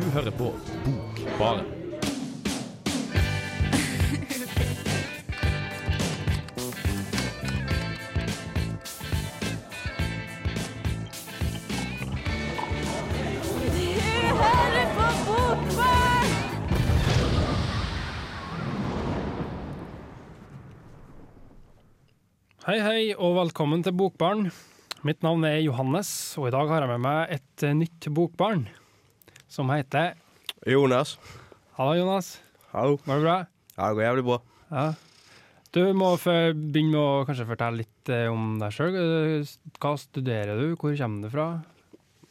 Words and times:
Du 0.00 0.06
hører 0.14 0.30
på 0.32 0.46
Bokbaren. 0.84 1.66
Hei, 22.64 22.78
hei, 22.80 23.14
og 23.18 23.36
velkommen 23.36 23.84
til 23.84 23.92
Bokbarn. 23.92 24.48
Mitt 25.04 25.20
navn 25.20 25.44
er 25.44 25.60
Johannes, 25.60 26.08
og 26.40 26.48
i 26.48 26.56
dag 26.56 26.72
har 26.72 26.86
jeg 26.86 26.94
med 26.96 27.04
meg 27.04 27.36
et 27.36 27.72
nytt 27.76 28.08
bokbarn 28.16 28.70
som 29.50 29.70
heter 29.74 30.14
Jonas. 30.66 31.16
Hallo, 31.74 31.96
Jonas. 31.98 32.38
Hallo. 32.70 32.98
Går 33.02 33.18
det 33.18 33.24
bra? 33.24 33.36
Ja, 33.74 33.88
det 33.88 33.96
går 33.96 34.04
jævlig 34.04 34.24
bra. 34.28 34.38
Ja. 34.70 34.84
Du 35.74 35.80
må 35.94 36.12
begynne 36.18 36.90
med 36.92 37.00
å 37.00 37.24
kanskje 37.26 37.46
fortelle 37.48 37.82
litt 37.82 38.10
eh, 38.10 38.26
om 38.30 38.58
deg 38.62 38.74
sjøl. 38.74 38.96
Hva 39.82 39.92
studerer 39.98 40.58
du, 40.58 40.72
hvor 40.78 40.94
kommer 40.98 41.26
du 41.26 41.34
fra? 41.34 41.48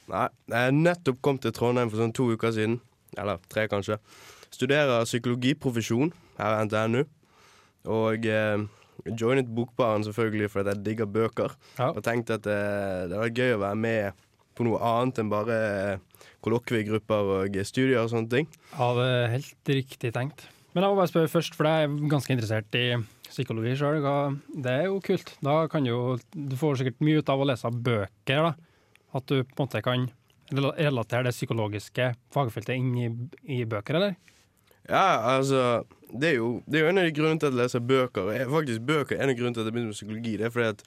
Nei, 0.09 0.26
jeg 0.52 0.76
nettopp 0.80 1.20
kom 1.23 1.40
til 1.44 1.54
Trondheim 1.55 1.92
for 1.92 2.02
sånn 2.02 2.16
to 2.16 2.30
uker 2.36 2.55
siden. 2.55 2.80
Eller 3.20 3.40
tre, 3.52 3.67
kanskje. 3.72 4.00
Studerer 4.54 5.08
psykologiprofesjon 5.08 6.14
her 6.40 6.56
ved 6.56 6.70
NTNU. 6.70 7.04
Og 8.00 8.28
eh, 8.28 8.64
joinet 9.12 9.52
Bokbaren 9.56 10.08
selvfølgelig 10.08 10.52
fordi 10.56 10.76
jeg 10.76 10.86
digger 10.88 11.12
bøker. 11.20 11.56
Ja. 11.80 11.92
Og 11.92 12.04
tenkte 12.06 12.40
at 12.40 12.48
det, 12.48 12.59
det 13.12 13.22
var 13.23 13.36
gøy 13.36 13.56
å 13.58 13.64
være 13.66 13.84
med 13.88 14.26
på 14.59 14.68
noe 14.68 14.80
annet 14.84 15.22
enn 15.23 15.31
bare 15.31 15.58
eh, 15.58 16.23
kollokviegrupper 16.45 17.34
og 17.39 17.59
studier 17.67 18.03
og 18.03 18.11
sånne 18.11 18.31
ting. 18.34 18.50
Ja, 18.75 18.92
det 18.97 19.08
er 19.16 19.36
helt 19.38 19.73
riktig 19.80 20.14
tenkt. 20.16 20.45
Men 20.75 20.86
jeg 20.86 20.92
må 20.92 21.00
bare 21.00 21.09
spørre 21.09 21.31
først, 21.31 21.56
for 21.58 21.66
jeg 21.66 21.88
er 21.88 22.09
ganske 22.11 22.36
interessert 22.36 22.75
i 22.78 22.86
psykologi 23.30 23.73
sjøl. 23.80 24.03
Det 24.53 24.72
er 24.72 24.88
jo 24.88 25.00
kult. 25.06 25.34
Da 25.45 25.64
kan 25.72 25.86
du 25.86 25.92
jo 25.92 26.02
Du 26.34 26.56
får 26.59 26.81
sikkert 26.81 27.03
mye 27.06 27.22
ut 27.22 27.31
av 27.31 27.42
å 27.42 27.47
lese 27.50 27.72
bøker, 27.73 28.50
da. 28.50 28.53
At 29.17 29.25
du 29.31 29.42
på 29.42 29.58
en 29.58 29.66
måte 29.66 29.81
kan 29.86 30.09
relatere 30.50 31.30
det 31.30 31.36
psykologiske 31.36 32.12
fagfeltet 32.34 32.78
inn 32.78 32.91
i, 32.97 33.09
i 33.59 33.64
bøker, 33.69 33.97
eller? 33.97 34.17
Ja, 34.89 35.38
altså 35.38 35.86
det 36.09 36.31
er, 36.31 36.36
jo, 36.39 36.50
det 36.66 36.80
er 36.80 36.86
jo 36.86 36.89
en 36.89 37.02
av 37.02 37.06
de 37.06 37.14
grunnene 37.14 37.41
til 37.41 37.50
at 37.50 37.53
jeg 37.53 37.62
leser 37.62 37.86
bøker. 37.86 38.30
Faktisk 38.50 38.86
bøker 38.86 39.17
er 39.17 39.25
en 39.25 39.34
av 39.34 39.38
grunnene 39.38 39.58
til 39.58 39.62
at 39.62 39.69
jeg 39.69 39.75
begynte 39.75 39.91
med 39.91 40.00
psykologi. 40.00 40.38
Det 40.39 40.47
er 40.47 40.53
fordi 40.53 40.69
at 40.73 40.86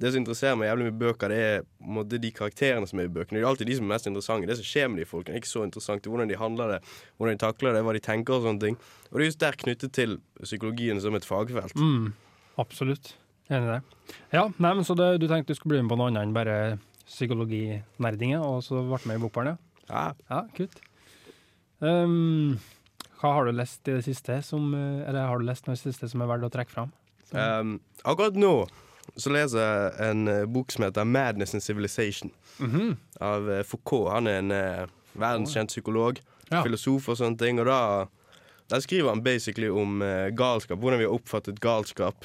det 0.00 0.10
som 0.12 0.22
interesserer 0.22 0.56
meg 0.56 0.70
jævlig 0.70 0.86
med 0.88 0.98
bøker, 1.02 1.32
det 1.32 1.40
er 1.44 1.64
måte, 1.84 2.18
de 2.20 2.30
karakterene 2.34 2.88
som 2.88 3.00
er 3.02 3.08
i 3.08 3.12
bøkene. 3.12 3.38
Det 3.38 3.44
er 3.44 3.48
alltid 3.50 3.68
de 3.68 3.76
som 3.78 3.86
er 3.86 3.92
mest 3.94 4.08
interessante. 4.08 4.48
Det 4.48 4.56
som 4.58 4.68
skjer 4.68 4.88
med 4.90 5.02
de 5.02 5.08
folkene, 5.08 5.36
er 5.36 5.42
ikke 5.42 5.50
så 5.52 5.64
interessant. 5.66 6.06
Er 6.06 6.14
hvordan 6.14 6.30
de 6.32 6.38
handler 6.40 6.74
det, 6.74 6.78
hvordan 7.18 7.36
de 7.36 7.42
takler 7.42 7.76
det, 7.76 7.82
hva 7.86 7.94
de 7.96 8.04
tenker 8.04 8.38
og 8.38 8.46
sånne 8.46 8.64
ting. 8.64 8.78
Og 9.10 9.18
det 9.18 9.26
er 9.26 9.30
jo 9.30 9.36
sterkt 9.36 9.64
knyttet 9.66 9.94
til 9.98 10.16
psykologien 10.40 11.02
som 11.04 11.18
et 11.18 11.28
fagfelt. 11.28 11.76
Mm, 11.76 12.12
absolutt. 12.62 13.14
Enig 13.52 13.68
i 13.68 13.74
det. 13.74 14.16
Ja, 14.32 14.46
nei, 14.56 14.72
men 14.78 14.86
Så 14.88 14.96
det, 14.96 15.10
du 15.20 15.28
tenkte 15.28 15.52
du 15.52 15.58
skulle 15.58 15.76
bli 15.76 15.82
med 15.84 15.92
på 15.92 15.98
noe 16.00 16.08
annet 16.08 16.24
enn 16.24 16.36
bare 16.36 16.56
psykologinerdinger, 17.10 18.40
og 18.40 18.62
så 18.64 18.80
ble 18.86 19.00
du 19.02 19.08
med 19.10 19.20
i 19.20 19.22
Bokbarn, 19.26 19.52
ja? 19.52 19.56
Ja, 19.90 20.06
Ja, 20.30 20.44
kult. 20.56 20.80
Um, 21.82 22.60
hva 23.18 23.32
har 23.34 23.46
du 23.46 23.56
lest 23.58 23.86
i 23.90 23.96
det 23.96 24.04
siste 24.06 24.36
som, 24.46 24.70
eh, 24.74 25.02
eller 25.08 25.26
har 25.26 25.38
du 25.38 25.44
lest 25.44 25.66
noe 25.66 25.74
i 25.74 25.80
det 25.80 25.82
siste 25.92 26.08
som 26.10 26.22
er 26.22 26.30
verdt 26.30 26.46
å 26.46 26.50
trekke 26.54 26.70
fram? 26.70 26.92
Um, 27.34 27.80
akkurat 28.04 28.38
nå 28.38 28.68
så 29.16 29.30
leser 29.32 29.58
jeg 29.58 30.10
en 30.10 30.28
eh, 30.28 30.44
bok 30.46 30.70
som 30.72 30.84
heter 30.84 31.04
'Madness 31.04 31.54
and 31.54 31.62
Civilization' 31.62 32.30
Mhm. 32.58 32.96
av 33.20 33.50
eh, 33.50 33.62
Foucault. 33.62 34.10
Han 34.12 34.26
er 34.26 34.38
en 34.38 34.50
eh, 34.52 34.86
verdenskjent 35.18 35.68
psykolog, 35.68 36.20
Ja. 36.50 36.62
filosof 36.62 37.08
og 37.08 37.16
sånne 37.16 37.38
ting. 37.38 37.58
Og 37.60 37.66
da, 37.66 38.06
der 38.68 38.80
skriver 38.80 39.08
han 39.08 39.22
basically 39.22 39.68
om 39.68 40.02
eh, 40.02 40.30
galskap, 40.30 40.78
hvordan 40.78 40.98
vi 40.98 41.04
har 41.06 41.12
oppfattet 41.18 41.60
galskap. 41.60 42.24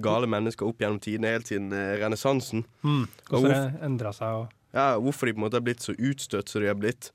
Gale 0.00 0.26
mennesker 0.26 0.66
opp 0.66 0.78
gjennom 0.78 1.00
tidene, 1.00 1.32
helt 1.32 1.46
siden 1.48 1.72
eh, 1.72 1.96
renessansen. 1.98 2.64
Mm. 2.84 3.08
Hvordan 3.30 3.50
det 3.72 3.82
endra 3.82 4.12
seg 4.12 4.28
og 4.28 4.48
Ja, 4.74 4.98
hvorfor 5.00 5.26
de 5.26 5.32
på 5.32 5.38
en 5.38 5.44
måte 5.48 5.54
har 5.56 5.62
blitt 5.64 5.80
så 5.80 5.94
utstøtt 5.96 6.48
som 6.50 6.60
de 6.60 6.68
har 6.68 6.74
blitt. 6.74 7.10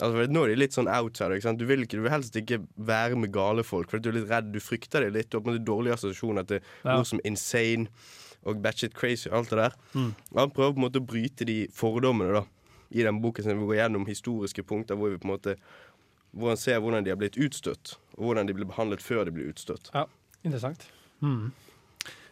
Altså, 0.00 0.28
Nå 0.30 0.44
er 0.44 0.48
de 0.48 0.54
litt 0.56 0.72
sånn 0.72 0.86
outsider. 0.88 1.32
ikke 1.36 1.42
sant? 1.42 1.58
Du 1.58 1.66
vil, 1.66 1.80
ikke, 1.82 1.96
du 1.98 2.02
vil 2.02 2.10
helst 2.12 2.36
ikke 2.36 2.60
være 2.78 3.16
med 3.18 3.32
gale 3.32 3.62
folk, 3.64 3.90
for 3.90 3.98
du 3.98 4.08
er 4.10 4.12
litt 4.20 4.30
redd. 4.30 4.52
Du 4.52 4.60
frykter 4.60 5.00
dem 5.02 5.12
litt. 5.12 5.28
Du 5.28 5.36
har 5.38 5.42
på 5.42 5.50
en 5.50 5.58
måte 5.58 5.64
dårlige 5.66 5.92
assosiasjoner 5.98 6.46
til 6.46 6.60
Ja. 6.84 6.98
ord 6.98 7.06
som 7.06 7.20
insane 7.24 7.88
og 8.44 8.62
batshit 8.64 8.94
crazy 8.96 9.28
og 9.28 9.40
alt 9.40 9.52
det 9.52 9.60
der. 9.60 9.76
Mm. 9.92 10.10
Han 10.36 10.54
prøver 10.54 10.74
på 10.74 10.80
en 10.80 10.86
måte 10.86 11.02
å 11.02 11.06
bryte 11.12 11.46
de 11.48 11.60
fordommene 11.76 12.40
da 12.40 12.44
i 12.90 13.04
den 13.06 13.20
boken. 13.22 13.44
sin. 13.44 13.60
vi 13.60 13.66
går 13.66 13.76
gjennom 13.76 14.06
historiske 14.06 14.62
punkter 14.62 14.98
hvor 14.98 15.10
vi 15.10 15.18
på 15.18 15.28
en 15.28 15.34
måte 15.36 15.56
hvor 16.30 16.52
han 16.52 16.60
ser 16.60 16.78
hvordan 16.78 17.04
de 17.04 17.10
har 17.10 17.18
blitt 17.18 17.38
utstøtt, 17.40 17.96
og 18.14 18.28
hvordan 18.28 18.46
de 18.46 18.54
ble 18.54 18.68
behandlet 18.68 19.02
før 19.02 19.24
de 19.26 19.34
ble 19.34 19.48
utstøtt. 19.50 19.90
Ja, 19.94 20.04
interessant. 20.46 20.86
Mm. 21.20 21.50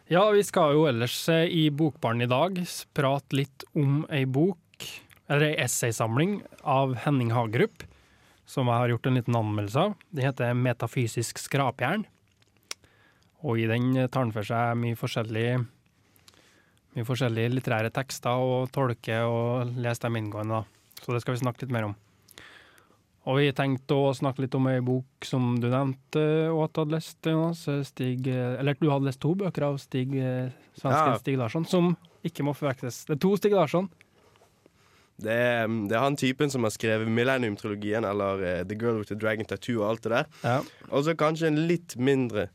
Ja, 0.08 0.22
vi 0.30 0.44
skal 0.46 0.76
jo 0.76 0.86
ellers 0.88 1.16
eh, 1.28 1.50
i 1.50 1.68
Bokbarn 1.74 2.22
i 2.22 2.30
dag 2.30 2.60
prate 2.96 3.36
litt 3.36 3.64
om 3.76 4.04
ei 4.14 4.22
bok, 4.24 4.86
eller 5.28 5.50
ei 5.50 5.64
essaysamling 5.64 6.38
av 6.62 6.94
Henning 7.02 7.34
Hagerup, 7.34 7.82
som 8.48 8.70
jeg 8.70 8.80
har 8.80 8.94
gjort 8.94 9.10
en 9.10 9.18
liten 9.18 9.36
anmeldelse 9.36 9.82
av. 9.88 9.98
Den 10.14 10.30
heter 10.30 10.54
'Metafysisk 10.54 11.42
skrapjern'. 11.42 12.06
Og 13.44 13.58
i 13.58 13.66
den 13.66 13.96
eh, 13.96 14.08
tar 14.08 14.24
han 14.24 14.32
for 14.32 14.46
seg 14.46 14.78
mye 14.78 14.96
forskjellig 14.96 15.66
mye 16.96 17.06
forskjellige 17.06 17.52
litterære 17.52 17.92
tekster 17.94 18.40
og 18.42 18.70
tolke 18.74 19.20
og 19.28 19.72
lese 19.78 20.06
dem 20.06 20.16
inngående. 20.20 20.62
da. 20.62 21.02
Så 21.04 21.14
det 21.14 21.22
skal 21.22 21.36
vi 21.36 21.42
snakke 21.44 21.64
litt 21.64 21.74
mer 21.74 21.90
om. 21.90 21.96
Og 23.28 23.36
vi 23.42 23.50
tenkte 23.52 23.92
å 23.92 24.14
snakke 24.16 24.40
litt 24.46 24.54
om 24.56 24.66
ei 24.70 24.78
bok 24.80 25.26
som 25.26 25.58
du 25.60 25.66
nevnte 25.68 26.22
og 26.48 26.62
at 26.64 26.72
du 26.72 26.80
hadde 26.80 26.94
lest, 26.96 27.18
Jonas. 27.28 27.64
Stig, 27.90 28.26
eller 28.32 28.78
du 28.80 28.88
hadde 28.88 29.10
lest 29.10 29.20
to 29.20 29.34
bøker 29.36 29.66
av 29.68 29.76
Stig, 29.82 30.14
eh, 30.16 30.48
svenske 30.78 31.10
Ja. 31.12 31.18
Stig 31.20 31.36
Larsson, 31.36 31.66
som 31.68 31.96
ikke 32.24 32.46
må 32.46 32.54
forvektes. 32.56 33.04
Det 33.04 33.18
er 33.18 33.20
to 33.20 33.36
Stig 33.36 33.52
Larsson. 33.52 33.90
Det 35.18 35.34
er, 35.34 35.66
det 35.66 35.96
er 35.96 36.04
han 36.04 36.16
typen 36.16 36.48
som 36.48 36.62
har 36.62 36.70
skrevet 36.70 37.10
Millennium-trilogien, 37.10 38.06
eller 38.06 38.42
eh, 38.46 38.64
The 38.64 38.76
Girl 38.78 39.00
with 39.00 39.10
the 39.10 39.18
Dragon 39.18 39.44
Tattoo 39.44 39.82
og 39.82 39.90
alt 39.90 40.02
det 40.06 40.12
der. 40.14 40.26
Ja. 40.44 40.60
Og 40.94 41.04
så 41.04 41.14
kanskje 41.18 41.50
en 41.50 41.66
litt 41.68 41.96
mindre 41.98 42.48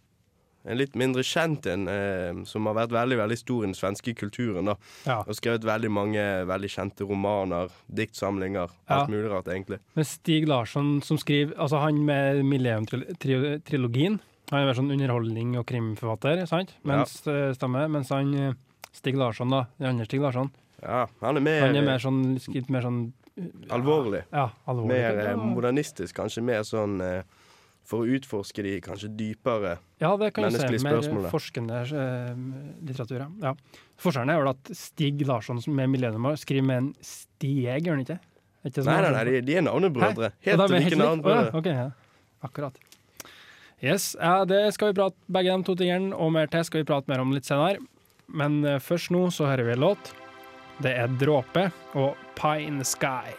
En 0.65 0.77
litt 0.79 0.93
mindre 0.95 1.23
kjent 1.27 1.65
en, 1.67 1.87
eh, 1.91 2.43
som 2.47 2.65
har 2.69 2.73
vært 2.77 2.93
veldig 2.95 3.17
veldig 3.19 3.37
stor 3.37 3.63
i 3.63 3.67
den 3.67 3.75
svenske 3.75 4.13
kulturen. 4.15 4.65
da 4.65 4.75
ja. 5.05 5.17
Og 5.27 5.35
skrevet 5.35 5.65
veldig 5.67 5.91
mange 5.91 6.23
veldig 6.47 6.69
kjente 6.71 7.07
romaner, 7.07 7.69
diktsamlinger, 7.93 8.69
Ja. 8.89 9.01
alt 9.01 9.09
mulig 9.09 9.29
rart, 9.29 9.45
egentlig. 9.51 9.79
Men 9.95 10.05
Stig 10.05 10.47
Larsson 10.47 11.01
som 11.03 11.17
skriver 11.17 11.53
Altså 11.57 11.79
han 11.81 12.05
med 12.05 12.43
Millennium-trilogien. 12.45 14.19
Han 14.51 14.59
er 14.61 14.65
mer 14.65 14.73
sånn 14.73 14.91
underholdning- 14.91 15.57
og 15.57 15.65
krimforfatter, 15.65 16.45
sant? 16.47 16.73
Mens, 16.83 17.21
ja. 17.25 17.53
stemmer. 17.53 17.89
Mens 17.89 18.09
han 18.09 18.33
eh, 18.35 18.53
Stig 18.93 19.15
Larsson, 19.15 19.49
da. 19.49 19.65
Den 19.79 19.89
andre 19.95 20.05
Stig 20.05 20.21
Larsson. 20.21 20.51
Ja, 20.81 21.07
han 21.21 21.37
er 21.37 21.41
mer, 21.41 21.61
Han 21.67 21.75
er 21.75 21.81
mer 21.81 21.99
sånn, 22.03 22.23
litt 22.53 22.69
mer 22.69 22.81
sånn 22.81 23.13
alvorlig. 23.73 24.23
Ja, 24.31 24.49
alvorlig. 24.67 24.87
Mer 24.93 25.17
eh, 25.31 25.35
modernistisk, 25.39 26.15
kanskje 26.19 26.43
mer 26.43 26.61
sånn 26.67 26.99
eh, 27.01 27.23
for 27.87 28.03
å 28.03 28.17
utforske 28.17 28.63
de 28.63 28.77
kanskje 28.83 29.09
dypere 29.19 29.77
Ja, 30.01 30.13
det 30.19 30.31
kan 30.35 30.47
menneskelige 30.47 30.79
si. 30.79 30.85
Menneskelige 30.85 30.87
Mer 30.87 30.99
spørsmål, 31.01 31.27
forskende 31.33 31.81
eh, 31.83 32.43
litteratur, 32.87 33.25
ja. 33.43 33.53
Forskjellen 34.03 34.33
er 34.33 34.39
vel 34.43 34.51
at 34.53 34.71
Stig 34.77 35.25
Larsson 35.27 35.59
med 35.67 35.91
millennium 35.91 36.29
skriver 36.39 36.67
med 36.69 36.81
en 36.81 36.89
Stieg, 37.03 37.83
gjør 37.83 37.97
han 37.97 38.05
ikke? 38.05 38.19
Ikke 38.63 38.85
Nei, 38.87 38.97
nei, 39.03 39.11
nei, 39.11 39.23
de, 39.27 39.39
de 39.43 39.55
er 39.59 39.65
navnebrødre. 39.67 40.31
Helt 40.47 40.71
like 40.71 40.95
navnebrødre. 40.95 41.49
Oh, 41.51 41.51
ja, 41.51 41.59
ok, 41.59 41.67
ja. 41.67 42.19
Akkurat. 42.47 42.79
Yes, 43.83 44.13
ja, 44.15 44.45
det 44.47 44.61
skal 44.77 44.93
vi 44.93 44.99
prate 45.01 45.19
begge 45.27 45.51
de 45.51 45.67
to 45.67 45.75
tingene, 45.75 46.15
og 46.15 46.31
mer 46.31 46.47
til 46.47 46.63
skal 46.63 46.83
vi 46.83 46.87
prate 46.87 47.11
mer 47.11 47.19
om 47.19 47.35
litt 47.35 47.47
senere. 47.49 47.83
Men 48.31 48.61
eh, 48.63 48.79
først 48.79 49.11
nå 49.11 49.25
så 49.35 49.49
hører 49.51 49.67
vi 49.67 49.75
en 49.75 49.83
låt. 49.83 50.13
Det 50.83 50.95
er 50.95 51.11
Dråpe 51.19 51.67
og 51.99 52.15
Pie 52.39 52.63
in 52.63 52.79
the 52.79 52.87
Sky. 52.87 53.35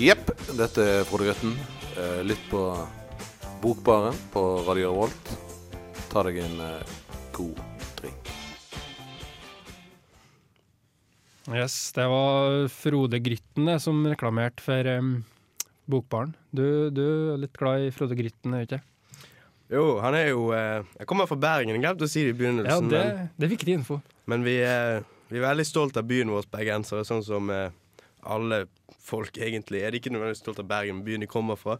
Jepp, 0.00 0.30
dette 0.58 0.82
er 0.82 1.04
Frode 1.06 1.28
Grøtten. 1.28 1.52
Eh, 1.94 2.22
Lytt 2.26 2.42
på 2.50 2.60
Bokbaren 3.62 4.16
på 4.32 4.42
Radio 4.66 4.90
Revolt. 4.90 5.30
Ta 6.10 6.24
deg 6.26 6.40
en 6.42 6.56
eh, 6.64 6.94
god 7.36 7.60
drink. 8.00 8.32
Yes, 11.54 11.76
det 11.94 12.08
var 12.10 12.66
Frode 12.72 13.20
Grytten 13.22 13.68
det, 13.70 13.78
som 13.84 14.02
reklamerte 14.08 14.64
for 14.64 14.90
um, 14.96 15.14
Bokbaren. 15.90 16.34
Du, 16.50 16.90
du 16.94 17.04
er 17.36 17.44
litt 17.44 17.54
glad 17.60 17.86
i 17.86 17.94
Frode 17.94 18.18
Grytten, 18.18 18.56
er 18.56 18.64
du 18.64 18.68
ikke? 18.72 18.82
Jo, 19.74 19.84
han 20.04 20.12
er 20.18 20.26
jo 20.28 20.50
eh, 20.52 20.82
Jeg 20.98 21.06
kommer 21.08 21.28
fra 21.30 21.38
Bergen, 21.40 21.70
jeg 21.72 21.80
glemte 21.84 22.04
å 22.08 22.10
si 22.10 22.20
det 22.26 22.32
i 22.32 22.34
Ja, 22.34 22.40
begynnelsen. 22.42 22.90
det, 22.92 23.04
men, 23.06 23.30
det 23.38 23.46
er 23.46 23.54
viktig 23.54 23.78
info. 23.78 24.00
men 24.28 24.42
vi, 24.44 24.58
er, 24.66 25.04
vi 25.30 25.38
er 25.40 25.46
veldig 25.46 25.64
stolt 25.70 25.96
av 26.00 26.04
byen 26.10 26.34
vår, 26.34 26.50
bergensere, 26.52 27.06
sånn 27.08 27.22
som 27.24 27.48
eh, 27.54 27.70
alle 28.26 28.64
folk 29.04 29.36
egentlig. 29.36 29.80
De 29.80 29.88
er 29.88 29.96
ikke 29.98 30.12
nødvendigvis 30.12 30.42
stolt 30.44 30.60
av 30.62 30.68
Bergen, 30.68 31.02
byen 31.04 31.24
de 31.24 31.28
kommer 31.30 31.58
fra. 31.60 31.76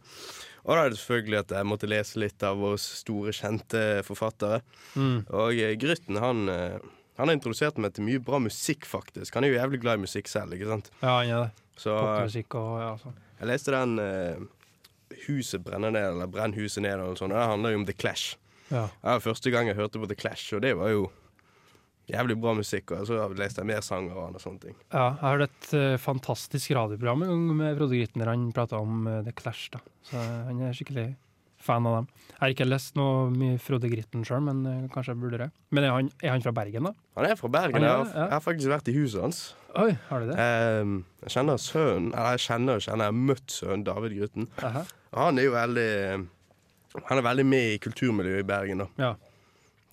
Og 0.65 0.73
da 0.73 0.83
er 0.83 0.93
det 0.93 0.99
selvfølgelig 0.99 1.39
at 1.41 1.53
jeg 1.57 1.69
måtte 1.69 1.89
lese 1.89 2.21
litt 2.21 2.45
av 2.45 2.59
våre 2.61 2.79
store, 2.81 3.33
kjente 3.35 3.81
forfattere. 4.05 4.61
Mm. 4.93 5.17
Og 5.29 5.61
eh, 5.61 5.75
Grytten, 5.81 6.21
han, 6.21 6.45
eh, 6.51 6.77
han 7.19 7.29
har 7.29 7.37
introdusert 7.37 7.81
meg 7.81 7.95
til 7.95 8.07
mye 8.07 8.23
bra 8.23 8.41
musikk, 8.41 8.87
faktisk. 8.89 9.37
Han 9.37 9.45
er 9.45 9.53
jo 9.53 9.59
jævlig 9.59 9.81
glad 9.83 9.99
i 9.99 10.05
musikk 10.05 10.31
selv, 10.31 10.57
ikke 10.57 10.71
sant. 10.73 10.91
Ja, 11.01 11.17
han 11.19 11.33
er 11.33 11.45
det. 11.47 11.67
Så 11.81 11.91
eh, 11.91 12.01
Popmusikk 12.05 12.57
og 12.61 12.71
ja, 12.79 12.93
sånn. 13.01 13.19
jeg 13.41 13.51
leste 13.51 13.75
den 13.75 13.99
uh, 13.99 14.45
'Huset 15.25 15.63
brenner 15.63 15.91
ned', 15.93 16.07
eller 16.13 16.29
'Brenn 16.31 16.55
huset 16.55 16.83
ned', 16.83 16.95
eller 16.95 17.11
noe 17.11 17.19
sånt. 17.19 17.33
Det 17.35 17.49
handler 17.51 17.73
jo 17.73 17.81
om 17.81 17.85
The 17.85 17.93
Clash. 17.93 18.37
Ja. 18.71 18.87
Det 18.87 19.11
var 19.11 19.21
første 19.25 19.51
gang 19.53 19.69
jeg 19.69 19.77
hørte 19.77 20.01
på 20.01 20.09
The 20.09 20.17
Clash, 20.17 20.53
og 20.55 20.63
det 20.65 20.73
var 20.79 20.89
jo 20.93 21.09
jævlig 22.11 22.37
bra 22.41 22.53
musikk. 22.57 22.91
Og 22.97 23.07
så 23.09 23.19
leste 23.37 23.63
jeg 23.63 23.71
mer 23.71 23.83
sanger 23.85 24.17
og 24.21 24.39
sånne 24.41 24.61
ting. 24.61 24.79
ja. 24.93 25.07
Jeg 25.15 25.25
hørte 25.25 25.49
et 25.51 25.69
uh, 25.73 25.97
fantastisk 26.01 26.71
radioprogram 26.77 27.25
en 27.25 27.31
gang 27.33 27.45
med 27.61 27.77
Frode 27.79 27.97
Gritten 27.99 28.21
der 28.23 28.33
han 28.33 28.49
prata 28.55 28.79
om 28.81 29.05
uh, 29.07 29.21
The 29.25 29.33
Clash. 29.35 29.69
da. 29.73 29.81
Så 30.05 30.19
han 30.19 30.61
er 30.61 30.75
skikkelig 30.75 31.15
fan 31.65 31.87
av 31.89 31.95
dem. 31.97 32.07
Jeg 32.29 32.37
har 32.43 32.51
ikke 32.53 32.67
lest 32.67 32.97
noe 32.99 33.29
mye 33.33 33.57
Frode 33.63 33.89
Grytten 33.89 34.25
sjøl, 34.27 34.43
men 34.45 34.59
uh, 34.67 34.87
kanskje 34.93 35.15
jeg 35.15 35.21
burde 35.23 35.39
det. 35.41 35.49
Men 35.73 35.87
er 35.87 35.95
han, 35.95 36.11
er 36.21 36.35
han 36.35 36.43
fra 36.45 36.53
Bergen, 36.53 36.89
da? 36.91 36.93
Han 37.17 37.25
er 37.29 37.39
fra 37.39 37.49
Bergen. 37.55 37.81
Er 37.81 37.87
Jeg 37.87 37.95
har, 37.95 38.05
ja. 38.11 38.25
jeg 38.27 38.33
har 38.35 38.43
faktisk 38.45 38.69
vært 38.75 38.91
i 38.91 38.95
huset 38.99 39.23
hans. 39.23 39.39
Oi, 39.81 39.89
har 40.09 40.21
du 40.21 40.29
det? 40.29 40.35
Um, 40.85 40.93
jeg 41.25 41.33
kjenner 41.33 41.57
sønnen 41.59 42.13
Eller 42.13 42.37
jeg 42.37 42.45
kjenner 42.45 42.77
kjenner, 42.79 43.09
jeg 43.09 43.11
har 43.11 43.17
møtt 43.31 43.51
sønnen 43.51 43.81
David 43.87 44.13
Grytten. 44.19 44.45
Han 44.61 45.39
er 45.41 45.47
jo 45.49 45.51
veldig 45.51 45.89
Han 47.09 47.19
er 47.19 47.25
veldig 47.25 47.45
med 47.49 47.73
i 47.73 47.79
kulturmiljøet 47.83 48.45
i 48.45 48.47
Bergen, 48.47 48.85
da. 48.85 48.87
Ja. 49.01 49.09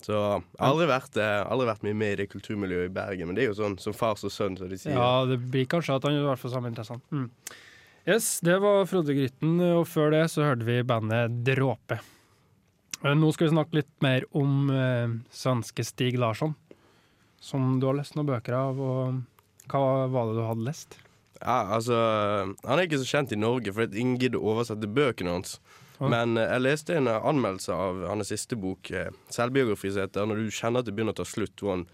Så 0.03 0.13
jeg 0.15 0.59
har 0.59 0.67
aldri 0.73 0.87
vært, 0.89 1.17
eh, 1.17 1.41
aldri 1.47 1.67
vært 1.69 1.83
mye 1.87 1.95
med 1.95 2.13
i 2.13 2.15
det 2.23 2.29
kulturmiljøet 2.33 2.89
i 2.89 2.93
Bergen, 2.93 3.29
men 3.29 3.37
det 3.37 3.45
er 3.45 3.53
jo 3.53 3.59
sånn 3.61 3.77
som 3.79 3.93
fars 3.95 4.23
og 4.27 4.33
sønn, 4.35 4.57
som 4.59 4.67
de 4.67 4.75
sier. 4.79 4.97
ja, 4.97 5.25
det 5.29 5.37
blir 5.51 5.65
kanskje 5.71 5.95
at 5.95 6.03
han 6.09 6.17
i 6.17 6.25
hvert 6.25 6.41
fall 6.41 6.51
samme 6.51 6.71
interessene. 6.73 6.99
Mm. 7.11 7.29
Yes, 8.05 8.39
det 8.43 8.57
var 8.59 8.83
Frode 8.85 9.15
Grytten, 9.15 9.53
og 9.77 9.85
før 9.87 10.11
det 10.11 10.25
så 10.33 10.43
hørte 10.43 10.67
vi 10.67 10.81
bandet 10.83 11.37
Dråpe. 11.47 12.01
Eh, 13.03 13.13
Nå 13.15 13.31
skal 13.33 13.47
vi 13.47 13.53
snakke 13.55 13.79
litt 13.79 13.93
mer 14.03 14.25
om 14.35 14.69
eh, 14.75 15.07
svenske 15.31 15.85
Stig 15.87 16.19
Larsson, 16.19 16.55
som 17.39 17.79
du 17.79 17.87
har 17.87 17.95
lest 17.95 18.15
noen 18.15 18.27
bøker 18.27 18.55
av. 18.59 18.79
og 18.79 19.23
Hva 19.71 20.07
var 20.11 20.27
det 20.27 20.35
du 20.35 20.43
hadde 20.43 20.67
lest? 20.67 20.97
Ja, 21.43 21.75
altså 21.75 21.95
Han 22.63 22.79
er 22.79 22.85
ikke 22.87 22.99
så 22.99 23.07
kjent 23.17 23.31
i 23.35 23.39
Norge, 23.39 23.71
for 23.75 23.87
ingen 23.87 24.19
gidder 24.19 24.39
å 24.39 24.51
oversette 24.53 24.87
bøkene 24.87 25.31
hans. 25.35 25.57
Men 26.11 26.37
eh, 26.37 26.49
jeg 26.49 26.63
leste 26.65 26.97
en 26.97 27.07
eh, 27.11 27.27
anmeldelse 27.29 27.75
av 27.75 28.01
hans 28.09 28.31
siste 28.33 28.57
bok, 28.59 28.91
eh, 28.91 29.11
selvbiografi, 29.33 29.91
som 29.93 30.07
heter 30.07 30.25
'Når 30.25 30.41
du 30.41 30.49
kjenner 30.51 30.79
at 30.79 30.85
det 30.85 30.95
begynner 30.95 31.13
å 31.15 31.21
ta 31.21 31.27
slutt', 31.27 31.59
hvor 31.61 31.77
han 31.77 31.85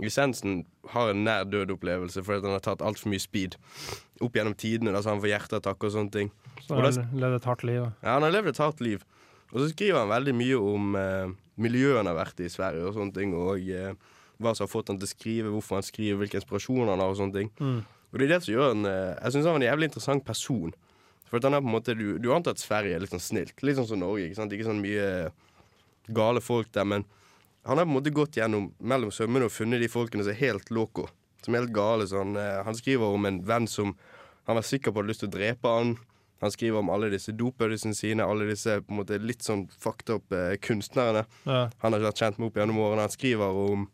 i 0.00 0.06
essensen 0.08 0.64
har 0.94 1.10
en 1.10 1.24
nær 1.24 1.44
død-opplevelse 1.44 2.22
fordi 2.24 2.46
han 2.46 2.56
har 2.56 2.64
tatt 2.64 2.80
altfor 2.84 3.10
mye 3.12 3.20
speed 3.20 3.56
opp 4.24 4.36
gjennom 4.36 4.56
tidene. 4.56 4.92
Da, 4.94 5.02
så 5.02 5.12
han 5.12 5.20
får 5.20 5.32
hjerteattakk 5.34 5.84
og 5.84 5.92
sånne 5.92 6.14
ting. 6.14 6.30
Så 6.64 6.76
han 6.76 6.84
har 6.84 7.08
levd 7.12 7.36
et 7.36 7.48
hardt 7.50 7.64
liv. 7.68 7.82
da. 7.82 7.92
Ja, 8.02 8.14
Han 8.14 8.22
har 8.22 8.32
levd 8.32 8.48
et 8.48 8.62
hardt 8.62 8.80
liv. 8.80 9.04
Og 9.52 9.60
så 9.60 9.68
skriver 9.72 9.98
han 9.98 10.12
veldig 10.12 10.34
mye 10.38 10.58
om 10.62 10.96
eh, 10.96 11.32
miljøet 11.60 12.00
han 12.00 12.10
har 12.10 12.18
vært 12.20 12.40
i 12.40 12.46
i 12.46 12.52
Sverige, 12.52 12.86
og 12.86 12.94
sånne 12.94 13.14
ting, 13.16 13.34
og 13.34 13.58
eh, 13.58 13.94
hva 14.40 14.54
som 14.54 14.64
har 14.64 14.72
fått 14.72 14.92
han 14.92 15.00
til 15.00 15.08
å 15.08 15.10
skrive, 15.10 15.52
hvorfor 15.52 15.80
han 15.80 15.86
skriver, 15.86 16.20
hvilke 16.22 16.38
inspirasjoner 16.40 16.94
han 16.94 17.02
har, 17.02 17.10
og 17.10 17.18
sånne 17.18 17.36
ting. 17.36 17.50
Mm. 17.58 17.80
Og 18.10 18.18
det 18.18 18.26
er 18.26 18.32
det 18.32 18.40
som 18.44 18.54
gjør 18.54 18.72
han 18.72 18.86
eh, 18.90 19.16
Jeg 19.20 19.34
syns 19.34 19.44
han 19.44 19.56
var 19.56 19.60
en 19.60 19.68
jævlig 19.68 19.90
interessant 19.90 20.24
person. 20.26 20.72
For 21.30 21.40
han 21.46 21.54
er 21.54 21.62
på 21.62 21.70
en 21.70 21.76
måte 21.76 21.94
Du, 21.94 22.18
du 22.18 22.28
antar 22.34 22.56
at 22.56 22.62
Sverige 22.62 22.96
er 22.96 23.00
litt 23.04 23.12
sånn 23.14 23.22
snilt. 23.22 23.62
Litt 23.62 23.76
sånn 23.78 23.86
som 23.86 24.00
Norge. 24.02 24.26
Ikke 24.26 24.40
sant? 24.40 24.52
Ikke 24.56 24.66
sånn 24.66 24.82
mye 24.82 25.30
gale 26.10 26.40
folk 26.42 26.72
der, 26.74 26.84
men 26.90 27.04
han 27.68 27.78
har 27.78 27.84
på 27.86 27.90
en 27.92 27.96
måte 27.98 28.10
gått 28.16 28.38
gjennom 28.40 28.70
mellom 28.80 29.12
sømmene 29.12 29.46
og 29.46 29.52
funnet 29.54 29.82
de 29.82 29.88
folkene 29.92 30.24
som 30.24 30.32
er 30.32 30.40
helt 30.40 30.70
loco. 30.74 31.04
Som 31.44 31.54
er 31.54 31.62
helt 31.62 31.74
gale. 31.76 32.06
så 32.08 32.22
eh, 32.24 32.62
han 32.66 32.74
skriver 32.74 33.14
om 33.14 33.26
en 33.28 33.42
venn 33.46 33.68
som 33.70 33.92
han 34.48 34.56
var 34.58 34.64
sikker 34.66 34.90
på 34.90 34.98
hadde 35.02 35.12
lyst 35.12 35.22
til 35.22 35.28
å 35.30 35.34
drepe 35.36 35.68
han. 35.76 35.92
Han 36.40 36.50
skriver 36.54 36.80
om 36.80 36.88
alle 36.90 37.10
disse 37.12 37.34
dopødelsene 37.36 37.94
sine, 37.94 38.24
alle 38.24 38.48
disse 38.48 38.78
på 38.80 38.94
en 38.94 39.00
måte 39.02 39.18
litt 39.20 39.44
sånn 39.44 39.66
fucked 39.70 40.10
up 40.14 40.32
eh, 40.32 40.56
kunstnerne 40.64 41.26
Ja. 41.44 41.68
han 41.84 41.92
har 41.92 42.00
vært 42.00 42.22
kjent 42.24 42.38
med 42.40 42.48
opp 42.48 42.56
gjennom 42.58 42.80
årene. 42.80 43.04
Han 43.06 43.12
skriver 43.14 43.60
om 43.68 43.86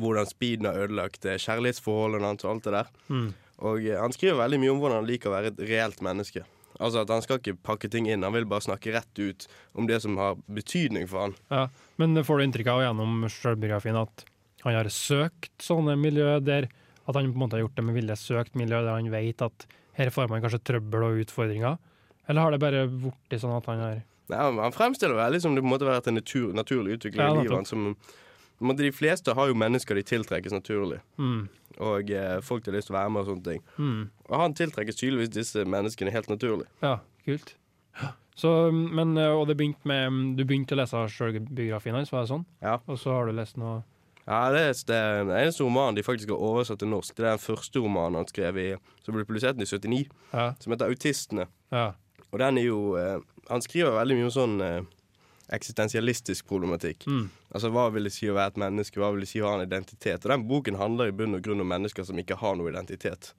hvordan 0.00 0.26
speeden 0.26 0.66
har 0.66 0.80
ødelagt 0.86 1.28
eh, 1.28 1.36
kjærlighetsforholdene 1.38 2.26
hans 2.32 2.44
og 2.48 2.54
alt 2.56 2.64
det 2.64 2.72
der. 2.78 2.88
Mm. 3.12 3.28
Og 3.62 3.84
eh, 3.86 3.98
han 4.00 4.12
skriver 4.12 4.40
veldig 4.40 4.60
mye 4.62 4.72
om 4.74 4.80
hvordan 4.82 5.02
han 5.02 5.08
liker 5.08 5.30
å 5.30 5.34
være 5.36 5.52
et 5.52 5.64
reelt 5.68 6.00
menneske. 6.04 6.44
Altså 6.80 7.04
at 7.04 7.10
Han 7.12 7.22
skal 7.22 7.38
ikke 7.38 7.54
pakke 7.62 7.86
ting 7.90 8.08
inn, 8.10 8.24
han 8.26 8.34
vil 8.34 8.46
bare 8.50 8.64
snakke 8.66 8.90
rett 8.96 9.18
ut 9.22 9.46
om 9.78 9.86
det 9.86 10.00
som 10.02 10.16
har 10.18 10.34
betydning 10.50 11.06
for 11.06 11.28
han. 11.28 11.34
Ja. 11.50 11.68
Men 12.02 12.18
får 12.26 12.38
du 12.40 12.44
inntrykk 12.48 12.70
av 12.72 12.82
gjennom 12.82 13.28
selvbiografien 13.30 13.98
at 14.00 14.24
han 14.64 14.74
har 14.74 14.88
søkt 14.90 15.52
sånne 15.62 15.94
miljø 16.00 16.40
der 16.42 16.70
At 17.06 17.14
han 17.18 17.26
på 17.28 17.36
en 17.36 17.42
måte 17.42 17.58
har 17.58 17.60
gjort 17.66 17.74
det 17.76 17.82
med 17.84 17.94
vilje, 17.98 18.14
søkt 18.16 18.54
miljø 18.56 18.78
der 18.80 18.94
han 18.96 19.10
vet 19.12 19.42
at 19.44 19.66
her 19.98 20.08
får 20.10 20.30
man 20.32 20.40
kanskje 20.40 20.62
trøbbel 20.64 21.02
og 21.04 21.18
utfordringer? 21.20 21.76
Eller 22.26 22.40
har 22.40 22.50
det 22.54 22.60
bare 22.62 22.86
blitt 22.88 23.42
sånn 23.42 23.52
at 23.54 23.66
han 23.68 23.78
har 23.84 23.98
Nei, 24.32 24.38
han- 24.40 24.72
fremstiller 24.72 25.12
det 25.14 25.20
veldig 25.20 25.40
som 25.42 25.54
det 25.54 25.60
på 25.60 25.68
en 25.68 25.72
måte 25.74 25.84
har 25.84 26.00
vært 26.00 26.08
en 26.08 26.16
natur, 26.16 26.54
naturlig 26.56 26.96
utvikling 26.96 27.20
Ja, 27.20 27.34
i 27.34 27.42
livet 27.44 27.52
hans. 27.52 27.74
Som- 28.58 28.66
på 28.66 28.70
en 28.70 28.76
måte 28.76 28.82
De 28.86 28.92
fleste 28.92 29.34
har 29.34 29.46
jo 29.48 29.54
mennesker 29.54 29.94
de 29.94 30.02
tiltrekkes 30.02 30.52
naturlig, 30.52 31.00
mm. 31.18 31.48
og 31.80 32.10
eh, 32.10 32.40
folk 32.40 32.64
har 32.66 32.72
lyst 32.72 32.86
til 32.88 32.94
å 32.96 32.98
være 33.00 33.10
med 33.10 33.20
og 33.22 33.26
sånne 33.26 33.44
ting. 33.44 33.62
Mm. 33.78 34.10
Og 34.30 34.36
han 34.40 34.54
tiltrekkes 34.54 34.96
tydeligvis 34.96 35.30
disse 35.34 35.64
menneskene 35.64 36.10
helt 36.12 36.28
naturlig. 36.28 36.66
Ja, 36.82 36.98
kult. 37.26 37.54
Så, 38.36 38.72
men, 38.72 39.16
eh, 39.16 39.30
og 39.30 39.46
det 39.46 39.56
begynte 39.56 39.86
med 39.86 40.36
Du 40.36 40.44
begynte 40.44 40.74
å 40.74 40.80
lese 40.80 41.04
sjølbiografien 41.08 41.94
hans, 41.94 42.10
var 42.10 42.22
det 42.24 42.30
sånn? 42.32 42.44
Ja. 42.62 42.78
Og 42.88 42.98
så 42.98 43.12
har 43.14 43.26
du 43.26 43.32
lest 43.32 43.56
noe 43.56 43.84
Ja, 44.26 44.50
det 44.50 44.64
det 44.88 44.96
er 44.96 45.24
den 45.24 45.36
eneste 45.36 45.62
romanen 45.62 45.94
de 45.94 46.02
faktisk 46.02 46.30
har 46.30 46.40
oversatt 46.40 46.78
til 46.80 46.88
norsk. 46.88 47.14
Det 47.14 47.26
er 47.26 47.36
den 47.36 47.44
første 47.44 47.78
romanen 47.78 48.16
han 48.16 48.26
skrev 48.26 48.56
i, 48.56 48.76
som 49.04 49.14
ble 49.14 49.24
publisert 49.24 49.60
i 49.60 49.64
79, 49.68 50.08
Ja. 50.32 50.54
som 50.58 50.72
heter 50.72 50.88
'Autistene'. 50.90 51.46
ja. 51.72 51.92
Og 52.32 52.38
den 52.40 52.58
er 52.58 52.62
jo 52.64 52.96
eh, 52.96 53.20
Han 53.50 53.60
skriver 53.60 53.92
veldig 53.92 54.16
mye 54.16 54.24
om 54.24 54.30
sånn 54.30 54.60
eh, 54.62 54.82
eksistensialistisk 55.52 56.46
problematikk. 56.48 57.06
Mm. 57.06 57.28
Altså 57.54 57.70
hva 57.74 57.88
vil 57.94 58.04
det 58.08 58.12
si 58.14 58.28
å 58.30 58.34
være 58.36 58.54
et 58.54 58.60
menneske, 58.64 59.00
hva 59.00 59.10
vil 59.14 59.24
det 59.24 59.30
si 59.30 59.40
å 59.42 59.48
ha 59.50 59.56
en 59.58 59.66
identitet? 59.66 60.24
Og 60.24 60.32
den 60.32 60.46
boken 60.48 60.78
handler 60.80 61.10
i 61.10 61.16
bunn 61.16 61.34
og 61.36 61.42
grunn 61.44 61.60
om 61.64 61.68
mennesker 61.68 62.06
som 62.08 62.18
ikke 62.20 62.38
har 62.40 62.56
noe 62.56 62.70
identitet. 62.72 63.32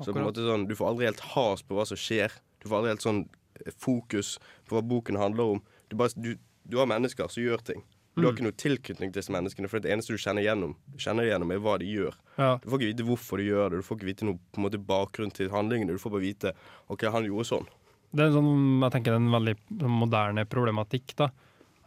Så 0.00 0.10
på 0.12 0.18
en 0.18 0.24
måte 0.26 0.44
sånn, 0.46 0.66
Du 0.68 0.74
får 0.74 0.88
aldri 0.88 1.04
helt 1.10 1.20
has 1.34 1.62
på 1.62 1.76
hva 1.76 1.84
som 1.86 1.96
skjer. 2.00 2.32
Du 2.62 2.68
får 2.68 2.78
aldri 2.80 2.92
helt 2.94 3.04
sånn 3.04 3.28
eh, 3.66 3.72
fokus 3.76 4.38
på 4.68 4.76
hva 4.78 4.82
boken 4.82 5.16
handler 5.20 5.56
om. 5.58 5.62
Du, 5.90 5.96
bare, 5.96 6.10
du, 6.16 6.36
du 6.64 6.78
har 6.80 6.86
mennesker 6.88 7.28
som 7.28 7.42
gjør 7.42 7.62
ting. 7.64 7.82
Du 8.14 8.26
har 8.26 8.32
Mm. 8.32 8.36
ikke 8.36 8.44
noe 8.44 8.52
tilknytning 8.60 9.12
til 9.12 9.20
disse 9.22 9.32
menneskene, 9.32 9.68
for 9.72 9.80
det 9.80 9.88
eneste 9.90 10.12
du 10.12 10.18
kjenner 10.20 10.42
gjennom, 10.44 10.74
kjenner 11.00 11.24
gjennom 11.24 11.50
er 11.50 11.60
hva 11.64 11.78
de 11.80 11.86
gjør. 11.88 12.12
ja. 12.36 12.58
Du 12.60 12.68
får 12.68 12.80
ikke 12.82 12.90
vite 12.92 13.06
hvorfor 13.08 13.38
de 13.40 13.44
gjør 13.46 13.70
det, 13.70 13.78
du 13.80 13.86
får 13.86 13.96
ikke 13.96 14.04
vite 14.10 14.24
noe 14.28 14.36
på 14.52 14.60
en 14.60 14.64
måte 14.66 14.80
bakgrunn 14.84 15.32
til 15.32 15.48
handlingene. 15.48 15.92
Du 15.96 15.98
får 15.98 16.10
bare 16.12 16.20
vite 16.20 16.52
OK, 16.92 17.04
han 17.08 17.24
gjorde 17.24 17.46
sånn. 17.48 17.66
Det 18.12 18.26
er 18.26 18.34
sånn, 18.34 18.82
jeg 18.82 18.92
tenker 18.92 19.14
det 19.14 19.18
er 19.18 19.24
en 19.24 19.36
veldig 19.36 19.54
moderne 19.88 20.44
problematikk, 20.48 21.14
da. 21.16 21.30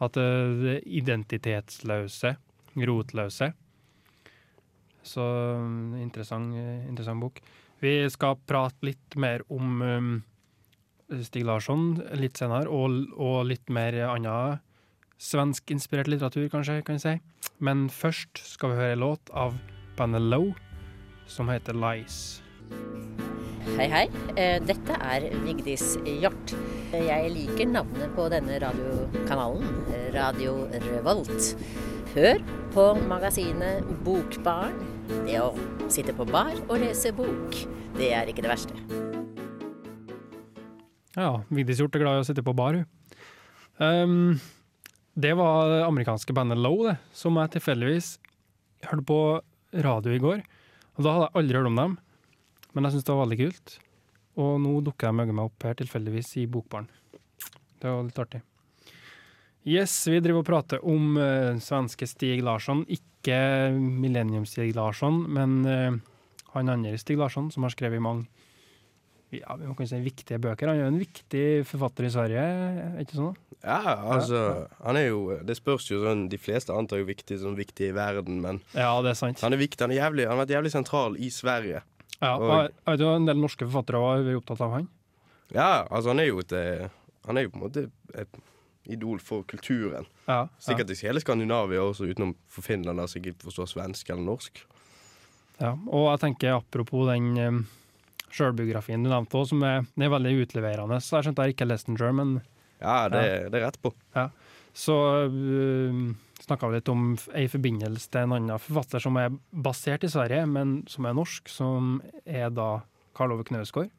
At 0.01 0.17
det 0.17 0.29
det 0.63 0.79
identitetsløse, 0.99 2.33
rotløse. 2.75 3.51
Så 5.05 5.21
mm, 5.21 6.01
interessant, 6.01 6.57
eh, 6.57 6.87
interessant 6.89 7.21
bok. 7.21 7.39
Vi 7.83 7.97
skal 8.09 8.39
prate 8.49 8.87
litt 8.87 9.17
mer 9.21 9.43
om 9.53 9.81
um, 9.81 10.15
Stig 11.21 11.45
Larsson 11.45 11.99
litt 12.17 12.41
senere, 12.41 12.71
og, 12.71 13.13
og 13.13 13.45
litt 13.51 13.69
mer 13.69 13.97
annen 14.09 14.63
svensk-inspirert 15.21 16.09
litteratur, 16.11 16.49
kanskje, 16.51 16.81
kan 16.87 16.97
jeg 16.97 17.05
si. 17.05 17.53
Men 17.63 17.87
først 17.93 18.41
skal 18.55 18.73
vi 18.73 18.81
høre 18.81 18.97
en 18.97 19.05
låt 19.05 19.31
av 19.31 19.55
bandet 19.99 20.25
Low, 20.25 20.51
som 21.27 21.53
heter 21.53 21.77
Lies. 21.77 22.41
Hei, 23.65 23.87
hei. 23.89 24.03
Eh, 24.37 24.59
Dette 24.61 24.93
er 25.01 25.23
Vigdis 25.41 25.95
Hjort. 26.05 26.51
Jeg 26.93 27.31
liker 27.33 27.65
navnet 27.65 28.11
på 28.13 28.27
denne 28.29 28.59
radiokanalen, 28.61 29.65
Radio 30.13 30.67
Revolt. 30.83 31.55
Hør 32.13 32.43
på 32.75 32.85
magasinet 33.09 33.89
Bokbarn. 34.05 34.77
Det 35.25 35.39
å 35.41 35.49
sitte 35.89 36.13
på 36.13 36.27
bar 36.29 36.53
og 36.67 36.77
lese 36.83 37.09
bok, 37.17 37.57
det 37.97 38.11
er 38.13 38.29
ikke 38.29 38.45
det 38.45 38.53
verste. 38.53 38.77
Ja, 41.17 41.31
Vigdis 41.49 41.81
Hjort 41.81 41.97
er 41.97 42.05
glad 42.05 42.21
i 42.21 42.23
å 42.23 42.29
sitte 42.29 42.45
på 42.45 42.53
bar, 42.55 42.77
hun. 42.77 42.85
Um, 43.81 44.39
det 45.17 45.33
var 45.41 45.73
det 45.73 45.83
amerikanske 45.89 46.37
bandet 46.37 46.61
Low, 46.61 46.85
det, 46.85 46.99
som 47.17 47.41
jeg 47.41 47.57
tilfeldigvis 47.57 48.15
hørte 48.91 49.09
på 49.09 49.21
radio 49.73 50.13
i 50.13 50.21
går. 50.21 50.45
Og 50.95 51.03
Da 51.03 51.17
hadde 51.17 51.31
jeg 51.31 51.39
aldri 51.41 51.63
hørt 51.63 51.73
om 51.73 51.81
dem, 51.81 52.01
men 52.75 52.87
jeg 52.87 52.95
syns 52.95 53.07
det 53.07 53.15
var 53.15 53.23
veldig 53.23 53.39
kult. 53.39 53.77
Og 54.43 54.57
nå 54.59 54.73
dukker 54.83 55.07
jeg 55.07 55.17
meg 55.17 55.39
opp 55.45 55.63
her 55.63 55.77
tilfeldigvis 55.79 56.33
i 56.41 56.45
Bokbaren. 56.51 56.89
Det 57.79 57.87
var 57.87 58.03
litt 58.03 58.19
artig. 58.19 58.41
Yes, 59.65 59.93
vi 60.11 60.19
driver 60.21 60.43
og 60.43 60.49
prater 60.49 60.83
om 60.85 61.15
uh, 61.17 61.55
svenske 61.63 62.05
Stig 62.05 62.43
Larsson. 62.45 62.83
Ikke 62.91 63.71
Millennium-Stig 63.73 64.75
Larsson, 64.77 65.23
men 65.33 65.55
uh, 65.65 65.95
han 66.53 66.69
andre 66.69 66.99
Stig 67.01 67.17
Larsson, 67.17 67.49
som 67.51 67.65
har 67.65 67.73
skrevet 67.73 68.03
mange 68.03 68.27
ja, 69.33 69.55
vi 69.59 69.67
kan 69.75 69.87
si 69.89 69.97
viktige 69.99 70.37
bøker. 70.39 70.69
Han 70.69 70.77
er 70.77 70.85
jo 70.85 70.91
en 70.93 71.01
viktig 71.01 71.45
forfatter 71.67 72.07
i 72.07 72.11
Sverige, 72.13 72.43
er 72.45 73.01
ikke 73.01 73.17
sånn? 73.17 73.33
Ja, 73.65 73.95
altså 74.13 74.39
Han 74.85 74.99
er 74.99 75.07
jo 75.07 75.39
Det 75.41 75.55
spørs 75.57 75.87
jo 75.89 76.01
sånn 76.03 76.25
De 76.29 76.37
fleste 76.37 76.75
antar 76.75 76.99
jo 76.99 77.07
viktig 77.07 77.37
som 77.41 77.55
viktig 77.57 77.87
i 77.87 77.95
verden, 77.95 78.37
men 78.43 78.59
Ja, 78.75 78.91
det 79.01 79.15
er 79.15 79.17
sant. 79.17 79.41
han 79.41 79.55
er 79.55 79.61
viktig. 79.61 79.81
Han, 79.81 79.95
er 79.95 80.03
jævlig, 80.03 80.27
han 80.29 80.35
har 80.37 80.43
vært 80.43 80.53
jævlig 80.53 80.71
sentral 80.75 81.17
i 81.17 81.31
Sverige. 81.33 81.81
Ja, 82.25 82.33
og 82.41 82.51
jeg 82.65 82.73
vet 82.89 83.03
jo 83.05 83.13
En 83.15 83.27
del 83.29 83.39
norske 83.39 83.67
forfattere 83.67 84.01
var 84.01 84.29
opptatt 84.39 84.63
av 84.65 84.73
han. 84.79 84.89
Ja, 85.53 85.85
altså 85.93 86.11
han 86.11 86.21
er 86.23 86.31
jo 86.31 86.41
et 86.41 86.53
eh, 86.57 86.87
Han 87.27 87.37
er 87.37 87.45
jo 87.45 87.53
på 87.53 87.59
en 87.59 87.65
måte 87.67 87.85
et 88.17 88.39
idol 88.89 89.17
for 89.21 89.45
kulturen. 89.49 90.05
Ja, 90.29 90.43
Sikkert 90.61 90.91
i 90.93 90.97
hele 91.01 91.21
Skandinavia 91.23 91.81
også, 91.81 92.05
utenom 92.05 92.35
for 92.49 92.61
Finland, 92.65 92.99
der 93.01 93.09
sikkert 93.09 93.41
forstår 93.41 93.69
svensk 93.71 94.09
eller 94.13 94.21
norsk. 94.27 94.61
ja. 95.57 95.71
Og 95.87 96.05
jeg 96.11 96.21
tenker 96.21 96.53
apropos 96.59 97.07
den 97.09 97.31
um, 97.41 97.63
sjølbiografien 98.29 99.01
du 99.01 99.09
nevnte 99.09 99.39
òg, 99.39 99.47
som 99.49 99.63
er, 99.65 99.87
er 99.97 100.13
veldig 100.13 100.35
utleverende. 100.43 100.99
Så 101.01 101.17
jeg 101.17 101.27
skjønte 101.29 101.47
jeg 101.47 101.55
ikke 101.55 101.65
har 101.65 101.71
lest 101.73 101.89
den 101.89 101.97
sjøl, 101.97 102.13
men 102.19 102.35
Ja, 102.81 103.07
det, 103.09 103.23
det 103.53 103.57
er 103.61 103.65
rett 103.71 103.81
på. 103.81 103.93
så 104.75 104.99
uh, 105.33 106.13
snakka 106.43 106.69
litt 106.73 106.89
om 106.91 107.13
ei 107.37 107.45
forbindelse 107.51 108.09
til 108.11 108.25
en 108.25 108.35
annen 108.35 108.61
forfatter 108.61 109.03
som 109.03 109.17
er 109.21 109.35
basert 109.51 110.03
i 110.03 110.11
Sverige, 110.11 110.45
men 110.49 110.81
som 110.91 111.07
er 111.07 111.15
norsk, 111.15 111.47
som 111.51 111.99
er 112.25 112.49
da 112.53 112.81
Karl 113.15 113.35
Ove 113.35 113.47
Knausgård. 113.47 113.91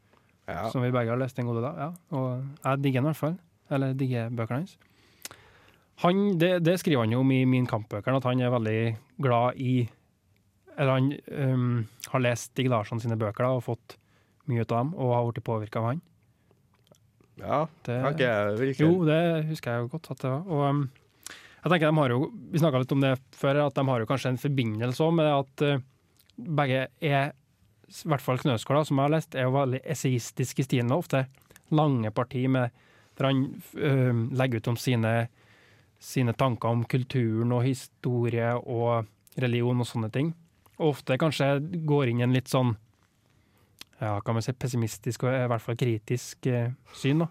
Ja. 0.46 0.68
som 0.70 0.82
vi 0.82 0.92
begge 0.94 1.10
har 1.10 1.18
lest 1.18 1.38
en 1.38 1.48
god 1.48 1.64
av. 1.64 1.78
Ja. 1.78 1.88
Og 2.14 2.44
jeg 2.62 2.82
digger 2.84 3.02
den 3.02 3.08
i 3.08 3.10
hvert 3.10 3.18
fall. 3.18 3.38
Eller 3.70 3.96
digger 3.98 4.30
bøkene 4.30 4.62
hans. 4.62 4.76
Han, 6.04 6.36
det, 6.38 6.60
det 6.62 6.76
skriver 6.78 7.02
han 7.02 7.14
jo 7.14 7.22
om 7.24 7.30
i 7.32 7.44
Min 7.48 7.66
kampbøker, 7.66 8.14
at 8.14 8.26
han 8.28 8.42
er 8.44 8.52
veldig 8.52 8.80
glad 9.22 9.56
i 9.56 9.88
Eller 10.76 10.92
han 10.92 11.08
um, 11.32 11.86
har 12.12 12.22
lest 12.22 12.52
Stig 12.52 12.68
Larsson 12.68 13.00
sine 13.00 13.16
bøker 13.16 13.46
da, 13.46 13.54
og 13.56 13.64
fått 13.64 13.96
mye 14.46 14.62
ut 14.62 14.72
av 14.72 14.84
dem, 14.84 14.92
og 14.94 15.14
har 15.14 15.30
blitt 15.30 15.46
påvirka 15.46 15.80
av 15.80 15.88
han. 15.88 16.02
ja. 17.40 17.60
Det, 17.88 17.96
vil 18.60 18.74
jo, 18.78 18.90
det 19.08 19.46
husker 19.48 19.72
jeg 19.72 19.86
jo 19.86 19.90
godt 19.96 20.10
at 20.12 20.22
det 20.22 20.30
var. 20.30 20.44
Og 20.46 20.62
øhm, 20.68 20.82
jeg 21.66 21.72
tenker 21.72 21.90
de 21.90 21.98
har 21.98 22.12
jo, 22.14 22.30
Vi 22.52 22.60
snakka 22.62 22.78
litt 22.82 22.94
om 22.94 23.02
det 23.02 23.16
før, 23.34 23.64
at 23.66 23.74
de 23.74 23.84
har 23.88 24.02
jo 24.02 24.06
kanskje 24.06 24.30
en 24.34 24.38
forbindelse 24.38 25.10
med 25.18 25.30
at 25.32 25.64
øh, 25.66 25.82
begge 26.36 26.86
er 27.02 27.32
i 27.86 28.08
hvert 28.10 28.22
fall 28.22 28.38
Knøskåla, 28.38 28.84
som 28.86 28.98
jeg 28.98 29.06
har 29.06 29.14
lest, 29.14 29.34
er 29.34 29.46
jo 29.46 29.54
veldig 29.54 29.80
essayistisk 29.86 30.58
i 30.58 30.66
stilen. 30.66 30.94
Ofte 30.94 31.26
lange 31.74 32.10
parti 32.14 32.46
med, 32.50 32.74
der 33.18 33.28
han 33.28 33.44
øh, 33.74 34.22
legger 34.34 34.62
ut 34.62 34.70
om 34.72 34.78
sine, 34.78 35.12
sine 35.98 36.34
tanker 36.34 36.68
om 36.68 36.84
kulturen 36.84 37.54
og 37.54 37.62
historie 37.66 38.52
og 38.58 39.06
religion 39.38 39.82
og 39.82 39.86
sånne 39.86 40.10
ting. 40.10 40.32
Og 40.78 40.96
ofte 40.96 41.18
kanskje 41.18 41.54
går 41.86 42.10
inn 42.10 42.22
i 42.22 42.26
en 42.26 42.34
litt 42.34 42.50
sånn 42.50 42.74
ja, 44.00 44.18
kan 44.20 44.36
man 44.36 44.44
si 44.44 44.52
pessimistisk 44.52 45.24
og 45.24 45.32
i 45.32 45.46
hvert 45.48 45.64
fall 45.64 45.78
kritisk 45.78 46.50
øh, 46.50 46.74
syn. 46.94 47.24
da. 47.24 47.30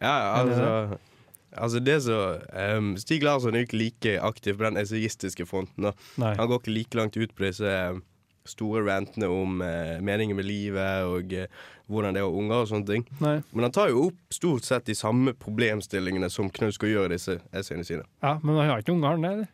Ja, 0.00 0.14
altså, 0.40 0.98
altså 1.56 1.80
det 1.84 2.00
så 2.06 2.18
um, 2.76 2.94
Stig 3.00 3.24
Larsson 3.24 3.54
er 3.54 3.66
ikke 3.66 3.80
like 3.80 4.16
aktiv 4.22 4.58
på 4.58 4.66
den 4.66 4.80
essayistiske 4.80 5.46
fronten. 5.48 5.92
Han 6.20 6.50
går 6.50 6.60
ikke 6.60 6.74
like 6.74 6.98
langt 6.98 7.16
ut 7.16 7.34
på 7.34 7.46
disse 7.46 7.70
eh, 7.70 8.00
store 8.48 8.82
rantene 8.84 9.30
om 9.32 9.62
uh, 9.64 9.96
meningen 10.04 10.36
med 10.36 10.46
livet 10.48 11.08
og 11.08 11.32
uh, 11.32 11.64
hvordan 11.88 12.16
det 12.16 12.20
er 12.20 12.26
å 12.26 12.32
ha 12.32 12.42
unger 12.42 12.62
og 12.62 12.70
sånne 12.70 12.88
ting. 12.90 13.06
Nei. 13.24 13.38
Men 13.52 13.68
han 13.68 13.74
tar 13.76 13.92
jo 13.92 14.08
opp 14.08 14.36
stort 14.36 14.66
sett 14.68 14.86
de 14.88 14.96
samme 14.98 15.34
problemstillingene 15.36 16.30
som 16.32 16.50
Knausgård 16.52 16.92
gjør 16.92 17.10
i 17.10 17.16
disse 17.18 17.38
essayene 17.52 17.86
sine. 17.88 18.06
Ja, 18.24 18.38
men 18.42 18.60
han 18.60 18.72
har 18.72 18.84
ikke 18.84 18.96
unger, 18.96 19.16
han 19.16 19.26
der? 19.28 19.44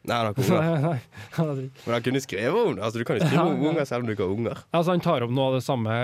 Nei, 0.00 0.16
han 0.16 0.30
har 0.30 0.34
ikke 0.34 0.46
unger. 0.56 1.00
Men 1.84 1.92
han 1.92 2.04
kunne 2.06 2.22
skrevet 2.24 2.56
om 2.56 2.76
det. 2.78 2.84
Altså, 2.86 3.00
du 3.00 3.04
kan 3.04 3.18
jo 3.18 3.26
skrive 3.26 3.42
om 3.50 3.66
unger 3.68 3.84
selv 3.84 4.00
om 4.00 4.08
du 4.08 4.14
ikke 4.14 4.24
har 4.24 4.32
unger. 4.32 4.62
Altså, 4.70 4.94
han 4.94 5.02
tar 5.04 5.26
opp 5.26 5.34
noe 5.36 5.50
av 5.50 5.56
det 5.58 5.64
samme 5.66 5.96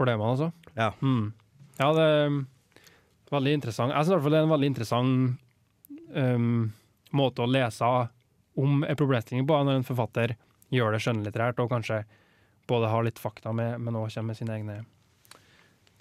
problemene, 0.00 0.30
altså. 0.32 0.48
Ja. 0.78 0.94
Mm. 1.02 1.26
Ja, 1.76 1.90
det 1.92 2.06
er 2.08 2.38
veldig 3.32 3.52
interessant. 3.58 3.92
Jeg 3.94 4.04
synes 4.04 4.12
i 4.12 4.16
hvert 4.16 4.26
fall 4.26 4.36
det 4.36 4.40
er 4.42 4.46
en 4.48 4.54
veldig 4.54 4.70
interessant 4.72 5.38
um, 6.14 6.72
måte 7.18 7.44
å 7.44 7.50
lese 7.50 7.88
om 8.58 8.82
en 8.84 8.98
problemstilling 8.98 9.46
på, 9.48 9.58
når 9.64 9.80
en 9.80 9.86
forfatter 9.86 10.36
gjør 10.74 10.92
det 10.96 11.02
skjønnlitterært, 11.04 11.60
og 11.62 11.70
kanskje 11.72 12.02
både 12.68 12.90
har 12.92 13.06
litt 13.06 13.18
fakta 13.22 13.52
med, 13.56 13.78
men 13.80 13.96
òg 13.96 14.10
kommer 14.12 14.34
med 14.34 14.36
sine 14.40 14.56
egne, 14.58 14.78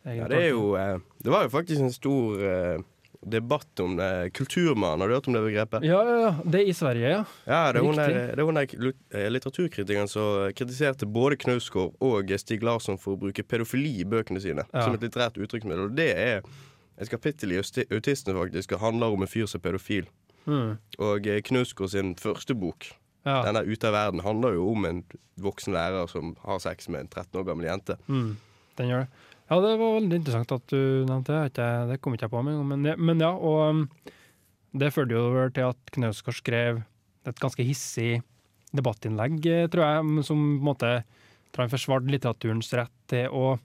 egne 0.04 0.18
Ja, 0.20 0.28
det 0.32 0.42
er 0.42 0.50
jo 0.52 0.74
eh, 0.80 0.98
Det 1.24 1.32
var 1.32 1.46
jo 1.46 1.54
faktisk 1.54 1.84
en 1.86 1.94
stor 1.96 2.42
eh, 2.44 2.82
debatt 3.28 3.80
om 3.80 3.96
det. 3.98 4.34
kulturmann. 4.38 5.00
Har 5.02 5.08
du 5.10 5.16
hørt 5.16 5.28
om 5.28 5.34
det 5.38 5.42
begrepet? 5.46 5.84
Ja, 5.88 6.02
ja, 6.06 6.18
ja. 6.26 6.34
Det 6.44 6.60
er 6.62 6.70
i 6.70 6.76
Sverige, 6.76 7.10
ja. 7.16 7.24
Ja, 7.48 7.62
det 7.72 7.80
er 7.82 7.88
hun 7.88 7.98
der, 7.98 8.14
det 8.36 8.40
er 8.40 8.46
hun 8.50 8.60
der 8.60 8.92
eh, 9.16 9.30
litteraturkritikeren 9.32 10.12
som 10.12 10.52
kritiserte 10.56 11.08
både 11.10 11.40
Knausgård 11.40 11.96
og 12.04 12.34
Stig 12.40 12.64
Larsson 12.68 13.00
for 13.02 13.16
å 13.16 13.22
bruke 13.24 13.44
pedofili 13.48 13.96
i 14.02 14.08
bøkene 14.08 14.44
sine 14.44 14.68
Ja. 14.74 14.84
som 14.86 14.94
et 14.98 15.04
litterært 15.08 15.40
uttrykksmiddel. 15.40 15.88
Og 15.90 15.96
det 15.98 16.12
er 16.14 16.42
et 16.98 17.12
kapittel 17.12 17.54
i 17.54 17.60
Autistene, 17.60 18.38
faktisk, 18.38 18.74
handler 18.82 19.14
om 19.14 19.22
en 19.22 19.30
fyr 19.30 19.46
som 19.50 19.62
er 19.62 19.68
pedofil. 19.68 20.10
Mm. 20.48 20.78
Og 21.04 21.28
eh, 21.28 21.42
Knausgård 21.46 21.92
sin 21.94 22.16
første 22.20 22.56
bok, 22.58 22.90
ja. 23.28 23.42
den 23.46 23.60
der 23.60 23.68
Ute 23.68 23.90
av 23.90 23.98
verden, 23.98 24.24
handler 24.26 24.56
jo 24.58 24.72
om 24.72 24.88
en 24.88 25.02
voksen 25.44 25.76
lærer 25.76 26.10
som 26.10 26.36
har 26.46 26.62
sex 26.64 26.90
med 26.90 27.06
en 27.06 27.10
13 27.12 27.42
år 27.42 27.50
gammel 27.50 27.68
jente. 27.70 27.98
Mm, 28.08 28.38
den 28.80 28.94
gjør 28.94 29.06
det. 29.06 29.26
Ja, 29.48 29.60
det 29.64 29.76
var 29.80 29.94
veldig 29.96 30.18
interessant 30.20 30.52
at 30.52 30.72
du 30.74 30.80
nevnte 31.08 31.44
det. 31.56 31.68
Det 31.92 32.00
kom 32.04 32.16
ikke 32.16 32.28
jeg 32.28 32.34
på 32.34 32.42
med 32.44 32.56
en 32.56 32.64
gang. 32.64 32.72
Men, 32.74 33.06
men 33.10 33.22
ja, 33.24 33.30
og 33.32 33.62
um, 33.70 33.84
det 34.76 34.92
førte 34.96 35.16
jo 35.16 35.28
over 35.30 35.54
til 35.56 35.70
at 35.70 35.94
Knausgård 35.96 36.40
skrev 36.42 36.82
et 37.28 37.40
ganske 37.44 37.64
hissig 37.64 38.18
debattinnlegg, 38.76 39.40
eh, 39.48 39.70
tror 39.72 39.86
jeg, 39.86 40.26
som 40.28 40.42
på 40.42 40.60
en 40.60 40.68
måte 40.68 40.92
tror 41.52 41.64
han 41.64 41.72
forsvarte 41.72 42.12
litteraturens 42.12 42.74
rett 42.76 42.94
til 43.12 43.32
å 43.32 43.56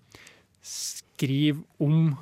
skrive 0.63 1.65
om 1.83 2.13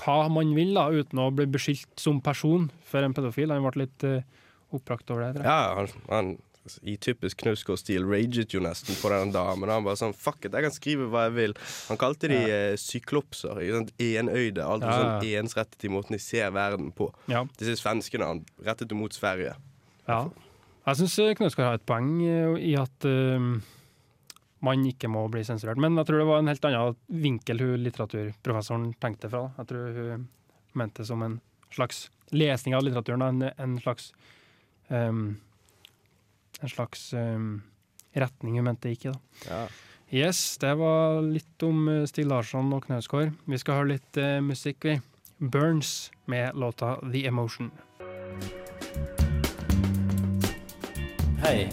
hva 0.00 0.28
man 0.32 0.54
vil, 0.56 0.74
da, 0.76 0.88
uten 0.90 1.20
å 1.22 1.30
bli 1.34 1.46
beskyldt 1.50 2.00
som 2.00 2.20
person 2.24 2.68
for 2.88 3.04
en 3.04 3.16
pedofil. 3.16 3.52
Han 3.52 3.66
ble 3.66 3.84
litt 3.84 4.06
uh, 4.06 4.22
oppbrakt 4.74 5.10
over 5.12 5.34
det. 5.36 5.44
Ja, 5.44 5.74
han, 5.76 5.92
han 6.08 6.32
i 6.84 6.96
typisk 7.00 7.40
Knausgård-stil 7.40 8.04
raget 8.04 8.52
jo 8.54 8.60
nesten 8.64 8.96
på 9.00 9.10
den 9.12 9.32
damen. 9.34 9.70
Han 9.72 9.86
bare 9.86 9.98
sånn 9.98 10.14
Fuck 10.16 10.44
it, 10.44 10.54
jeg 10.54 10.66
kan 10.66 10.74
skrive 10.74 11.08
hva 11.12 11.26
jeg 11.28 11.36
vil. 11.38 11.56
Han 11.88 12.00
kalte 12.00 12.30
de 12.30 12.38
ja. 12.42 12.60
syklopser. 12.80 13.62
sant? 13.72 13.94
Enøyde. 14.00 14.64
Alt 14.64 14.84
Ja, 14.86 14.98
sånn 14.98 15.26
ensrettet 15.40 15.88
i 15.88 15.92
måten 15.92 16.16
de 16.16 16.22
ser 16.22 16.52
verden 16.54 16.92
på. 16.96 17.10
Ja. 17.32 17.46
Disse 17.60 17.78
svenskene 17.80 18.28
han 18.28 18.44
rettet 18.66 18.92
mot 18.96 19.16
Sverige. 19.16 19.56
Ja. 20.08 20.24
Jeg 20.86 21.00
syns 21.00 21.18
Knausgård 21.38 21.66
har 21.66 21.78
et 21.80 21.86
poeng 21.88 22.12
eh, 22.24 22.56
i 22.70 22.74
at 22.78 23.08
eh, 23.08 23.50
man 24.64 24.86
ikke 24.86 25.08
må 25.08 25.24
bli 25.32 25.42
sensurert. 25.46 25.80
Men 25.80 25.96
jeg 25.98 26.08
tror 26.08 26.20
det 26.20 26.28
var 26.28 26.42
en 26.42 26.50
helt 26.50 26.66
annen 26.68 26.96
vinkel 27.22 27.62
hun 27.64 27.84
litteraturprofessoren 27.84 28.90
tenkte 29.00 29.30
fra. 29.32 29.46
Jeg 29.60 29.70
tror 29.70 30.00
hun 30.00 30.26
mente 30.76 31.06
som 31.08 31.22
en 31.24 31.38
slags 31.72 32.08
lesning 32.30 32.76
av 32.76 32.84
litteraturen, 32.84 33.24
en, 33.26 33.50
en 33.56 33.78
slags 33.82 34.12
um, 34.88 35.38
en 36.60 36.68
slags 36.68 37.12
um, 37.14 37.62
retning 38.12 38.58
hun 38.58 38.68
mente 38.68 38.92
ikke. 38.92 39.14
da. 39.14 39.20
Ja. 39.48 39.62
Yes, 40.10 40.58
det 40.58 40.72
var 40.74 41.20
litt 41.22 41.62
om 41.62 41.84
eh, 41.88 42.06
Stig 42.10 42.26
Larsson 42.26 42.72
og 42.74 42.88
Knausgård. 42.88 43.30
Vi 43.46 43.58
skal 43.62 43.78
høre 43.78 43.92
litt 43.92 44.18
uh, 44.18 44.40
musikk, 44.42 44.82
vi. 44.82 44.96
Burns 45.38 46.10
med 46.26 46.58
låta 46.58 46.96
The 47.12 47.22
Emotion. 47.30 47.70
Hei, 51.40 51.70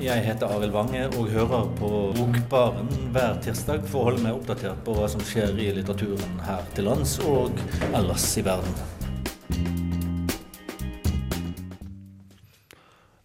jeg 0.00 0.22
heter 0.24 0.48
Arild 0.48 0.72
Wange 0.72 1.02
og 1.18 1.28
hører 1.32 1.66
på 1.76 1.88
Bokbaren 2.16 2.88
hver 3.12 3.36
tirsdag 3.44 3.84
for 3.90 4.00
å 4.00 4.04
holde 4.08 4.22
meg 4.24 4.38
oppdatert 4.38 4.80
på 4.86 4.94
hva 4.96 5.08
som 5.10 5.20
skjer 5.26 5.52
i 5.60 5.68
litteraturen 5.76 6.40
her 6.46 6.64
til 6.76 6.88
lands 6.88 7.18
og 7.28 7.60
ellers 7.92 8.24
i 8.40 8.44
verden. 8.46 8.78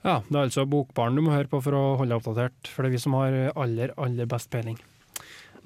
Ja, 0.04 0.22
det 0.28 0.36
er 0.36 0.44
altså 0.44 0.68
Bokbaren 0.68 1.16
du 1.18 1.24
må 1.24 1.34
høre 1.36 1.50
på 1.52 1.62
for 1.64 1.76
å 1.76 1.86
holde 2.00 2.14
deg 2.14 2.20
oppdatert, 2.22 2.70
for 2.72 2.84
det 2.84 2.92
er 2.92 2.98
vi 2.98 3.04
som 3.06 3.16
har 3.20 3.40
aller, 3.56 3.96
aller 4.00 4.30
best 4.30 4.52
peiling. 4.52 4.78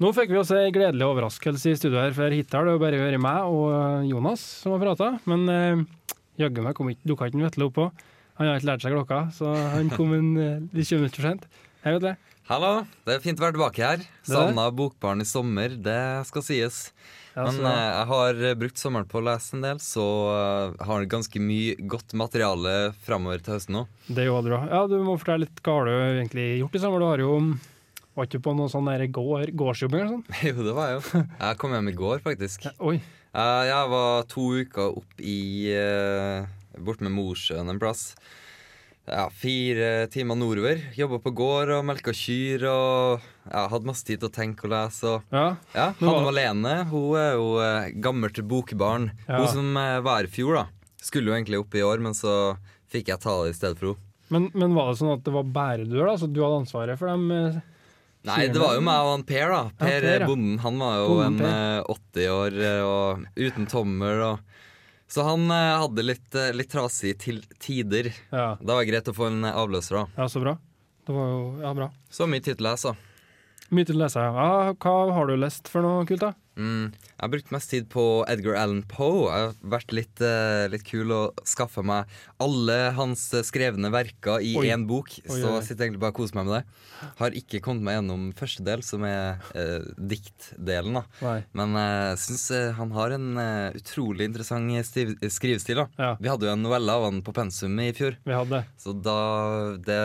Nå 0.02 0.10
fikk 0.16 0.32
vi 0.32 0.40
oss 0.40 0.50
en 0.54 0.72
gledelig 0.74 1.06
overraskelse 1.06 1.74
i 1.74 1.76
studio 1.78 2.00
her, 2.00 2.14
for 2.16 2.32
hittil 2.34 2.58
har 2.58 2.70
det 2.70 2.78
bare 2.82 3.02
vært 3.02 3.22
meg 3.22 3.50
og 3.50 3.68
eh, 3.74 4.08
Jonas 4.10 4.42
som 4.62 4.74
har 4.74 4.82
prata, 4.82 5.12
men 5.30 5.44
eh, 5.52 6.16
jaggu 6.42 6.64
meg 6.64 6.78
dukka 7.06 7.28
ikke 7.30 7.44
Vetle 7.44 7.68
opp 7.68 7.76
på. 7.76 7.86
Han 8.38 8.48
har 8.48 8.60
ikke 8.60 8.70
lært 8.72 8.84
seg 8.84 8.94
klokka, 8.96 9.22
så 9.36 9.54
han 9.74 9.90
kom 9.92 10.14
en 10.16 10.30
litt 10.72 10.88
20 10.88 11.02
minutter 11.02 11.20
for 11.20 11.28
sent. 11.28 11.48
Hei, 11.82 11.96
Vetle. 11.96 12.14
Hallo, 12.50 12.70
det 13.06 13.14
er 13.14 13.22
fint 13.22 13.38
å 13.38 13.44
være 13.44 13.54
tilbake 13.54 13.82
her. 13.86 14.00
Savna 14.26 14.64
Bokbaren 14.74 15.22
i 15.22 15.26
sommer, 15.28 15.76
det 15.78 16.02
skal 16.28 16.42
sies. 16.44 16.78
Ja, 17.32 17.46
Men 17.46 17.62
eh, 17.64 17.84
jeg 17.96 18.08
har 18.10 18.40
eh, 18.44 18.56
brukt 18.60 18.80
sommeren 18.80 19.08
på 19.08 19.20
å 19.20 19.24
lese 19.24 19.56
en 19.56 19.62
del, 19.64 19.78
så 19.80 20.04
uh, 20.28 20.82
har 20.84 21.06
ganske 21.08 21.40
mye 21.40 21.78
godt 21.88 22.12
materiale 22.18 22.92
framover 23.06 23.40
til 23.40 23.56
høsten 23.56 23.78
nå. 23.78 23.84
det 24.12 24.26
gjør 24.26 24.44
du. 24.44 24.50
Ja, 24.58 24.82
du 24.90 24.98
må 25.06 25.16
fortelle 25.16 25.46
litt 25.46 25.62
hva 25.64 25.78
har 25.78 25.88
du 25.88 25.94
egentlig 25.94 26.48
gjort 26.60 26.76
i 26.76 26.82
sommer. 26.82 27.00
Du 27.00 27.08
har 27.08 27.24
jo 27.24 27.36
var 28.12 28.28
ikke 28.28 28.42
på 28.44 28.52
noe 28.58 28.68
sånn 28.68 28.90
der 28.90 29.06
gård, 29.08 29.54
gårdsjobbing 29.56 30.02
eller 30.02 30.18
sånn? 30.18 30.40
jo, 30.50 30.66
det 30.66 30.74
var 30.76 30.90
jeg 30.90 30.98
jo. 30.98 31.22
Jeg 31.38 31.60
kom 31.62 31.76
hjem 31.78 31.88
i 31.88 31.96
går, 32.02 32.24
faktisk. 32.26 32.66
Oi. 32.84 32.98
Uh, 33.32 33.62
jeg 33.64 33.92
var 33.94 34.26
to 34.28 34.48
uker 34.60 34.98
opp 35.00 35.24
i 35.24 35.38
uh, 35.72 36.50
Bort 36.78 37.00
med 37.04 37.12
Mosjøen 37.12 37.68
en 37.68 37.78
plass. 37.82 38.14
Ja, 39.02 39.24
Fire 39.34 40.06
timer 40.12 40.36
nordover. 40.38 40.78
Jobba 40.94 41.18
på 41.24 41.32
gård 41.34 41.72
og 41.74 41.82
melka 41.88 42.12
kyr 42.14 42.62
og 42.70 43.24
ja, 43.50 43.64
hadde 43.72 43.88
masse 43.88 44.06
tid 44.06 44.20
til 44.22 44.30
å 44.30 44.34
tenke 44.36 44.68
og 44.68 44.70
lese. 44.70 45.10
Og, 45.16 45.24
Ja. 45.34 45.56
ja, 45.74 45.88
Hanne 45.98 46.22
Malene 46.28 46.74
hun 46.92 47.16
er 47.18 47.32
jo 47.34 47.48
eh, 47.64 47.90
gammelt 48.04 48.38
bokbarn. 48.46 49.10
Hun 49.26 49.48
som 49.50 49.76
eh, 49.76 49.98
var 50.06 50.22
i 50.28 50.30
fjor, 50.30 50.54
da. 50.60 50.64
Skulle 51.02 51.32
jo 51.32 51.34
egentlig 51.34 51.58
opp 51.58 51.74
i 51.74 51.82
år, 51.82 51.98
men 51.98 52.14
så 52.14 52.54
fikk 52.94 53.10
jeg 53.10 53.18
ta 53.24 53.34
det 53.42 53.56
i 53.56 53.58
stedet 53.58 53.80
for 53.80 53.94
henne. 53.96 54.08
Men, 54.32 54.46
men 54.56 54.72
var 54.78 54.92
det 54.92 55.00
sånn 55.02 55.10
at 55.12 55.26
det 55.26 55.34
var 55.34 55.50
bæredør, 55.50 56.06
da? 56.08 56.14
Så 56.22 56.30
du 56.30 56.38
hadde 56.40 56.62
ansvaret 56.62 56.96
for 57.00 57.10
dem? 57.10 57.26
eh, 57.34 57.58
Nei, 58.22 58.44
det 58.54 58.60
var 58.62 58.76
jo 58.78 58.84
meg 58.86 59.02
og 59.02 59.10
han 59.16 59.24
Per, 59.26 59.48
da. 59.50 59.62
Per, 59.82 59.98
Per, 60.06 60.20
ja. 60.22 60.26
Bonden. 60.30 60.60
Han 60.62 60.78
var 60.78 61.00
jo 61.02 61.08
Bonden 61.18 61.42
en 61.42 61.82
eh, 61.82 61.90
80 61.90 62.30
år 62.38 62.60
eh, 62.70 62.82
og 62.86 63.26
uten 63.34 63.66
tommel 63.66 64.22
og 64.30 64.60
Så 65.12 65.22
han 65.22 65.50
eh, 65.50 65.78
hadde 65.82 66.02
litt, 66.06 66.34
eh, 66.34 66.54
litt 66.56 66.70
trasig 66.72 67.18
til 67.20 67.42
tider. 67.60 68.08
Ja, 68.32 68.56
Da 68.56 68.76
var 68.78 68.80
det 68.80 68.88
greit 68.88 69.08
å 69.10 69.12
få 69.12 69.26
en 69.28 69.42
eh, 69.44 69.52
avløser, 69.60 69.98
da. 69.98 70.22
ja 70.22 70.28
så 70.32 70.40
bra. 70.40 70.54
Det 71.04 71.12
var 71.12 71.26
jo 71.28 71.40
ja, 71.60 71.72
bra. 71.76 71.88
Så 72.08 72.24
mye 72.30 72.40
tid 72.40 72.56
til 72.56 72.64
å 72.64 72.70
lese. 72.70 72.94
Mye 73.76 73.88
til 73.90 73.98
å 73.98 74.04
lese. 74.06 74.22
Ja, 74.24 74.72
hva 74.72 74.94
har 75.12 75.28
du 75.28 75.34
lest 75.36 75.68
for 75.68 75.84
noe 75.84 76.06
kult, 76.08 76.24
da? 76.24 76.32
Mm. 76.56 76.92
Jeg 76.92 77.22
har 77.22 77.30
brukt 77.32 77.52
mest 77.54 77.70
tid 77.72 77.88
på 77.92 78.04
Edgar 78.30 78.58
Allan 78.60 78.82
Poe. 78.88 79.28
Jeg 79.30 79.46
har 79.46 79.54
vært 79.74 79.94
litt, 79.96 80.22
uh, 80.24 80.66
litt 80.72 80.84
kul 80.86 81.12
å 81.14 81.22
skaffe 81.48 81.84
meg 81.86 82.10
alle 82.42 82.76
hans 82.96 83.22
eh, 83.36 83.44
skrevne 83.46 83.92
verker 83.94 84.42
i 84.42 84.52
Oi. 84.58 84.66
én 84.74 84.84
bok. 84.88 85.14
Oi, 85.22 85.38
så 85.38 85.54
jeg 85.56 85.66
sitter 85.68 85.86
egentlig 85.86 86.02
bare 86.02 86.14
og 86.14 86.20
koser 86.20 86.38
meg 86.40 86.48
med 86.48 86.56
det. 86.58 87.10
Har 87.20 87.38
ikke 87.38 87.62
kommet 87.64 87.86
meg 87.86 87.98
gjennom 87.98 88.28
første 88.38 88.66
del, 88.66 88.84
som 88.86 89.06
er 89.08 89.40
uh, 89.54 89.88
diktdelen. 89.96 91.00
da 91.00 91.36
Men 91.56 91.78
jeg 91.78 92.20
syns 92.26 92.46
han 92.76 92.94
har 92.96 93.16
en 93.16 93.28
utrolig 93.78 94.28
interessant 94.28 94.70
stiv 94.86 95.14
skrivestil. 95.32 95.84
da 95.84 95.88
Ja, 95.98 96.14
Vi 96.20 96.30
hadde 96.30 96.48
jo 96.48 96.54
en 96.54 96.64
novelle 96.64 96.92
av 96.92 97.06
han 97.08 97.22
på 97.24 97.34
pensum 97.36 97.78
i 97.80 97.92
fjor, 97.96 98.18
vi 98.26 98.34
hadde 98.36 98.64
så 98.78 98.92
da 98.94 99.76
det 99.82 100.00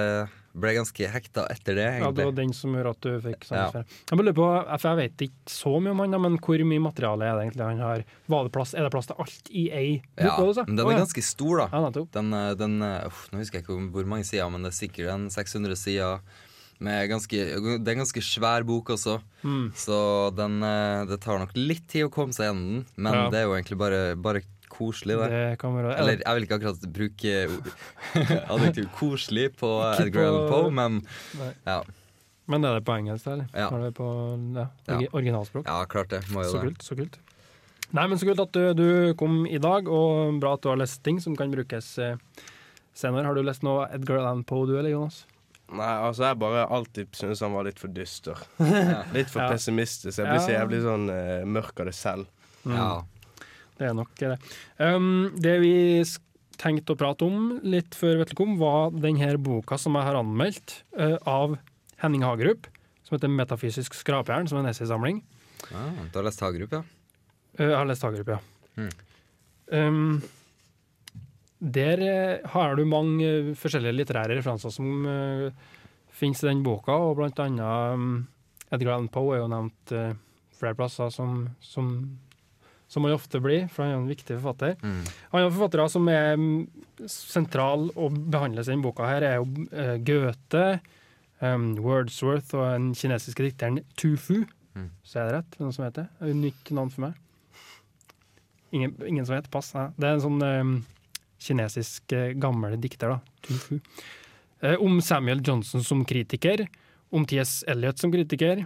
ble 0.60 0.74
ganske 0.78 1.08
hekta 1.14 1.46
etter 1.54 1.76
det, 1.76 1.88
Ja, 2.02 2.12
det 2.12 2.26
var 2.26 2.32
den 2.38 2.54
som 2.54 2.74
gjorde 2.74 2.90
at 2.96 3.02
du 3.02 3.20
fikk 3.22 3.48
Ja. 3.52 3.68
Jeg 3.84 4.20
lurer 4.20 4.34
på, 4.34 4.48
for 4.82 4.88
jeg 4.90 4.98
vet 5.12 5.18
ikke 5.30 5.54
så 5.54 5.76
mye 5.82 5.92
om 5.92 6.00
han, 6.00 6.18
men 6.22 6.38
hvor 6.38 6.64
mye 6.66 6.80
materiale 6.82 7.22
er 7.30 7.36
det 7.38 7.46
egentlig 7.48 7.68
han 7.70 7.80
har? 7.80 8.04
Var 8.28 8.44
det 8.44 8.52
plass, 8.58 8.74
er 8.74 8.84
det 8.88 8.92
plass 8.92 9.08
til 9.08 9.16
alt 9.20 9.50
i 9.52 9.70
ei 9.72 10.02
bok? 10.18 10.26
Ja, 10.26 10.36
var 10.38 10.66
men 10.68 10.76
den 10.76 10.88
er 10.88 11.00
ganske 11.04 11.24
stor, 11.24 11.58
da. 11.58 11.70
Ja. 11.72 11.90
Den, 12.18 12.34
eh, 12.34 12.54
den 12.56 12.82
eh, 12.82 13.06
uff, 13.08 13.30
Nå 13.32 13.40
husker 13.40 13.60
jeg 13.60 13.64
ikke 13.68 13.92
hvor- 13.92 14.06
mange 14.08 14.26
sider, 14.26 14.50
men 14.50 14.64
det 14.64 14.74
er 14.74 14.88
sikkert 14.88 15.14
en 15.14 15.30
600 15.30 15.76
sider. 15.78 16.20
Med 16.80 17.10
ganske, 17.10 17.32
det 17.34 17.88
er 17.88 17.92
en 17.96 18.04
ganske 18.06 18.22
svær 18.22 18.64
bok 18.64 18.90
også, 18.94 19.20
Mm. 19.44 19.72
så 19.74 20.30
den, 20.36 20.62
eh, 20.62 21.06
det 21.06 21.22
tar 21.22 21.40
nok 21.40 21.52
litt 21.56 21.88
tid 21.88 22.06
å 22.06 22.12
komme 22.12 22.30
seg 22.34 22.46
gjennom 22.54 22.68
den. 22.70 22.86
Men 22.98 23.14
Ja. 23.14 23.30
det 23.30 23.38
er 23.40 23.44
jo 23.46 23.54
egentlig 23.56 23.78
bare, 23.80 24.16
bare 24.16 24.42
koselig, 24.78 25.18
det. 25.20 25.28
Det 25.34 25.60
kan 25.62 25.76
være 25.76 25.96
Eller 26.00 26.22
jeg 26.24 26.36
vil 26.38 26.46
ikke 26.48 26.58
akkurat 26.60 26.88
bruke 26.98 27.36
adjektiv 28.56 28.90
'koselig' 28.96 29.50
på 29.60 29.72
Edgar 30.00 30.28
Allan 30.30 30.50
Poe, 30.52 30.70
men 30.72 31.00
Nei. 31.40 31.52
ja, 31.66 31.80
Men 32.48 32.64
er 32.66 32.78
det 32.80 32.86
på 32.88 32.96
engelsk, 32.96 33.28
eller? 33.28 33.48
Ja. 33.54 33.68
Er 33.76 33.82
det 33.88 33.94
på 33.98 34.08
ja, 34.56 35.00
originalspråk? 35.12 35.66
ja, 35.68 35.82
klart 35.86 36.10
det. 36.14 36.22
Må 36.32 36.44
jo 36.46 36.52
Så 36.54 36.62
det. 36.62 36.68
kult, 36.70 36.84
så 36.86 36.96
kult. 36.96 37.18
Nei, 37.92 38.06
men 38.08 38.20
så 38.20 38.28
kult 38.28 38.40
at 38.44 38.52
du, 38.56 38.74
du 38.76 39.14
kom 39.20 39.46
i 39.48 39.58
dag, 39.64 39.88
og 39.88 40.40
bra 40.42 40.54
at 40.56 40.62
du 40.64 40.70
har 40.70 40.78
lest 40.80 41.02
ting 41.04 41.20
som 41.24 41.36
kan 41.40 41.52
brukes 41.52 41.98
eh, 42.04 42.16
senere. 42.96 43.26
Har 43.28 43.36
du 43.36 43.44
lest 43.44 43.64
noe 43.64 43.88
Edgar 43.96 44.20
Allan 44.22 44.44
Poe, 44.48 44.66
du 44.68 44.78
eller 44.78 44.92
Jonas? 44.92 45.26
Nei, 45.68 45.92
altså 46.08 46.24
jeg 46.30 46.40
bare 46.40 46.66
alltid 46.72 47.08
synes 47.16 47.42
han 47.44 47.52
var 47.52 47.66
litt 47.68 47.80
for 47.80 47.92
dyster. 47.92 48.40
Ja. 48.60 49.02
Litt 49.16 49.28
for 49.32 49.42
Ja. 49.44 49.50
pessimistisk. 49.52 50.18
Jeg 50.20 50.28
blir 50.30 50.40
så 50.40 50.54
jævlig 50.56 50.80
sånn 50.86 51.10
uh, 51.12 51.44
mørk 51.44 51.80
av 51.84 51.90
det 51.90 51.96
selv. 51.96 52.28
Ja. 52.64 53.04
Det 53.78 53.86
er 53.90 53.98
nok 53.98 54.14
det. 54.20 54.38
Um, 54.82 55.30
det 55.38 55.58
vi 55.62 55.76
tenkte 56.58 56.96
å 56.96 57.00
prate 57.00 57.28
om 57.28 57.60
litt 57.62 57.98
før 57.98 58.24
Vetle 58.24 58.38
kom, 58.38 58.56
var 58.58 58.96
denne 58.96 59.36
boka 59.42 59.78
som 59.82 59.98
jeg 59.98 60.08
har 60.10 60.18
anmeldt 60.18 60.80
uh, 60.98 61.18
av 61.30 61.60
Henning 62.02 62.26
Hagerup, 62.26 62.70
som 63.06 63.18
heter 63.18 63.32
'Metafysisk 63.32 63.94
skrapjern', 63.98 64.50
som 64.50 64.60
er 64.60 64.66
en 64.66 64.74
essaysamling. 64.74 65.22
Ah, 65.74 65.94
du 66.12 66.18
har 66.18 66.26
lest 66.26 66.42
Hagerup, 66.42 66.74
ja? 66.74 66.82
Uh, 67.60 67.70
jeg 67.70 67.78
har 67.78 67.90
lest 67.90 68.06
Hagerup, 68.06 68.34
ja. 68.34 68.42
Mm. 68.78 68.92
Um, 69.68 70.22
der 71.58 72.02
eh, 72.06 72.50
har 72.54 72.76
du 72.78 72.86
mange 72.86 73.56
forskjellige 73.58 73.96
litterære 73.96 74.38
referanser 74.38 74.70
som 74.74 75.06
uh, 75.10 75.50
finnes 76.14 76.44
i 76.44 76.50
den 76.52 76.62
boka, 76.66 76.94
og 76.94 77.18
blant 77.18 77.40
annet 77.42 77.98
um, 77.98 78.28
Edgar 78.70 78.94
Allan 78.94 79.10
Poe 79.10 79.34
er 79.34 79.42
jo 79.42 79.50
nevnt 79.50 79.94
uh, 79.98 80.14
flere 80.58 80.78
plasser 80.78 81.10
som, 81.14 81.48
som, 81.62 81.90
som 82.88 83.04
han 83.04 83.16
ofte 83.16 83.42
blir, 83.44 83.68
for 83.72 83.84
han 83.84 83.94
er 83.94 84.00
en 84.00 84.10
viktig 84.10 84.38
forfatter. 84.38 84.78
Mm. 84.82 85.02
Andre 85.32 85.52
forfattere 85.52 85.88
som 85.92 86.08
er 86.12 86.38
sentral 87.12 87.90
og 87.96 88.16
behandles 88.32 88.70
i 88.70 88.74
denne 88.74 88.86
boka, 88.86 89.08
her 89.10 89.26
er 89.28 89.40
jo 89.42 89.68
eh, 89.76 89.96
Goethe, 90.08 90.66
um, 91.44 91.70
Wordsworth 91.84 92.56
og 92.56 92.68
den 92.70 92.92
kinesiske 92.98 93.50
dikteren 93.50 93.82
Tufu. 94.00 94.46
Mm. 94.78 94.92
Så 95.04 95.20
er 95.20 95.28
det 95.28 95.40
rett? 95.40 95.58
Noen 95.62 95.76
som 95.76 95.88
heter 95.88 96.08
det? 96.08 96.36
Nytt 96.38 96.72
navn 96.78 96.94
for 96.94 97.08
meg? 97.10 97.18
Ingen, 98.76 98.96
ingen 99.08 99.28
som 99.28 99.38
heter 99.38 99.52
Pass. 99.52 99.74
Nei. 99.76 99.90
Det 99.98 100.08
er 100.08 100.16
en 100.18 100.24
sånn 100.24 100.42
um, 100.44 100.74
kinesisk 101.44 102.16
eh, 102.16 102.34
gammel 102.40 102.78
dikter, 102.82 103.18
da. 103.18 103.38
Tufu. 103.46 103.80
Eh, 104.62 104.80
om 104.84 105.02
Samuel 105.04 105.44
Johnson 105.46 105.84
som 105.86 106.04
kritiker, 106.08 106.66
om 107.14 107.26
T.S. 107.28 107.62
Eliot 107.70 108.00
som 108.00 108.12
kritiker, 108.12 108.66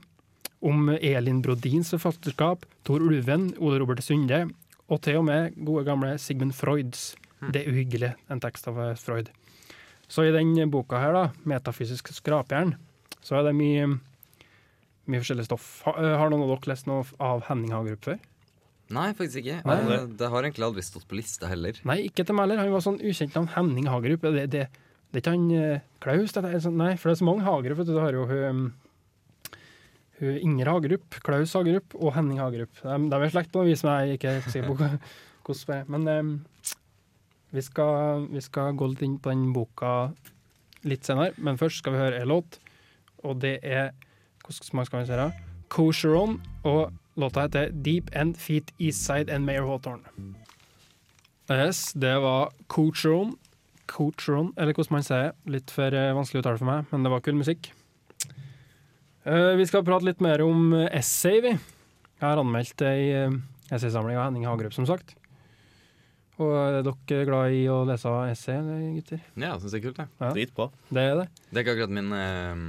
om 0.62 0.90
Elin 0.94 1.42
Brodins 1.42 1.90
forfatterskap, 1.96 2.66
Tor 2.86 3.02
Ulven, 3.02 3.50
Ole 3.60 3.80
Robert 3.82 4.04
Sunde, 4.06 4.44
og 4.92 5.02
til 5.02 5.18
og 5.22 5.26
med 5.26 5.56
gode 5.66 5.86
gamle 5.88 6.18
Sigmund 6.20 6.54
Freuds 6.54 7.16
Det 7.54 7.64
uhyggelige, 7.66 8.14
en 8.30 8.40
tekst 8.44 8.68
av 8.70 8.78
eh, 8.78 8.92
Freud. 9.02 9.32
Så 10.12 10.28
i 10.28 10.34
den 10.36 10.70
boka 10.70 11.00
her, 11.02 11.14
da, 11.16 11.24
'Metafysisk 11.48 12.12
skrapjern', 12.14 12.76
så 13.24 13.40
er 13.40 13.48
det 13.48 13.56
mye, 13.58 13.88
mye 15.08 15.22
forskjellig 15.24 15.48
stoff. 15.48 15.82
Eh, 15.88 16.18
har 16.20 16.30
noen 16.30 16.44
av 16.46 16.52
dere 16.54 16.70
lest 16.70 16.86
noe 16.86 17.02
av 17.18 17.42
Henning 17.48 17.72
Hagerup 17.74 18.06
før? 18.06 18.20
Nei, 18.92 19.08
faktisk 19.18 19.42
ikke. 19.42 19.64
Nei. 19.66 19.80
Eh, 19.96 20.06
Det 20.06 20.30
har 20.30 20.44
egentlig 20.44 20.68
aldri 20.68 20.84
stått 20.86 21.08
på 21.08 21.18
lista 21.18 21.48
heller. 21.50 21.74
Nei, 21.84 21.98
ikke 22.12 22.26
til 22.28 22.36
meg 22.36 22.46
heller. 22.50 22.62
Han 22.62 22.72
var 22.76 22.86
sånn 22.86 23.02
ukjent 23.02 23.34
navn. 23.34 23.50
Henning 23.56 23.88
Hagerup. 23.90 24.22
Det, 24.22 24.46
det, 24.52 24.68
det 25.10 25.18
er 25.18 25.24
ikke 25.24 25.34
han 25.34 25.82
Klaus? 26.04 26.34
Det 26.38 26.46
er 26.46 26.60
sånn, 26.62 26.78
nei, 26.78 26.94
for 26.98 27.10
det 27.10 27.16
er 27.18 27.24
så 27.24 27.30
mange 27.32 27.48
Hagerup. 27.48 27.82
Du 27.88 27.98
har 27.98 28.14
jo 28.14 28.28
hun 28.30 28.74
Inger 30.22 30.70
Hagerup, 30.70 31.18
Klaus 31.26 31.54
Hagerup 31.58 31.96
og 31.98 32.14
Henning 32.16 32.42
Hagerup. 32.42 32.74
De, 32.84 33.18
er 33.18 33.26
i 33.26 33.32
slekt 33.34 33.52
på 33.54 33.62
noe 33.62 33.72
vis, 33.72 33.84
men 33.86 34.06
jeg 34.06 34.20
ikke 34.20 34.36
helt 34.38 34.54
sikker 34.54 34.70
på 34.70 34.78
hvordan 35.48 35.64
det 35.68 35.78
er. 35.78 35.88
Men 35.96 36.08
eh, 36.12 36.76
vi, 37.58 37.64
skal, 37.66 38.28
vi 38.30 38.44
skal 38.46 38.78
gå 38.78 38.92
litt 38.92 39.06
inn 39.08 39.18
på 39.22 39.34
den 39.34 39.50
boka 39.56 40.12
litt 40.88 41.08
senere. 41.08 41.34
Men 41.42 41.60
først 41.62 41.82
skal 41.82 41.96
vi 41.96 42.04
høre 42.04 42.22
en 42.22 42.32
låt, 42.34 42.60
og 43.26 43.42
det 43.44 43.60
er 43.64 43.92
Hvordan 44.42 44.86
skal 44.88 45.00
vi 45.00 45.06
si 45.06 45.18
det? 45.20 45.28
Kosheron, 45.72 46.40
og 46.68 46.92
låta 47.16 47.46
heter 47.46 47.70
Deep 47.72 48.10
End 48.18 48.36
Feet 48.42 48.74
Eastside 48.82 49.32
and 49.32 49.46
Mayor 49.46 49.68
Hawthorne. 49.70 50.34
Yes, 51.52 51.94
det 51.94 52.16
var 52.24 52.52
Cocheron. 52.68 53.38
Cocheron, 53.88 54.54
eller 54.58 54.74
hvordan 54.74 54.96
man 54.96 55.06
sier 55.06 55.24
det. 55.24 55.54
Litt 55.54 55.72
for 55.72 55.94
eh, 55.96 56.14
vanskelig 56.16 56.40
å 56.40 56.44
uttale 56.44 56.60
for 56.60 56.70
meg, 56.70 56.90
men 56.92 57.06
det 57.06 57.12
var 57.14 57.24
kul 57.24 57.38
musikk. 57.38 57.72
Eh, 59.24 59.54
vi 59.56 59.66
skal 59.70 59.84
prate 59.86 60.08
litt 60.08 60.22
mer 60.24 60.42
om 60.42 60.72
eh, 60.74 60.88
essay, 60.98 61.42
vi. 61.44 61.52
Jeg 62.22 62.26
har 62.26 62.40
anmeldt 62.42 62.82
ei 62.86 63.10
uh, 63.26 63.34
essaysamling 63.74 64.18
av 64.18 64.28
Henning 64.28 64.46
Hagerup, 64.46 64.74
som 64.76 64.86
sagt. 64.90 65.16
Og 66.42 66.52
er 66.54 66.80
dere 66.86 67.26
glad 67.26 67.54
i 67.58 67.64
å 67.70 67.80
lese 67.86 68.12
essay, 68.32 68.60
gutter? 68.96 69.22
Ja, 69.42 69.56
syns 69.62 69.74
jeg 69.74 69.82
er 69.82 69.86
kult, 69.88 70.00
det. 70.02 70.08
Ja. 70.22 70.30
Dritbra. 70.36 70.68
Det 70.90 71.06
er 71.12 71.20
det. 71.22 71.28
Det 71.50 71.60
er 71.60 71.66
ikke 71.66 71.76
akkurat 71.76 71.96
min 71.98 72.14
uh, 72.14 72.64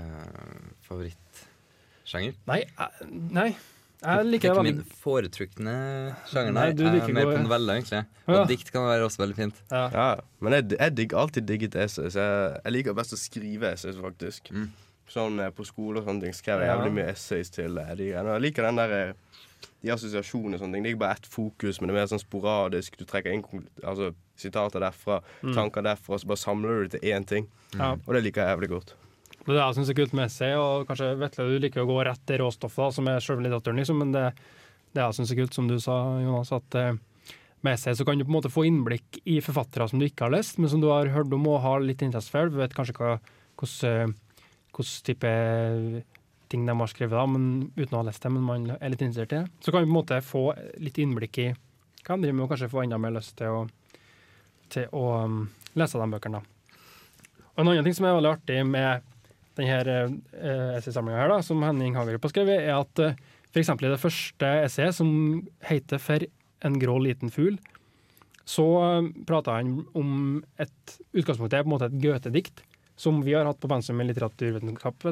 uh, 0.00 0.70
favorittsjanger. 0.88 2.36
Nei, 2.48 2.60
jeg, 2.64 3.10
nei. 3.36 3.48
Jeg 3.96 4.20
Det 4.20 4.28
liker 4.28 4.50
er 4.50 4.58
ikke 4.60 4.64
min 4.66 4.80
foretrukne 5.00 5.76
sjanger, 6.28 6.52
Nei, 6.52 6.66
nei. 6.68 6.72
du 6.76 6.82
Jeg 6.84 7.00
er 7.00 7.14
mer 7.16 7.30
på 7.30 7.38
novelle, 7.46 7.76
egentlig. 7.78 8.02
Og 8.28 8.36
ja. 8.36 8.42
Dikt 8.52 8.72
kan 8.74 8.84
være 8.84 9.06
også 9.08 9.22
veldig 9.24 9.38
fint. 9.38 9.62
ja. 9.72 9.86
Ja, 9.92 10.08
men 10.44 10.56
jeg, 10.58 10.66
jeg 10.76 10.96
digger 10.98 11.22
alltid 11.24 11.48
digget 11.48 11.78
essays. 11.80 12.16
Jeg, 12.20 12.58
jeg 12.60 12.76
liker 12.76 12.96
best 12.96 13.16
å 13.16 13.20
skrive 13.20 13.72
essays, 13.72 13.96
faktisk. 14.04 14.52
Mm. 14.52 14.68
Sånn 15.08 15.38
eh, 15.40 15.50
på 15.54 15.64
skole 15.66 16.00
og 16.02 16.08
sånne 16.08 16.26
ting 16.26 16.34
skrev 16.34 16.60
jeg 16.64 16.70
jævlig 16.72 16.92
mye 16.96 17.10
essays 17.12 17.50
til 17.54 17.78
eh, 17.78 17.92
de 17.94 18.08
greiene. 18.10 18.32
Jeg 18.36 18.42
liker 18.48 18.66
den 18.66 18.80
der 18.80 18.94
eh, 18.96 19.12
de 19.82 19.92
assosiasjonene 19.94 20.58
og 20.58 20.60
sånne 20.64 20.74
ting. 20.76 20.82
Det 20.84 20.90
er 20.90 20.94
ikke 20.96 21.04
bare 21.04 21.16
ett 21.20 21.28
fokus, 21.30 21.80
men 21.80 21.88
det 21.88 21.94
er 21.94 22.00
mer 22.00 22.10
sånn 22.10 22.22
sporadisk. 22.22 22.96
Du 22.98 23.04
trekker 23.08 23.32
inn 23.36 23.44
altså, 23.84 24.12
sitater 24.36 24.82
derfra, 24.82 25.20
Mm. 25.42 25.54
tanker 25.54 25.82
derfra, 25.86 26.14
og 26.16 26.20
så 26.20 26.26
bare 26.32 26.42
samler 26.42 26.68
du 26.82 26.88
det 26.88 27.00
til 27.00 27.10
én 27.14 27.26
ting. 27.26 27.46
Ja. 27.78 27.92
Og 27.94 28.14
det 28.14 28.24
liker 28.26 28.42
jeg 28.42 28.56
jævlig 28.56 28.68
godt. 28.74 28.94
Det 29.46 29.52
er 29.54 29.58
det 29.60 29.62
jeg 29.62 29.74
syns 29.78 29.90
er 29.90 29.94
kult 30.00 30.12
med 30.18 30.24
essay, 30.26 30.54
og 30.58 30.86
kanskje 30.88 31.12
Vetle, 31.20 31.44
du 31.46 31.58
liker 31.62 31.84
å 31.84 31.86
gå 31.86 31.98
rett 32.04 32.22
til 32.26 32.40
råstoffet, 32.42 32.92
som 32.98 33.06
er 33.08 33.20
sjølve 33.22 33.46
litteraturen, 33.46 33.78
liksom, 33.78 33.98
men 34.02 34.10
det, 34.12 34.24
det 34.96 35.04
jeg 35.04 35.14
syns 35.20 35.30
er 35.30 35.38
kult, 35.38 35.54
som 35.54 35.68
du 35.70 35.76
sa, 35.78 35.96
Jonas, 36.20 36.50
at 36.56 36.74
eh, 36.74 36.92
med 37.62 37.72
essay 37.78 37.94
så 37.94 38.04
kan 38.04 38.18
du 38.18 38.24
på 38.26 38.32
en 38.32 38.38
måte 38.40 38.50
få 38.52 38.66
innblikk 38.66 39.20
i 39.24 39.38
forfattere 39.44 39.86
som 39.88 40.02
du 40.02 40.06
ikke 40.08 40.26
har 40.26 40.34
lest, 40.34 40.58
men 40.58 40.68
som 40.72 40.82
du 40.82 40.88
har 40.90 41.06
hørt 41.14 41.30
om 41.32 41.46
og 41.46 41.60
har 41.62 41.80
litt 41.84 42.02
interesse 42.02 42.30
for. 42.34 42.50
Du 42.50 42.58
vet 42.58 42.74
kanskje 42.74 42.96
hva 42.98 43.16
hvordan 43.56 44.16
hvilken 44.76 45.06
type 45.08 45.32
ting 46.48 46.66
de 46.66 46.74
har 46.78 46.90
skrevet, 46.90 47.16
da, 47.16 47.26
men 47.26 47.70
uten 47.76 47.96
å 47.96 48.02
ha 48.02 48.06
lest 48.06 48.22
det, 48.22 48.30
men 48.30 48.44
man 48.46 48.66
er 48.76 48.92
litt 48.92 49.02
interessert 49.02 49.32
i 49.34 49.40
det. 49.40 49.62
Så 49.64 49.72
kan 49.72 49.82
vi 49.82 49.88
på 49.88 49.92
en 49.92 49.98
måte 49.98 50.20
få 50.22 50.44
litt 50.82 50.98
innblikk 51.02 51.40
i 51.42 51.48
hva 52.06 52.14
de 52.14 52.22
driver 52.22 52.36
med, 52.36 52.44
og 52.44 52.52
kanskje 52.52 52.70
få 52.70 52.84
enda 52.84 53.00
mer 53.02 53.16
lyst 53.16 53.34
til 53.40 53.50
å, 53.50 53.64
til 54.72 54.92
å 54.94 55.06
um, 55.26 55.40
lese 55.78 55.98
de 55.98 56.08
bøkene. 56.12 56.38
da. 56.38 56.78
Og 57.56 57.62
En 57.64 57.72
annen 57.72 57.86
ting 57.86 57.96
som 57.98 58.06
er 58.06 58.18
veldig 58.18 58.34
artig 58.36 58.60
med 58.68 59.06
denne 59.56 59.96
uh, 60.06 60.76
essaysamlinga 60.76 61.22
her, 61.24 61.32
da, 61.34 61.40
som 61.42 61.64
Henning 61.66 61.96
Hagerup 61.98 62.28
har 62.28 62.34
skrevet, 62.34 62.62
er 62.62 62.76
at 62.76 63.02
uh, 63.02 63.16
f.eks. 63.50 63.72
i 63.72 63.88
det 63.88 64.02
første 64.02 64.52
essayet, 64.66 64.98
som 64.98 65.10
heter 65.66 65.98
'For 65.98 66.28
en 66.66 66.78
grå 66.80 66.98
liten 67.02 67.32
fugl', 67.32 67.58
så 68.46 68.66
uh, 69.02 69.10
prata 69.26 69.58
han 69.58 69.80
om 69.98 70.44
et 70.62 70.98
utgangspunkt 71.10 71.54
er 71.56 71.64
på 71.64 71.72
en 71.72 71.74
måte 71.74 71.90
et 71.90 71.98
Goethe-dikt, 72.04 72.62
som 72.96 73.20
vi 73.24 73.34
har 73.36 73.48
hatt 73.48 73.60
på 73.60 73.70
pensum 73.70 74.00
i 74.00 74.06
litteraturvitenskap. 74.08 75.06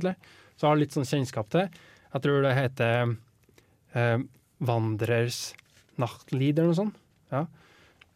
Så 0.56 0.68
har 0.68 0.80
litt 0.80 0.94
sånn 0.96 1.08
kjennskap 1.08 1.50
til. 1.52 1.68
Jeg 2.14 2.24
tror 2.24 2.44
det 2.44 2.56
heter 2.56 3.14
eh, 3.94 4.18
'Vandrers 4.64 5.54
nachtlied' 6.00 6.58
eller 6.58 6.72
noe 6.72 6.78
sånt. 6.78 6.98
Ja. 7.32 7.44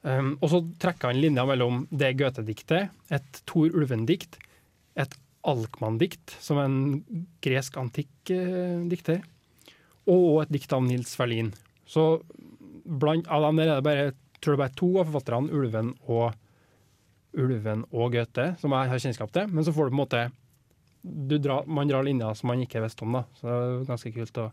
Um, 0.07 0.37
og 0.39 0.51
så 0.53 0.61
trekker 0.79 1.11
han 1.11 1.21
linja 1.21 1.43
mellom 1.49 1.83
det 1.91 2.13
Goethe-diktet, 2.21 2.93
et 3.11 3.41
Tor 3.51 3.67
Ulven-dikt, 3.75 4.39
et 4.95 5.17
Alkmann-dikt, 5.49 6.37
som 6.43 6.61
er 6.61 6.69
en 6.69 7.25
gresk 7.45 7.77
antikk 7.81 8.31
eh, 8.31 8.79
dikter, 8.91 9.25
og 10.09 10.45
et 10.45 10.53
dikt 10.55 10.73
av 10.73 10.85
Nils 10.87 11.15
Ferlin. 11.19 11.51
Så 11.89 12.21
blant 12.85 13.27
av 13.27 13.49
dem 13.49 13.61
der 13.61 13.73
er 13.73 13.81
det 13.81 13.87
bare, 13.87 14.13
tror 14.39 14.55
jeg 14.55 14.63
bare 14.63 14.79
to 14.79 14.91
av 14.97 15.11
forfatterne, 15.11 15.51
Ulven 15.53 15.93
og, 16.07 16.31
Ulven 16.31 16.48
og 17.37 18.13
Goethe, 18.15 18.55
som 18.61 18.73
jeg 18.73 18.91
har 18.91 19.03
kjennskap 19.03 19.33
til. 19.33 19.51
Men 19.53 19.65
så 19.65 19.75
får 19.75 19.89
du 19.89 19.93
på 19.93 19.99
en 19.99 20.05
måte 20.05 20.29
du 21.03 21.39
drar, 21.39 21.67
Man 21.67 21.89
drar 21.89 22.03
linjer 22.03 22.35
som 22.35 22.49
man 22.51 22.61
ikke 22.61 22.83
visste 22.83 23.05
om, 23.05 23.13
da. 23.15 23.25
Så 23.39 23.47
det 23.47 23.59
er 23.59 23.85
ganske 23.89 24.13
kult 24.13 24.41
å, 24.43 24.49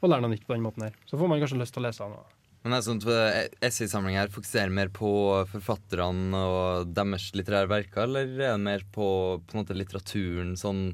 å 0.00 0.10
lære 0.10 0.24
noe 0.24 0.34
nytt 0.34 0.44
på 0.46 0.54
den 0.54 0.66
måten 0.66 0.84
her. 0.88 0.98
Så 1.08 1.18
får 1.18 1.30
man 1.30 1.40
kanskje 1.40 1.60
lyst 1.62 1.74
til 1.74 1.82
å 1.82 1.88
lese 1.88 2.08
noe. 2.10 2.26
Men 2.62 2.74
det 2.74 2.78
er 2.78 2.84
sånn 2.84 3.00
at 3.00 3.64
Essaysamlinga 3.64 4.24
her 4.24 4.32
fokuserer 4.34 4.72
mer 4.74 4.90
på 4.92 5.10
forfatterne 5.52 6.42
og 6.42 6.92
deres 6.92 7.30
litterære 7.38 7.70
verker, 7.70 8.04
eller 8.04 8.26
er 8.34 8.56
det 8.56 8.62
mer 8.64 8.84
på, 8.92 9.08
på 9.48 9.64
litteraturen 9.70 10.56
sånn 10.58 10.88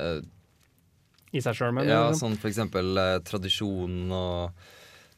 uh, 0.00 0.20
I 1.36 1.42
seg 1.44 1.58
sjøl, 1.58 1.74
men 1.76 1.90
Ja, 1.90 2.06
liksom. 2.08 2.32
sånn 2.32 2.40
for 2.40 2.50
eksempel 2.50 2.96
uh, 2.96 3.18
tradisjon 3.22 4.08
og 4.08 4.64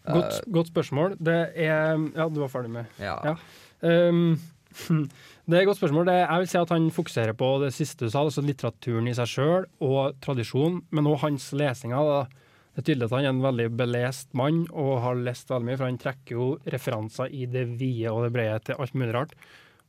uh, 0.02 0.16
godt, 0.18 0.42
godt 0.58 0.72
spørsmål. 0.74 1.16
Det 1.22 1.38
er 1.54 1.94
Ja, 2.18 2.26
du 2.26 2.42
var 2.42 2.50
ferdig 2.52 2.74
med 2.74 3.00
ja. 3.00 3.16
ja. 3.30 3.36
Um, 3.80 4.34
det 5.46 5.56
er 5.56 5.62
et 5.62 5.68
godt 5.68 5.80
spørsmål. 5.80 6.06
Det, 6.08 6.18
jeg 6.20 6.42
vil 6.42 6.50
si 6.52 6.60
at 6.60 6.74
han 6.74 6.90
fokuserer 6.94 7.36
på 7.38 7.48
det 7.62 7.72
siste 7.76 8.06
du 8.06 8.12
sa, 8.12 8.22
altså 8.24 8.44
litteraturen 8.44 9.10
i 9.10 9.16
seg 9.16 9.30
sjøl 9.30 9.66
og 9.84 10.20
tradisjon, 10.24 10.80
men 10.90 11.10
også 11.10 11.24
hans 11.26 11.48
lesninger. 11.58 12.30
Det 12.72 12.80
er 12.80 12.86
tydelig 12.88 13.08
at 13.10 13.16
han 13.18 13.26
er 13.26 13.34
en 13.34 13.42
veldig 13.44 13.66
belest 13.76 14.30
mann 14.38 14.62
og 14.70 15.02
har 15.04 15.18
lest 15.20 15.50
veldig 15.52 15.68
mye, 15.68 15.80
for 15.80 15.88
han 15.90 16.00
trekker 16.00 16.38
jo 16.38 16.46
referanser 16.72 17.34
i 17.36 17.44
det 17.50 17.66
vide 17.76 18.14
og 18.14 18.24
det 18.26 18.32
brede 18.32 18.62
til 18.68 18.80
alt 18.80 18.96
mulig 18.96 19.12
rart. 19.16 19.36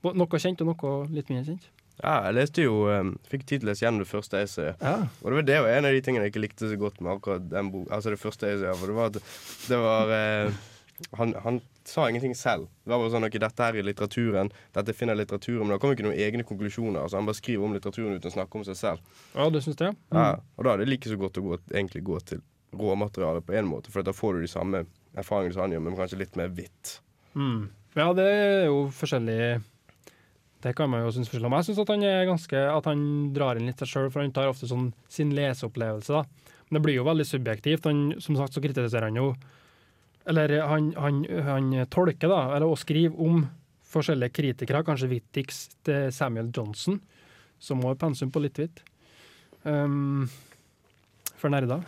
Noe 0.03 0.41
kjent 0.41 0.65
og 0.65 0.73
noe 0.73 0.97
litt 1.13 1.31
mindre 1.31 1.53
kjent. 1.53 1.69
Ja, 2.01 2.17
jeg 2.25 2.35
leste 2.39 2.63
jo 2.65 2.87
um, 2.89 3.13
Fikk 3.29 3.43
tid 3.45 3.61
til 3.61 3.67
å 3.67 3.71
lese 3.71 3.85
gjennom 3.85 4.01
det 4.01 4.09
første 4.09 4.39
essayet. 4.41 4.81
Ja. 4.81 5.07
Og 5.21 5.29
det 5.29 5.37
var 5.37 5.69
det 5.69 5.77
en 5.77 5.87
av 5.87 5.93
de 5.93 6.01
tingene 6.03 6.25
jeg 6.25 6.33
ikke 6.33 6.43
likte 6.47 6.69
så 6.71 6.79
godt 6.81 6.99
med 7.03 7.13
akkurat 7.13 7.45
den 7.51 7.69
boka. 7.73 7.93
altså 7.93 8.13
det 8.13 8.21
første 8.21 8.49
essayet. 8.49 8.79
For 8.81 8.89
det 8.89 8.97
var 8.97 9.11
at 9.11 9.19
det 9.69 9.79
var 9.83 10.13
eh, 10.17 10.61
han, 11.11 11.33
han 11.43 11.61
sa 11.83 12.09
ingenting 12.09 12.35
selv. 12.35 12.67
Det 12.83 12.91
var 12.93 13.01
bare 13.01 13.11
sånn 13.13 13.27
ok, 13.27 13.37
dette 13.41 13.65
her 13.65 13.77
er 13.77 13.85
litteraturen, 13.85 14.51
dette 14.75 14.95
finner 14.95 15.17
litteraturen, 15.17 15.65
men 15.65 15.75
det 15.75 15.81
kom 15.83 15.93
ikke 15.95 16.05
noen 16.07 16.19
egne 16.25 16.45
konklusjoner. 16.47 17.01
Altså 17.03 17.19
Han 17.19 17.27
bare 17.29 17.39
skriver 17.39 17.67
om 17.67 17.75
litteraturen 17.75 18.17
uten 18.17 18.31
å 18.31 18.35
snakke 18.37 18.59
om 18.59 18.65
seg 18.67 18.79
selv. 18.79 19.13
ja, 19.35 19.49
det 19.49 19.63
synes 19.65 19.81
jeg. 19.81 19.97
Mm. 20.13 20.19
Ja, 20.19 20.31
og 20.57 20.67
da 20.67 20.73
er 20.73 20.83
det 20.83 20.89
like 20.91 21.11
så 21.11 21.19
godt 21.19 21.39
å 21.41 21.45
gå, 21.45 21.59
egentlig 21.73 22.03
gå 22.07 22.19
til 22.29 22.43
råmaterialet 22.73 23.45
på 23.45 23.53
en 23.57 23.69
måte, 23.69 23.91
for 23.93 24.05
da 24.05 24.13
får 24.15 24.37
du 24.37 24.45
de 24.45 24.51
samme 24.53 24.85
erfaringene 25.13 25.53
som 25.53 25.65
han 25.65 25.75
gjør, 25.75 25.85
men 25.85 25.97
kanskje 25.99 26.21
litt 26.21 26.39
mer 26.39 26.53
hvitt. 26.53 26.97
Mm. 27.37 27.69
Ja, 27.97 28.09
det 28.17 28.25
er 28.25 28.65
jo 28.69 28.87
forskjellig 28.93 29.61
Det 30.63 30.71
kan 30.77 30.89
man 30.89 31.03
jo 31.03 31.11
synes 31.13 31.29
forskjellig 31.29 31.49
om. 31.49 31.55
Jeg 31.59 31.67
syns 31.67 31.81
at 31.83 31.91
han 31.91 32.03
er 32.05 32.27
ganske 32.29 32.59
At 32.71 32.87
han 32.89 33.01
drar 33.33 33.57
inn 33.57 33.67
litt 33.69 33.81
seg 33.81 33.89
sjøl, 33.89 34.07
for 34.13 34.23
han 34.23 34.33
tar 34.33 34.49
ofte 34.49 34.69
sånn 34.69 34.91
sin 35.11 35.33
leseopplevelse, 35.35 36.21
da. 36.21 36.53
Men 36.69 36.79
det 36.79 36.83
blir 36.85 36.97
jo 36.97 37.05
veldig 37.05 37.25
subjektivt. 37.27 37.85
Han, 37.89 38.15
som 38.23 38.37
sagt 38.39 38.55
så 38.55 38.63
kritiserer 38.63 39.09
han 39.11 39.19
jo 39.19 39.27
Eller 40.29 40.55
han, 40.61 40.93
han, 40.95 41.23
han 41.47 41.73
tolker, 41.91 42.31
da, 42.31 42.55
eller 42.55 42.69
og 42.71 42.79
skriver 42.79 43.19
om 43.19 43.43
forskjellige 43.93 44.33
kritikere, 44.33 44.83
kanskje 44.85 45.11
viktigst 45.11 45.91
eh, 45.91 46.07
Samuel 46.13 46.49
Johnson, 46.55 46.99
som 47.59 47.83
har 47.85 47.99
pensum 47.99 48.31
på 48.33 48.41
litt 48.43 48.59
hvitt. 48.59 48.81
Um, 49.63 50.27
for 51.39 51.51
nerder. 51.53 51.83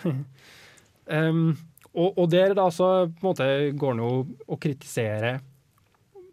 um, 1.06 1.56
og, 2.00 2.18
og 2.18 2.30
der 2.32 2.56
da 2.58 2.70
så 2.72 3.08
på 3.08 3.24
en 3.24 3.30
måte 3.30 3.50
går 3.76 3.96
han 3.96 4.04
jo 4.04 4.12
og 4.46 4.60
kritiserer, 4.62 5.40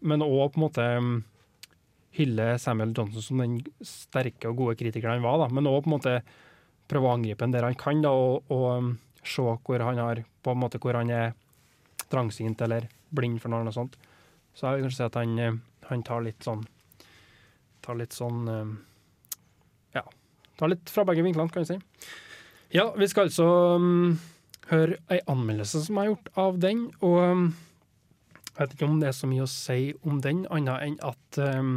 men 0.03 0.25
òg 0.25 0.51
på 0.51 0.59
en 0.59 0.65
måte 0.65 0.87
hyller 2.13 2.59
Samuel 2.61 2.91
Johnson 2.93 3.23
som 3.25 3.39
den 3.41 3.61
sterke 3.87 4.51
og 4.51 4.59
gode 4.59 4.77
kritikeren 4.79 5.17
han 5.17 5.25
var, 5.25 5.39
da. 5.41 5.47
men 5.55 5.69
òg 5.71 5.87
prøve 6.91 7.07
å 7.07 7.15
angripe 7.15 7.41
ham 7.45 7.53
der 7.55 7.65
han 7.65 7.79
kan, 7.79 8.03
da, 8.03 8.11
og, 8.11 8.43
og 8.51 8.67
um, 8.77 8.91
se 9.23 9.41
hvor 9.41 9.85
han 9.87 10.01
har 10.03 10.21
på 10.43 10.51
en 10.51 10.59
måte 10.59 10.81
hvor 10.83 10.99
han 10.99 11.09
er 11.09 11.31
trangsynt 12.13 12.61
eller 12.65 12.87
blind 13.13 13.41
for 13.41 13.53
noe 13.53 13.73
sånt. 13.73 13.97
Så 14.53 14.67
jeg 14.67 14.79
vil 14.79 14.87
kanskje 14.87 15.01
si 15.01 15.07
at 15.07 15.19
han, 15.19 15.37
eh, 15.39 15.59
han 15.89 16.05
tar 16.05 16.25
litt 16.25 16.45
sånn 16.45 16.65
Tar 17.83 17.97
litt 17.99 18.15
sånn 18.15 18.47
um, 18.47 18.69
Ja. 19.91 20.05
Tar 20.55 20.69
litt 20.71 20.87
fra 20.87 21.03
begge 21.03 21.25
vinklene, 21.25 21.51
kan 21.51 21.65
vi 21.65 21.73
si. 21.73 22.07
Ja, 22.71 22.93
vi 22.95 23.09
skal 23.11 23.27
altså 23.27 23.47
um, 23.75 24.13
høre 24.69 25.01
ei 25.11 25.19
anmeldelse 25.27 25.81
som 25.83 25.99
har 25.99 26.07
gjort 26.07 26.29
av 26.39 26.61
den. 26.63 26.85
Og 27.03 27.17
um, 27.19 27.43
jeg 28.53 28.55
vet 28.61 28.77
ikke 28.77 28.87
om 28.87 29.01
det 29.01 29.09
er 29.09 29.17
så 29.17 29.27
mye 29.27 29.43
å 29.43 29.51
si 29.51 29.91
om 30.07 30.21
den, 30.23 30.45
annet 30.47 30.87
enn 30.87 30.97
at 31.03 31.41
um, 31.43 31.75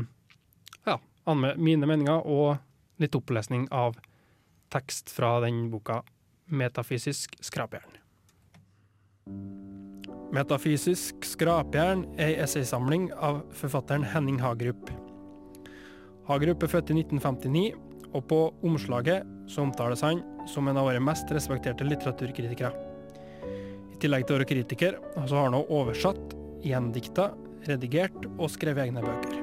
ja, 0.87 0.97
mine 1.35 1.91
meninger 1.91 2.23
og 2.23 3.03
litt 3.03 3.19
opplesning 3.19 3.67
av 3.75 3.99
tekst 4.73 5.11
fra 5.11 5.41
den 5.43 5.67
boka 5.75 6.05
'Metafysisk 6.47 7.35
skrapjern'. 7.43 7.99
Metafysisk 10.37 11.25
skrapjern 11.25 12.03
er 12.19 12.35
ei 12.35 12.41
essaysamling 12.45 13.07
av 13.25 13.39
forfatteren 13.57 14.03
Henning 14.05 14.37
Hagerup. 14.43 14.91
Hagerup 16.29 16.67
er 16.67 16.73
født 16.75 16.93
i 16.93 16.97
1959, 16.99 17.63
og 18.13 18.27
på 18.29 18.41
omslaget 18.67 19.25
så 19.49 19.65
omtales 19.65 20.03
han 20.05 20.21
som 20.51 20.69
en 20.69 20.77
av 20.77 20.91
våre 20.91 21.01
mest 21.01 21.33
respekterte 21.33 21.87
litteraturkritikere. 21.89 22.69
I 23.95 24.01
tillegg 24.03 24.27
til 24.27 24.37
å 24.37 24.39
være 24.43 24.51
kritiker, 24.51 25.01
så 25.25 25.39
har 25.39 25.49
han 25.49 25.57
også 25.57 25.81
oversatt, 25.81 26.37
gjendikta, 26.67 27.31
redigert 27.71 28.29
og 28.37 28.53
skrevet 28.53 28.91
egne 28.91 29.07
bøker. 29.07 29.41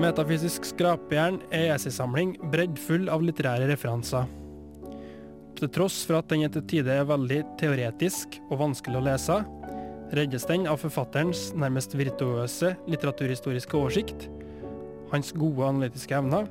Metafysisk 0.00 0.64
skrapjern 0.70 1.42
er 1.50 1.66
en 1.66 1.76
essaysamling 1.76 2.38
breddfull 2.54 3.10
av 3.12 3.26
litterære 3.26 3.68
referanser. 3.68 4.30
Til 5.58 5.70
tross 5.74 6.04
for 6.06 6.20
at 6.20 6.28
den 6.30 6.44
til 6.54 6.62
tider 6.70 7.00
er 7.00 7.08
veldig 7.08 7.40
teoretisk 7.58 8.36
og 8.46 8.60
vanskelig 8.60 9.00
å 9.00 9.06
lese, 9.08 9.38
reddes 10.14 10.46
den 10.46 10.68
av 10.70 10.78
forfatterens 10.78 11.48
nærmest 11.58 11.96
virtuøse 11.98 12.76
litteraturhistoriske 12.86 13.74
oversikt, 13.74 14.28
hans 15.10 15.32
gode 15.34 15.66
analytiske 15.66 16.14
evner 16.14 16.46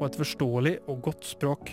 og 0.00 0.08
et 0.08 0.18
forståelig 0.18 0.74
og 0.90 0.98
godt 1.06 1.30
språk. 1.30 1.70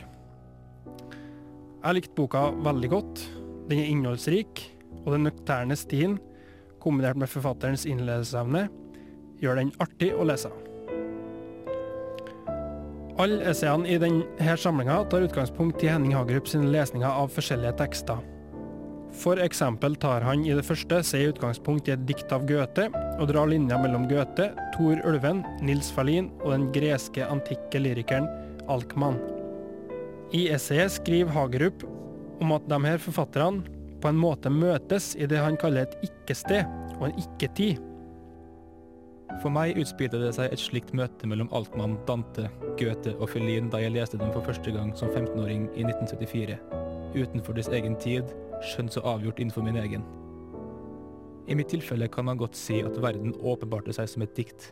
Jeg 1.81 1.97
likte 1.97 2.17
boka 2.19 2.45
veldig 2.61 2.93
godt. 2.93 3.25
Den 3.71 3.81
er 3.81 3.89
innholdsrik, 3.89 4.61
og 5.01 5.15
den 5.15 5.25
nøkterne 5.31 5.75
stilen, 5.79 6.17
kombinert 6.83 7.17
med 7.17 7.31
forfatterens 7.31 7.87
innledelsesevne, 7.89 8.67
gjør 9.41 9.63
den 9.63 9.73
artig 9.81 10.13
å 10.13 10.29
lese. 10.29 10.53
Alle 13.17 13.47
essayene 13.49 13.89
i 13.89 13.97
denne 13.97 14.55
samlinga 14.61 14.99
tar 15.09 15.23
utgangspunkt 15.25 15.81
i 15.81 15.87
Henning 15.89 16.13
Hagerup 16.13 16.49
sine 16.51 16.69
lesninger 16.69 17.09
av 17.09 17.31
forskjellige 17.33 17.73
tekster. 17.79 18.19
For 19.17 19.41
eksempel 19.41 19.95
tar 19.97 20.21
han 20.21 20.43
i 20.45 20.53
det 20.53 20.65
første 20.67 20.99
seg 21.07 21.31
utgangspunkt 21.31 21.89
i 21.89 21.95
et 21.95 22.03
dikt 22.05 22.29
av 22.35 22.45
Goethe, 22.45 22.85
og 23.17 23.31
drar 23.31 23.49
linja 23.49 23.79
mellom 23.81 24.05
Goethe, 24.11 24.51
Thor 24.75 25.01
Ulven, 25.09 25.41
Nils 25.65 25.89
Ferlin 25.95 26.29
og 26.43 26.53
den 26.53 26.67
greske 26.75 27.25
antikke 27.25 27.81
lyrikeren 27.81 28.29
Alkman. 28.69 29.17
I 30.37 30.49
essayet 30.53 30.93
skriver 30.99 31.33
Hagerup 31.33 31.87
om 32.43 32.53
at 32.53 32.69
de 32.69 32.81
her 32.85 33.01
forfatterne 33.01 33.65
på 33.97 34.11
en 34.11 34.21
måte 34.21 34.53
møtes 34.53 35.15
i 35.17 35.25
det 35.25 35.41
han 35.41 35.57
kaller 35.57 35.87
et 35.87 36.09
ikke-sted 36.11 36.67
og 36.99 37.07
en 37.09 37.17
ikke-tid. 37.23 37.81
For 39.41 39.53
meg 39.53 39.77
utspilte 39.77 40.17
det 40.21 40.31
seg 40.33 40.53
et 40.53 40.61
slikt 40.61 40.95
møte 40.97 41.27
mellom 41.29 41.49
Altmann, 41.55 41.97
Dante, 42.07 42.47
Goethe 42.79 43.13
og 43.19 43.29
Felin 43.29 43.69
da 43.69 43.81
jeg 43.83 43.93
leste 43.93 44.17
dem 44.17 44.31
for 44.33 44.45
første 44.45 44.73
gang 44.73 44.93
som 44.97 45.11
15-åring 45.13 45.67
i 45.77 45.85
1974. 45.85 46.57
Utenfor 47.17 47.57
deres 47.57 47.69
egen 47.73 47.97
tid, 48.01 48.33
skjønt 48.65 48.97
så 48.97 49.03
avgjort 49.05 49.39
innenfor 49.41 49.65
min 49.65 49.77
egen. 49.83 50.05
I 51.47 51.55
mitt 51.55 51.69
tilfelle 51.71 52.09
kan 52.11 52.25
man 52.27 52.39
godt 52.41 52.57
si 52.59 52.81
at 52.83 52.97
verden 52.99 53.35
åpenbarte 53.37 53.93
seg 53.95 54.09
som 54.11 54.25
et 54.25 54.35
dikt. 54.35 54.71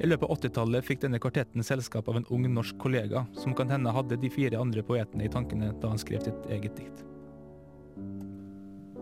I 0.00 0.08
løpet 0.08 0.24
av 0.24 0.38
80-tallet 0.38 0.86
fikk 0.86 1.02
denne 1.02 1.20
kvartetten 1.20 1.66
selskap 1.66 2.08
av 2.08 2.16
en 2.16 2.28
ung 2.32 2.46
norsk 2.54 2.78
kollega, 2.80 3.26
som 3.36 3.52
kan 3.56 3.68
hende 3.68 3.92
hadde 3.92 4.16
de 4.22 4.30
fire 4.32 4.56
andre 4.62 4.84
poetene 4.86 5.26
i 5.26 5.32
tankene 5.32 5.74
da 5.82 5.90
han 5.92 6.00
skrev 6.00 6.24
sitt 6.24 6.46
eget 6.48 6.78
dikt. 6.78 7.02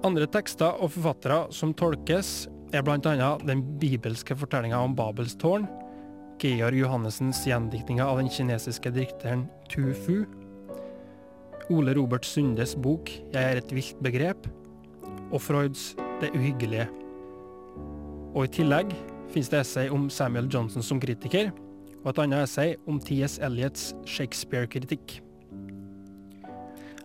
Andre 0.07 0.27
tekster 0.31 0.79
og 0.83 0.93
forfattere 0.95 1.45
som 1.55 1.75
tolkes, 1.75 2.49
er 2.73 2.85
bl.a. 2.85 3.31
den 3.47 3.63
bibelske 3.81 4.37
fortellinga 4.37 4.81
om 4.85 4.97
Babels 4.97 5.37
tårn, 5.41 5.67
Georg 6.39 6.77
Johannessens 6.79 7.41
gjendiktninger 7.49 8.05
av 8.05 8.21
den 8.21 8.31
kinesiske 8.31 8.93
dikteren 8.95 9.49
Tu 9.73 9.93
Fu, 9.95 10.23
Ole 11.69 11.93
Robert 11.97 12.25
Sundes 12.25 12.75
bok 12.77 13.11
'Jeg 13.11 13.43
er 13.43 13.57
et 13.59 13.73
vilt 13.75 13.99
begrep', 14.03 14.49
og 15.33 15.41
Freuds 15.41 15.97
'Det 16.21 16.31
uhyggelige'. 16.33 16.89
Og 18.35 18.45
i 18.45 18.49
tillegg 18.49 18.95
finnes 19.29 19.49
det 19.49 19.61
essay 19.61 19.89
om 19.89 20.09
Samuel 20.11 20.49
Johnson 20.49 20.83
som 20.83 21.01
kritiker, 21.01 21.51
og 22.05 22.11
et 22.11 22.19
annet 22.19 22.43
essay 22.43 22.77
om 22.87 23.01
T.S. 23.01 23.39
Eliots 23.39 23.95
Shakespeare-kritikk. 24.07 25.21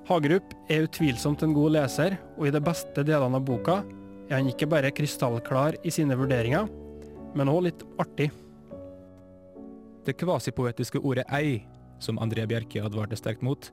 Hagerup 0.07 0.53
er 0.69 0.83
utvilsomt 0.83 1.43
en 1.43 1.53
god 1.53 1.71
leser, 1.71 2.17
og 2.37 2.47
i 2.47 2.51
de 2.51 2.61
beste 2.61 3.03
delene 3.03 3.35
av 3.35 3.45
boka 3.45 3.83
er 4.29 4.39
han 4.39 4.49
ikke 4.49 4.69
bare 4.71 4.91
krystallklar 4.95 5.77
i 5.83 5.91
sine 5.93 6.17
vurderinger, 6.19 6.69
men 7.35 7.51
òg 7.51 7.67
litt 7.67 7.83
artig. 8.01 8.29
Det 10.03 10.17
kvasipoetiske 10.19 10.99
ordet 10.99 11.25
ei, 11.31 11.63
som 12.03 12.19
André 12.19 12.45
Bjerke 12.49 12.83
advarte 12.83 13.17
sterkt 13.19 13.43
mot, 13.45 13.69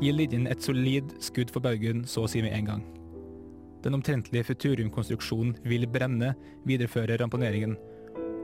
gir 0.00 0.16
Lidjen 0.16 0.48
et 0.48 0.64
solid 0.64 1.12
skudd 1.24 1.52
for 1.52 1.64
baugen 1.64 2.04
så 2.08 2.24
å 2.24 2.30
si 2.30 2.42
med 2.44 2.54
en 2.56 2.68
gang. 2.68 2.82
Den 3.84 3.96
omtrentlige 3.96 4.50
futurumkonstruksjonen 4.50 5.54
vil 5.64 5.86
brenne, 5.88 6.34
viderefører 6.68 7.20
ramponeringen, 7.20 7.78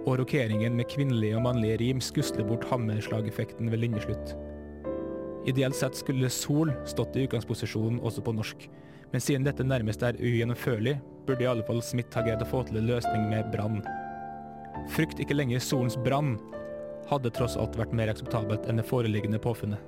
og 0.06 0.20
rokeringen 0.20 0.76
med 0.78 0.88
kvinnelige 0.88 1.36
og 1.36 1.44
mannlige 1.48 1.80
rim 1.82 2.00
skusler 2.00 2.46
bort 2.46 2.64
hammerslageffekten 2.70 3.68
ved 3.72 3.82
linjeslutt. 3.82 4.36
Ideelt 5.46 5.76
sett 5.78 5.98
skulle 5.98 6.30
sol 6.32 6.72
stått 6.88 7.18
i 7.18 7.26
utgangsposisjonen 7.26 8.00
også 8.00 8.24
på 8.24 8.34
norsk, 8.34 8.64
men 9.12 9.22
siden 9.22 9.44
dette 9.46 9.66
nærmest 9.66 10.02
er 10.06 10.18
ugjennomførlig, 10.18 10.96
burde 11.26 11.44
i 11.44 11.48
alle 11.50 11.64
fall 11.66 11.82
Smith 11.82 12.14
ha 12.16 12.22
greid 12.24 12.42
å 12.42 12.48
få 12.48 12.62
til 12.66 12.80
en 12.80 12.88
løsning 12.88 13.26
med 13.30 13.50
brann. 13.52 13.80
Frykt 14.94 15.20
ikke 15.22 15.36
lenger 15.36 15.62
solens 15.62 15.96
brann, 16.06 16.36
hadde 17.10 17.32
tross 17.34 17.56
alt 17.60 17.76
vært 17.78 17.94
mer 17.94 18.10
akseptabelt 18.10 18.66
enn 18.66 18.80
det 18.80 18.86
foreliggende 18.86 19.40
påfunnet. 19.42 19.82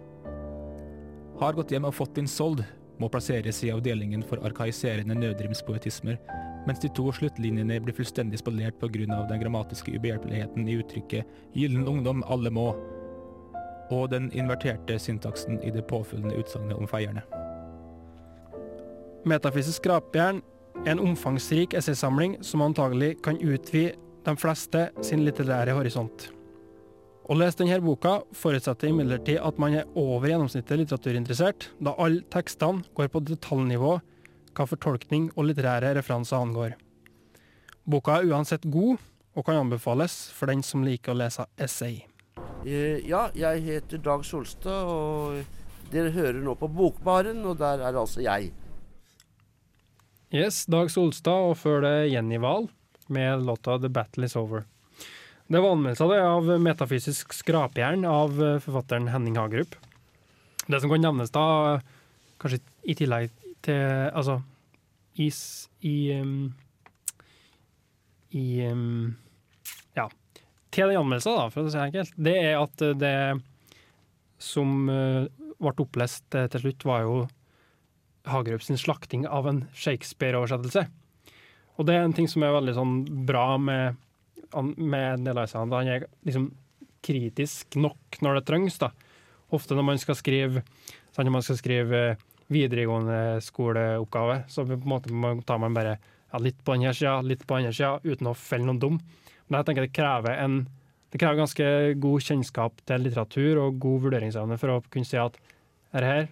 Har 1.39 1.55
gått 1.55 1.71
hjem 1.75 1.87
og 1.87 1.95
fått 1.95 2.17
din 2.19 2.31
sold, 2.31 2.65
må 2.99 3.07
plasseres 3.11 3.63
i 3.63 3.71
avdelingen 3.71 4.25
for 4.27 4.43
arkaiserende 4.47 5.15
nødrimspoetismer, 5.15 6.19
mens 6.67 6.83
de 6.83 6.91
to 6.93 7.07
sluttlinjene 7.15 7.79
blir 7.81 7.95
fullstendig 7.95 8.41
spolert 8.41 8.79
pga. 8.81 9.27
den 9.29 9.41
grammatiske 9.41 9.95
ubehjelpeligheten 9.95 10.69
i 10.69 10.79
uttrykket 10.83 11.25
'gyllen 11.55 11.87
ungdom, 11.87 12.25
alle 12.27 12.51
må', 12.51 12.75
og 13.91 14.11
den 14.11 14.31
inverterte 14.33 14.99
syntaksen 14.99 15.63
i 15.63 15.71
det 15.71 15.87
påfølgende 15.87 16.37
utsagnet 16.37 16.77
om 16.77 16.87
feierne. 16.87 17.23
Metafysisk 19.25 19.83
skrapjern 19.83 20.37
er 20.37 20.58
en 20.89 21.01
omfangsrik 21.05 21.75
essaysamling 21.77 22.39
som 22.45 22.65
antagelig 22.65 23.19
kan 23.25 23.39
utvide 23.39 23.95
de 24.25 24.35
fleste 24.37 24.89
sin 25.05 25.25
litterære 25.27 25.77
horisont. 25.77 26.29
Å 27.29 27.37
lese 27.37 27.61
denne 27.61 27.77
boka 27.85 28.23
forutsetter 28.33 28.89
imidlertid 28.89 29.41
at 29.45 29.59
man 29.61 29.75
er 29.77 29.89
over 30.01 30.31
gjennomsnittet 30.31 30.81
litteraturinteressert, 30.81 31.69
da 31.77 31.93
alle 32.01 32.25
tekstene 32.33 32.87
går 32.97 33.11
på 33.13 33.21
detaljnivå 33.29 33.99
hva 34.57 34.67
fortolkning 34.67 35.29
og 35.37 35.51
litterære 35.51 35.93
referanser 35.99 36.41
angår. 36.41 36.79
Boka 37.89 38.19
er 38.19 38.33
uansett 38.33 38.65
god, 38.73 38.97
og 39.37 39.45
kan 39.47 39.61
anbefales 39.61 40.17
for 40.35 40.51
den 40.51 40.65
som 40.67 40.83
liker 40.83 41.13
å 41.13 41.19
lese 41.21 41.45
essay. 41.61 42.01
Eh, 42.67 43.05
ja, 43.07 43.29
jeg 43.37 43.63
heter 43.67 44.01
Dag 44.03 44.25
Solstad, 44.27 44.89
og 44.89 45.93
dere 45.93 46.11
hører 46.17 46.41
nå 46.43 46.57
på 46.59 46.69
Bokbaren, 46.73 47.45
og 47.47 47.61
der 47.61 47.85
er 47.87 48.01
altså 48.01 48.25
jeg. 48.25 48.51
Yes, 50.35 50.67
Dag 50.69 50.91
Solstad, 50.93 51.47
og 51.53 51.57
før 51.57 51.81
det 51.87 51.95
Jenny 52.13 52.37
Wahl 52.43 52.67
med 53.09 53.45
låta 53.47 53.79
'The 53.79 53.89
Battle 53.89 54.25
Is 54.29 54.37
Over'. 54.37 54.65
Det 55.49 55.61
var 55.65 55.73
anmeldelser 55.73 56.09
det 56.13 56.21
av 56.23 56.49
metafysisk 56.61 57.33
skrapjern 57.33 58.05
av 58.05 58.35
eh, 58.43 58.59
forfatteren 58.61 59.09
Henning 59.09 59.37
Hagerup. 59.41 59.77
Det 60.69 60.81
som 60.83 60.91
kan 60.91 61.01
nevnes 61.01 61.31
da, 61.33 61.81
kanskje 62.39 62.61
i 62.85 62.95
tillegg 62.95 63.31
til 63.65 64.11
Altså, 64.13 64.43
i, 65.17 65.27
s- 65.33 65.69
i 65.83 66.13
um, 66.21 66.53
I 68.33 68.67
um, 68.69 69.17
Ja. 69.97 70.09
Til 70.71 70.89
den 70.93 71.01
anmeldelsen, 71.01 71.33
da, 71.35 71.49
for 71.49 71.65
å 71.65 71.71
si 71.73 71.79
det 71.79 71.87
enkelt, 71.89 72.13
det 72.21 72.37
er 72.37 72.61
at 72.61 72.77
det 73.01 73.41
som 74.39 74.89
eh, 74.93 75.25
ble 75.59 75.73
opplest 75.81 76.35
eh, 76.37 76.47
til 76.53 76.61
slutt, 76.61 76.85
var 76.85 77.01
jo 77.09 77.17
Hagerup 78.33 78.63
sin 78.65 78.79
slakting 78.81 79.27
av 79.27 79.49
en 79.51 79.65
Shakespeare-oversettelse. 79.77 80.87
Og 81.79 81.87
det 81.87 81.95
er 81.95 82.07
en 82.07 82.15
ting 82.17 82.29
som 82.31 82.43
er 82.43 82.57
veldig 82.57 82.75
sånn 82.77 82.95
bra 83.29 83.53
med, 83.63 83.99
med 84.77 85.23
Nelaisen. 85.23 85.71
Han 85.71 85.91
er 85.91 86.09
liksom 86.27 86.51
kritisk 87.05 87.79
nok 87.79 88.19
når 88.25 88.41
det 88.41 88.47
trengs. 88.49 88.79
da. 88.83 88.91
Ofte 89.55 89.79
når 89.79 89.87
man 89.93 90.03
skal 90.03 90.19
skrive, 90.19 90.65
når 91.17 91.35
man 91.35 91.47
skal 91.47 91.61
skrive 91.61 92.03
videregående 92.53 93.39
skoleoppgave, 93.45 94.43
så 94.49 94.65
på 94.67 94.79
en 94.79 94.89
måte 94.89 95.45
tar 95.47 95.61
man 95.63 95.77
bare 95.77 95.99
ja, 95.99 96.41
litt 96.43 96.59
på 96.65 96.75
denne 96.77 96.95
sida, 96.97 97.21
litt 97.23 97.47
på 97.47 97.61
denne 97.61 97.73
sida, 97.73 97.99
uten 98.05 98.31
å 98.31 98.37
felle 98.37 98.69
noen 98.69 98.83
dum. 98.83 98.99
Men 99.49 99.61
jeg 99.61 99.69
tenker 99.69 99.87
det 99.87 99.97
krever 99.97 100.43
en 100.43 100.61
det 101.09 101.21
krever 101.23 101.39
ganske 101.41 101.69
god 102.03 102.25
kjennskap 102.25 102.83
til 102.85 103.07
litteratur 103.07 103.63
og 103.63 103.79
god 103.81 104.03
vurderingsevne 104.05 104.59
for 104.61 104.75
å 104.75 104.83
kunne 104.93 105.09
si 105.09 105.17
at 105.17 105.39
her, 105.95 106.05
her 106.05 106.27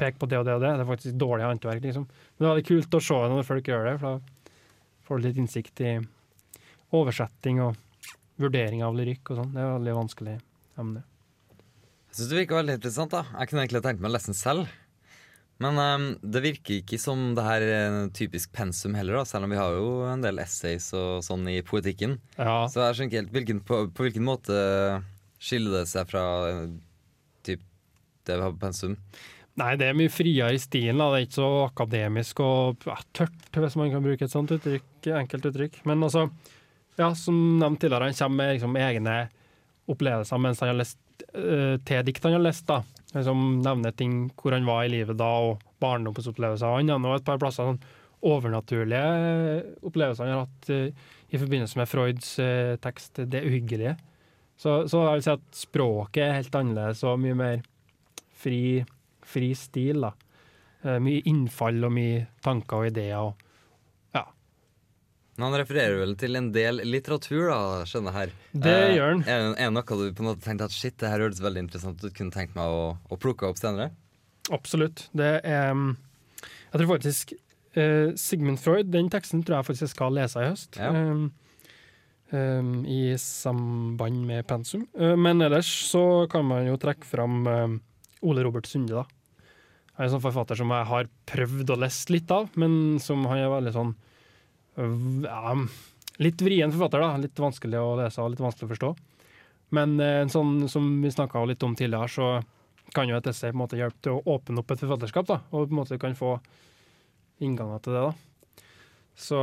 pek 0.00 0.18
på 0.20 0.28
det 0.30 0.40
og 0.40 0.46
det 0.48 0.56
og 0.56 0.64
det. 0.64 0.72
Det 0.78 0.84
er 0.84 0.90
faktisk 0.90 1.20
dårlig 1.20 1.46
håndverk, 1.46 1.84
liksom. 1.84 2.08
Men 2.08 2.38
det 2.38 2.48
er 2.48 2.54
veldig 2.54 2.68
kult 2.70 2.98
å 2.98 3.04
se 3.08 3.20
det 3.22 3.30
når 3.32 3.48
folk 3.48 3.70
gjør 3.72 3.88
det, 3.88 3.94
for 4.02 4.18
da 4.18 5.06
får 5.06 5.18
du 5.18 5.26
litt 5.28 5.40
innsikt 5.42 5.82
i 5.84 5.94
oversetting 6.92 7.62
og 7.64 7.80
vurdering 8.42 8.84
av 8.84 8.96
lyrikk 8.96 9.32
og 9.32 9.42
sånn. 9.42 9.54
Det 9.54 9.62
er 9.62 9.74
veldig 9.76 9.96
vanskelig 9.96 10.36
emne. 10.80 11.02
Jeg 12.12 12.18
syns 12.18 12.30
det 12.30 12.38
virker 12.42 12.60
veldig 12.60 12.78
interessant. 12.78 13.14
da 13.14 13.24
Jeg 13.38 13.48
kunne 13.48 13.64
egentlig 13.64 13.84
tenkt 13.86 14.02
meg 14.04 14.12
å 14.12 14.16
lese 14.16 14.32
den 14.32 14.38
selv. 14.38 14.78
Men 15.62 15.78
um, 15.78 16.06
det 16.20 16.42
virker 16.42 16.80
ikke 16.80 16.98
som 16.98 17.32
det 17.36 17.44
her 17.46 17.62
er 17.64 17.84
en 17.86 18.12
typisk 18.14 18.50
pensum 18.56 18.96
heller, 18.98 19.20
da 19.20 19.26
selv 19.28 19.46
om 19.46 19.52
vi 19.52 19.60
har 19.60 19.76
jo 19.76 19.90
en 20.10 20.24
del 20.24 20.40
essays 20.42 20.88
og 20.98 21.22
sånn 21.24 21.46
i 21.52 21.60
poetikken. 21.66 22.16
Ja. 22.34 22.64
Så 22.72 22.82
jeg 22.82 22.96
skjønner 22.98 23.10
ikke 23.10 23.20
helt 23.20 23.36
hvilken, 23.36 23.60
på, 23.68 23.78
på 23.94 24.06
hvilken 24.08 24.26
måte 24.26 24.56
skiller 25.42 25.80
det 25.80 25.84
seg 25.90 26.10
fra 26.10 26.24
eh, 26.48 26.72
typ 27.46 27.62
det 28.26 28.38
vi 28.38 28.44
har 28.44 28.56
på 28.56 28.62
pensum. 28.64 28.96
Nei, 29.60 29.74
det 29.76 29.90
er 29.90 29.96
mye 29.96 30.12
friere 30.12 30.54
i 30.56 30.60
stilen. 30.60 31.00
Da. 31.00 31.10
Det 31.12 31.18
er 31.18 31.26
ikke 31.26 31.40
så 31.40 31.50
akademisk 31.66 32.40
og 32.44 32.86
ja, 32.88 32.96
tørt, 33.16 33.48
hvis 33.52 33.76
man 33.76 33.92
kan 33.92 34.04
bruke 34.04 34.24
et 34.24 34.32
sånt 34.32 34.52
uttrykk, 34.54 35.10
enkelt 35.18 35.48
uttrykk. 35.50 35.78
Men 35.88 36.06
altså, 36.06 36.26
ja, 36.96 37.10
som 37.18 37.36
nevnt 37.60 37.82
tidligere, 37.82 38.08
han 38.08 38.16
kommer 38.16 38.40
med 38.40 38.54
liksom, 38.56 38.78
egne 38.80 39.16
opplevelser 39.92 40.40
mens 40.40 40.62
han 40.62 40.70
har 40.70 40.78
lest 40.78 41.00
uh, 41.34 41.76
til 41.84 42.06
dikt 42.06 42.24
han 42.24 42.36
har 42.38 42.44
lest. 42.46 42.64
da. 42.70 42.80
Liksom, 43.12 43.42
nevner 43.64 43.92
ting 43.96 44.22
hvor 44.40 44.56
han 44.56 44.68
var 44.68 44.86
i 44.86 44.92
livet 44.94 45.20
da, 45.20 45.28
og 45.50 45.60
barndomsopplevelser. 45.84 46.78
Han 46.78 46.94
har 46.94 47.02
nå 47.02 47.12
et 47.16 47.26
par 47.26 47.42
plasser 47.42 47.68
sånn 47.68 47.82
overnaturlige 48.22 49.02
opplevelser 49.82 50.24
han 50.24 50.36
har 50.36 50.46
hatt 50.46 50.72
uh, 50.72 51.12
i 51.32 51.40
forbindelse 51.40 51.80
med 51.80 51.90
Freuds 51.90 52.32
uh, 52.40 52.78
tekst 52.80 53.20
'Det 53.20 53.44
uhyggelige'. 53.44 53.98
Så, 54.56 54.86
så 54.88 55.04
jeg 55.08 55.18
vil 55.18 55.24
si 55.26 55.32
at 55.32 55.46
språket 55.58 56.22
er 56.22 56.36
helt 56.38 56.54
annerledes 56.54 57.00
og 57.08 57.20
mye 57.20 57.34
mer 57.34 57.62
fri, 58.42 58.84
fri 59.26 59.52
stil. 59.54 60.00
da. 60.06 60.12
Eh, 60.84 60.98
mye 60.98 61.22
innfall 61.30 61.84
og 61.86 61.92
mye 61.94 62.26
tanker 62.42 62.76
og 62.82 62.86
ideer. 62.92 63.18
og 63.22 63.34
han 65.40 65.54
refererer 65.56 65.96
vel 65.96 66.10
til 66.20 66.36
en 66.36 66.50
del 66.52 66.82
litteratur, 66.84 67.46
da, 67.48 67.84
skjønner 67.88 68.12
jeg 68.12 68.18
her. 68.18 68.32
Det 68.52 68.72
Eh, 68.76 68.94
gjør 68.98 69.08
han. 69.14 69.22
Er 69.24 69.54
det 69.56 69.72
noe 69.72 69.82
du 69.96 70.12
på 70.12 70.20
en 70.22 70.28
måte 70.28 70.44
tenkte 70.44 70.66
at 70.68 70.74
shit, 70.76 70.96
det 71.00 71.08
her 71.08 71.20
hørtes 71.24 71.40
veldig 71.40 71.62
interessant 71.64 72.04
ut, 72.04 72.12
kunne 72.14 72.30
tenkt 72.30 72.54
meg 72.54 72.68
å, 72.68 72.98
å 73.10 73.16
plukke 73.16 73.48
opp 73.48 73.56
senere? 73.56 73.90
Absolutt. 74.52 75.08
Det 75.16 75.40
er 75.42 75.72
mm, 75.72 75.96
Jeg 76.72 76.78
tror 76.82 76.90
faktisk 76.92 77.32
eh, 77.74 78.12
Sigmund 78.14 78.60
Freud, 78.60 78.92
den 78.92 79.08
teksten 79.10 79.42
tror 79.42 79.56
jeg 79.62 79.70
faktisk 79.70 79.86
jeg 79.88 79.94
skal 79.96 80.12
lese 80.20 80.42
i 80.44 80.50
høst. 80.50 80.76
Ja. 80.76 80.90
Um, 80.92 81.32
um, 82.30 82.84
I 82.84 83.16
samband 83.16 84.26
med 84.28 84.46
pensum. 84.46 84.84
Eh, 84.98 85.16
men 85.16 85.40
ellers 85.40 85.72
så 85.88 86.28
kan 86.30 86.44
man 86.44 86.68
jo 86.68 86.76
trekke 86.76 87.08
fram 87.08 87.46
Ole 88.22 88.44
Robert 88.46 88.68
Sunde, 88.70 89.02
da. 89.02 89.52
Han 89.92 90.04
er 90.04 90.08
en 90.08 90.14
sånn 90.14 90.24
forfatter 90.24 90.58
som 90.58 90.72
jeg 90.72 90.88
har 90.88 91.08
prøvd 91.28 91.74
å 91.74 91.78
lese 91.82 92.14
litt 92.14 92.30
av, 92.32 92.48
men 92.60 92.98
som 93.02 93.26
han 93.28 93.42
er 93.42 93.52
veldig 93.52 93.74
sånn 93.76 93.92
ja, 95.26 95.56
Litt 96.22 96.40
vrien 96.44 96.72
forfatter, 96.72 97.02
da. 97.02 97.16
Litt 97.20 97.40
vanskelig 97.40 97.80
å 97.80 97.96
lese 97.98 98.22
og 98.22 98.32
litt 98.32 98.40
vanskelig 98.44 98.68
å 98.68 98.72
forstå. 98.72 98.90
Men 99.76 99.94
eh, 100.00 100.20
en 100.22 100.32
sånn 100.32 100.66
som 100.68 100.88
vi 101.02 101.12
snakka 101.12 101.44
litt 101.48 101.64
om 101.64 101.76
tidligere, 101.76 102.08
så 102.08 102.92
kan 102.92 103.08
jo 103.08 103.16
et 103.16 103.28
essay 103.30 103.52
på 103.52 103.56
en 103.56 103.62
måte 103.62 103.78
hjelpe 103.80 104.04
til 104.04 104.18
å 104.18 104.34
åpne 104.34 104.60
opp 104.60 104.74
et 104.74 104.82
forfatterskap, 104.82 105.28
da, 105.28 105.38
og 105.50 105.70
på 105.70 105.72
en 105.72 105.78
måte 105.80 106.00
kan 106.00 106.16
få 106.16 106.34
innganger 107.42 107.80
til 107.84 107.96
det. 107.96 108.02
da. 108.10 108.66
Så 109.16 109.38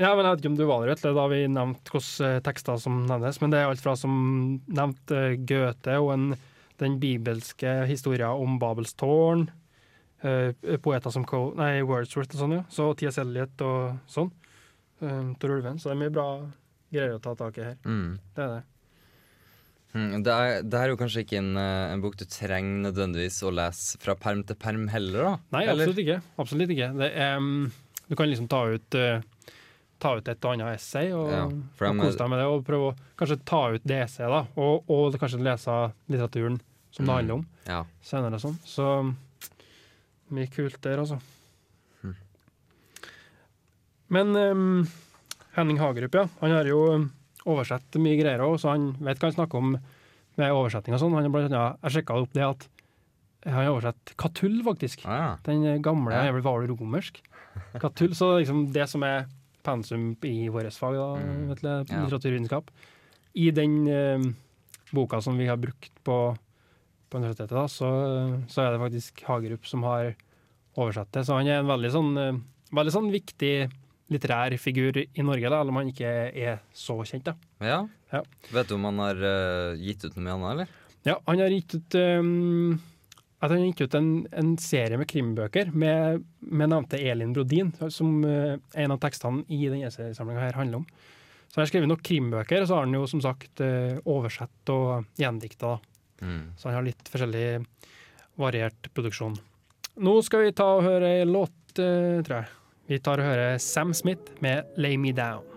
ja, 0.00 0.14
men 0.16 0.24
Jeg 0.24 0.30
vet 0.32 0.40
ikke 0.40 0.50
om 0.50 0.56
du 0.56 0.64
var 0.64 0.82
der, 0.82 0.94
Vetle, 0.94 1.12
da 1.16 1.26
vi 1.28 1.42
nevnte 1.52 1.92
hvilke 1.92 2.30
tekster 2.46 2.78
som 2.80 3.02
nevnes, 3.06 3.38
men 3.42 3.52
det 3.52 3.60
er 3.60 3.68
alt 3.68 3.82
fra 3.84 3.92
som 3.98 4.14
nevnt 4.66 5.12
eh, 5.12 5.36
Goethe 5.36 5.98
og 6.00 6.14
en, 6.14 6.26
den 6.82 6.98
bibelske 7.02 7.82
historien 7.90 8.42
om 8.42 8.58
Babels 8.62 8.94
tårn, 8.98 9.46
eh, 10.22 10.52
poeter 10.82 11.14
som 11.14 11.26
Cole, 11.28 11.54
nei, 11.60 11.82
Wordsworth 11.86 12.34
og 12.36 12.42
sånn, 12.42 12.56
ja. 12.58 12.64
Så 12.72 12.90
T.S. 12.98 13.20
Eliot 13.22 13.64
og 13.66 14.10
sånn. 14.10 14.32
Uh, 15.02 15.32
Tor 15.42 15.56
Ulven. 15.56 15.80
Så 15.82 15.90
det 15.90 15.96
er 15.96 16.02
mye 16.04 16.14
bra 16.14 16.26
greier 16.92 17.16
å 17.16 17.22
ta 17.22 17.32
tak 17.38 17.56
i 17.58 17.64
her. 17.64 17.80
Mm. 17.82 18.20
Det 18.36 18.44
er 18.44 18.52
det. 18.52 18.60
Mm, 19.92 20.22
det, 20.24 20.32
er, 20.32 20.62
det 20.64 20.78
er 20.78 20.92
jo 20.92 20.98
kanskje 21.00 21.24
ikke 21.26 21.36
en, 21.42 21.50
eh, 21.60 21.92
en 21.92 22.00
bok 22.00 22.14
du 22.16 22.24
trenger 22.24 22.86
nødvendigvis 22.86 23.42
å 23.44 23.52
lese 23.52 23.98
fra 24.00 24.14
perm 24.16 24.40
til 24.48 24.56
perm 24.56 24.86
heller, 24.88 25.26
da? 25.26 25.32
Nei, 25.52 25.66
Eller? 25.66 25.84
absolutt 25.84 26.00
ikke. 26.04 26.18
Absolutt 26.40 26.72
ikke. 26.72 26.88
Er, 27.08 27.36
um, 27.36 27.66
du 28.08 28.16
kan 28.16 28.30
liksom 28.30 28.48
ta 28.52 28.62
ut, 28.72 28.96
uh, 28.96 29.58
ta 30.00 30.14
ut 30.16 30.30
et 30.32 30.48
og 30.48 30.54
annet 30.54 30.78
essay 30.78 31.12
og, 31.12 31.28
Ja, 31.34 31.44
og 31.44 32.00
kose 32.00 32.16
deg 32.22 32.32
med 32.32 32.40
det. 32.40 32.48
Og 32.48 32.64
prøve 32.66 32.92
å 32.92 32.96
kanskje 33.20 33.38
ta 33.48 33.62
ut 33.74 33.84
det 33.88 34.00
essayet, 34.06 34.32
da. 34.32 34.42
Og, 34.56 34.88
og 34.88 35.20
kanskje 35.20 35.42
lese 35.44 35.76
litteraturen 36.08 36.56
som 36.92 37.04
det 37.06 37.10
Mm. 37.10 37.16
handler 37.16 37.34
om 37.34 37.46
Ja. 37.66 37.84
senere. 38.02 38.38
Sånn. 38.40 38.58
Så 38.64 39.14
mye 40.30 40.46
kult 40.52 40.80
der, 40.82 40.98
altså. 40.98 41.20
Mm. 42.04 42.14
Men 44.12 44.36
um, 44.36 44.88
Henning 45.56 45.78
Hagerup, 45.80 46.14
ja. 46.14 46.26
Han 46.40 46.50
har 46.54 46.68
jo 46.68 47.08
oversett 47.48 47.96
mye 48.00 48.18
greier 48.20 48.40
òg, 48.44 48.58
så 48.60 48.70
han 48.74 48.92
vet 49.00 49.18
hva 49.18 49.30
han 49.30 49.36
snakker 49.38 49.58
om 49.58 49.72
med 50.38 50.52
oversetting 50.54 50.94
og 50.94 51.00
sånn. 51.02 51.14
Han 51.16 51.26
har 51.26 51.32
blant 51.34 51.52
annet, 51.52 51.78
Jeg 51.82 51.92
sjekka 52.04 52.20
opp 52.22 52.32
det 52.32 52.44
at 52.46 52.68
han 53.44 53.54
har 53.54 53.72
oversett 53.72 54.14
Katull, 54.16 54.62
faktisk. 54.62 55.04
Ah, 55.06 55.36
Den 55.44 55.82
gamle 55.82 56.12
Ja. 56.12 56.30
var 56.32 56.60
vel 56.60 56.68
romersk. 56.76 57.20
Katull, 57.80 58.14
så 58.14 58.38
liksom 58.40 58.72
det 58.72 58.88
som 58.88 59.02
er 59.02 59.26
pensum 59.64 60.16
i 60.24 60.48
vårt 60.48 60.72
fag, 60.72 60.94
da, 60.94 61.16
Mm. 61.20 61.48
vet 61.48 61.60
du, 61.60 61.68
Ja. 61.68 62.04
litteraturvitenskap, 62.06 62.64
i 63.34 63.50
den 63.50 63.88
eh, 63.88 64.32
boka 64.92 65.20
som 65.22 65.36
vi 65.38 65.46
har 65.46 65.56
brukt 65.56 65.90
på, 66.04 66.36
på 67.12 67.20
universitetet, 67.20 67.54
da, 67.54 67.66
så, 67.68 67.90
så 68.48 68.64
er 68.64 68.74
det 68.74 68.82
faktisk 68.82 69.24
Hagerup 69.28 69.68
som 69.68 69.84
har 69.86 70.14
oversatt 70.80 71.12
det. 71.12 71.26
Så 71.28 71.36
han 71.36 71.50
er 71.50 71.60
en 71.60 71.70
veldig 71.70 71.92
sånn, 71.92 72.12
eh, 72.20 72.42
veldig 72.72 72.94
sånn 72.94 73.10
viktig 73.12 73.54
litterær 74.12 74.54
figur 74.60 74.98
i 75.02 75.24
Norge, 75.24 75.48
da, 75.48 75.60
eller 75.60 75.72
om 75.72 75.80
han 75.80 75.90
ikke 75.92 76.12
er 76.28 76.62
så 76.76 76.98
kjent. 77.08 77.30
da. 77.30 77.36
Ja. 77.64 77.82
Ja. 78.12 78.22
Vet 78.52 78.68
du 78.68 78.76
om 78.76 78.88
han 78.90 79.00
har 79.00 79.20
uh, 79.24 79.76
gitt 79.80 80.04
ut 80.04 80.16
noe 80.16 80.24
med 80.24 80.34
annet, 80.34 80.50
eller? 80.52 80.72
Ja, 81.08 81.14
han 81.26 81.40
har 81.40 81.54
gitt 81.54 81.76
ut 81.78 81.96
um, 81.96 82.74
at 83.42 83.50
han 83.50 83.64
gitt 83.64 83.80
ut 83.86 83.96
en, 83.98 84.10
en 84.38 84.52
serie 84.60 84.98
med 85.00 85.08
krimbøker 85.10 85.72
med, 85.72 86.26
med 86.44 86.70
nevnte 86.70 87.00
Elin 87.00 87.32
Brodin, 87.34 87.72
som 87.90 88.20
uh, 88.26 88.58
en 88.76 88.94
av 88.94 89.00
tekstene 89.02 89.46
i 89.48 89.64
denne 89.64 89.88
essaysamlinga 89.88 90.44
her 90.44 90.60
handler 90.60 90.82
om. 90.82 90.86
Så 91.48 91.58
han 91.58 91.64
har 91.64 91.72
skrevet 91.72 91.90
nok 91.90 92.04
krimbøker, 92.04 92.62
og 92.62 92.68
så 92.68 92.76
har 92.76 92.86
han 92.86 92.94
jo 92.96 93.08
som 93.10 93.24
sagt 93.24 93.64
uh, 93.64 93.96
oversett 94.08 94.74
og 94.74 95.08
gjendikta. 95.20 95.74
da. 95.74 95.91
Mm. 96.22 96.52
Så 96.56 96.70
han 96.70 96.78
har 96.78 96.86
litt 96.86 97.08
forskjellig 97.10 97.46
variert 98.40 98.90
produksjon. 98.94 99.36
Nå 100.02 100.16
skal 100.24 100.46
vi 100.46 100.56
ta 100.56 100.70
og 100.78 100.86
høre 100.86 101.18
ei 101.18 101.24
låt, 101.28 101.74
eh, 101.76 102.22
tror 102.24 102.38
jeg. 102.38 102.52
Vi 102.88 102.98
tar 102.98 103.20
og 103.20 103.28
hører 103.28 103.58
Sam 103.58 103.92
Smith 103.94 104.40
med 104.40 104.64
'Lay 104.76 104.96
Me 104.96 105.12
Down'. 105.12 105.48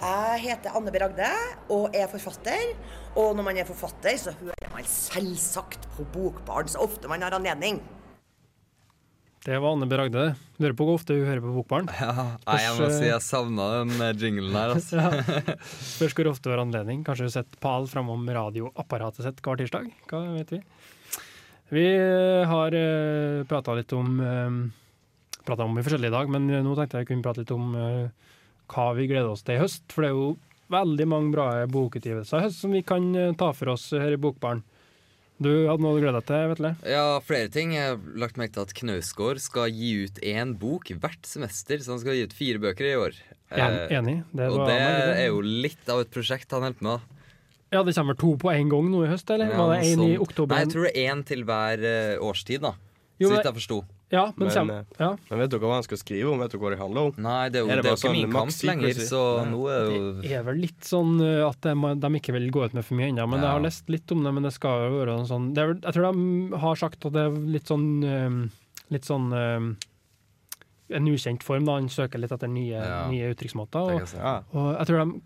Jeg 0.00 0.40
heter 0.40 0.76
Anne 0.76 0.90
B. 0.90 0.96
Ragde 0.96 1.28
og 1.68 1.94
er 1.94 2.06
forfatter. 2.08 2.76
Og 3.16 3.34
når 3.36 3.44
man 3.44 3.58
er 3.58 3.64
forfatter, 3.68 4.16
så 4.16 4.32
hører 4.32 4.70
man 4.72 4.84
selvsagt 4.84 5.88
på 5.96 6.06
Bokbarn 6.12 6.68
så 6.68 6.80
ofte 6.80 7.08
man 7.08 7.20
har 7.22 7.34
anledning. 7.36 7.82
Det 9.44 9.56
var 9.56 9.72
Anne 9.72 9.86
B. 9.88 9.96
Ragde. 9.96 10.24
Lurer 10.60 10.74
på 10.76 10.84
hvor 10.84 10.98
ofte 10.98 11.16
hun 11.16 11.24
hører 11.24 11.40
på 11.40 11.52
Bokbarn. 11.54 11.86
Nei, 11.88 12.58
jeg 12.60 12.74
må 12.76 12.88
si 12.92 13.06
jeg 13.08 13.24
savna 13.24 13.68
den 13.78 13.94
eh, 14.04 14.12
jinglen 14.20 14.52
her, 14.56 14.74
altså. 14.76 15.00
Ja. 15.00 15.54
Spørs 15.80 16.16
hvor 16.18 16.28
ofte 16.32 16.50
du 16.50 16.52
har 16.52 16.60
anledning. 16.60 17.00
Kanskje 17.06 17.30
du 17.30 17.32
setter 17.32 17.62
pal 17.64 17.88
framom 17.88 18.28
radioapparatet 18.36 19.24
sitt 19.24 19.40
hver 19.44 19.62
tirsdag? 19.62 19.88
Hva 20.12 20.20
vet 20.34 20.52
vi? 20.52 20.60
Vi 21.72 21.86
eh, 21.88 22.50
har 22.50 22.76
uh, 22.76 23.46
prata 23.48 23.78
litt 23.78 23.96
om 23.96 24.20
uh, 24.20 24.60
Prata 25.40 25.64
om 25.64 25.78
i 25.80 25.82
forskjellige 25.82 26.12
i 26.12 26.14
dag, 26.18 26.28
men 26.30 26.50
nå 26.62 26.74
tenkte 26.76 27.00
jeg 27.00 27.08
kunne 27.08 27.24
prate 27.24 27.40
litt 27.40 27.52
om 27.54 27.72
uh, 27.72 28.30
hva 28.70 28.90
vi 28.94 29.08
gleder 29.08 29.32
oss 29.32 29.42
til 29.46 29.56
i 29.56 29.62
høst. 29.62 29.86
For 29.88 30.04
det 30.04 30.10
er 30.10 30.18
jo 30.18 30.30
veldig 30.70 31.06
mange 31.10 31.34
bra 31.34 31.46
bokutgivelser 31.70 32.40
i 32.40 32.46
høst 32.46 32.62
som 32.62 32.74
vi 32.74 32.82
kan 32.86 33.10
eh, 33.18 33.32
ta 33.38 33.50
for 33.56 33.74
oss 33.74 33.90
her 33.96 34.14
i 34.14 34.20
Bokbaren. 34.20 34.62
Du 35.40 35.48
hadde 35.70 35.80
noe 35.80 35.96
du 35.96 36.02
gleda 36.02 36.20
deg 36.20 36.26
til, 36.28 36.48
Vetle? 36.52 36.70
Ja, 36.84 37.04
flere 37.24 37.48
ting. 37.52 37.70
Jeg 37.72 37.94
har 37.94 38.00
lagt 38.20 38.36
merke 38.36 38.58
til 38.58 38.66
at 38.66 38.74
Knausgård 38.76 39.40
skal 39.40 39.70
gi 39.72 39.92
ut 40.04 40.18
én 40.20 40.52
bok 40.60 40.90
hvert 41.00 41.24
semester, 41.24 41.80
så 41.80 41.94
han 41.94 42.02
skal 42.02 42.18
gi 42.18 42.26
ut 42.28 42.36
fire 42.36 42.60
bøker 42.60 42.90
i 42.90 42.96
år. 43.00 43.16
En, 43.50 43.78
Eh, 43.80 43.94
enig. 43.96 44.18
Det 44.36 44.50
og 44.52 44.66
det 44.68 44.76
det 44.76 45.16
er 45.24 45.26
jo 45.32 45.40
litt 45.40 45.88
av 45.88 46.02
et 46.04 46.10
prosjekt 46.12 46.52
han 46.52 46.62
holder 46.68 46.78
på 46.78 46.84
med. 46.90 47.00
Ja, 47.72 47.82
det 47.86 47.94
kommer 47.96 48.18
to 48.18 48.34
på 48.36 48.50
en 48.52 48.68
gang 48.68 48.90
nå 48.92 49.04
i 49.06 49.08
høst, 49.10 49.30
eller? 49.30 49.48
Ja, 49.50 49.56
var 49.64 49.80
det 49.80 49.88
én 49.94 50.04
i 50.04 50.18
oktober? 50.18 50.54
Nei, 50.54 50.64
jeg 50.66 50.72
tror 50.74 50.86
det 50.86 50.92
er 50.94 51.10
én 51.14 51.24
til 51.24 51.44
hver 51.48 51.84
eh, 51.88 52.18
årstid, 52.20 52.60
da. 52.66 52.74
Jo, 53.20 53.28
så 53.28 53.36
vidt 53.36 53.44
jeg 53.50 53.56
forsto. 53.58 53.76
Ja, 54.10 54.22
men, 54.34 54.48
Men, 54.48 54.50
kjem- 54.56 54.70
eh, 54.74 54.84
ja. 54.98 55.08
Men 55.30 55.38
vet 55.38 55.50
dere 55.52 55.60
hva 55.68 55.74
han 55.76 55.84
skal 55.86 55.98
skrive 56.00 56.30
om? 56.32 56.40
Vet 56.42 56.50
dere 56.50 56.60
hva 56.64 56.70
det 56.72 56.78
handler 56.80 57.00
om? 57.10 57.18
Nei, 57.22 57.48
det 57.52 57.60
er 57.60 57.62
jo, 57.62 57.68
Er 57.70 57.76
det 57.76 57.82
det 57.84 57.90
er 57.90 57.92
jo 57.92 57.98
ikke 57.98 58.08
sånn 58.08 58.16
min 58.16 58.32
kamp 58.32 58.54
lenger, 58.70 59.02
så 59.06 59.20
Nei. 59.44 59.50
nå 59.52 59.60
er 59.70 59.84
jo 59.94 60.00
Det 60.22 60.32
er 60.38 60.42
vel 60.48 60.58
litt 60.64 60.88
sånn 60.88 61.12
uh, 61.20 61.48
at 61.50 61.60
de, 61.68 61.74
de 62.02 62.10
ikke 62.18 62.32
vil 62.34 62.48
gå 62.50 62.64
ut 62.64 62.74
med 62.74 62.84
for 62.88 62.94
mye 62.98 63.10
ennå, 63.12 63.28
men 63.30 63.44
jeg 63.44 63.50
har 63.52 63.60
lest 63.62 63.92
litt 63.92 64.10
om 64.16 64.24
det. 64.24 64.32
Men 64.34 64.42
det 64.48 64.52
skal 64.56 64.88
jo 64.88 64.98
være 64.98 65.14
noe 65.20 65.28
sånn 65.30 65.52
det 65.54 65.62
er, 65.62 65.74
Jeg 65.84 65.94
tror 65.94 66.10
de 66.10 66.58
har 66.64 66.80
sagt 66.82 67.06
at 67.06 67.12
det 67.14 67.22
er 67.28 67.38
litt 67.54 67.70
sånn 67.70 67.86
um, 68.02 68.40
Litt 68.90 69.06
sånn 69.06 69.28
En 70.90 71.06
ukjent 71.06 71.44
form, 71.46 71.64
da. 71.68 71.76
Han 71.78 71.86
søker 71.88 72.18
litt 72.18 72.32
etter 72.34 72.48
nye, 72.50 72.74
Ja. 72.82 73.06
nye 73.06 73.30
uttrykksmåter. 73.30 73.94
Og. 73.94 74.14
Ja. 74.16 74.42
og 74.52 74.72
jeg 74.80 74.86
tror 74.88 75.04
de 75.04 75.20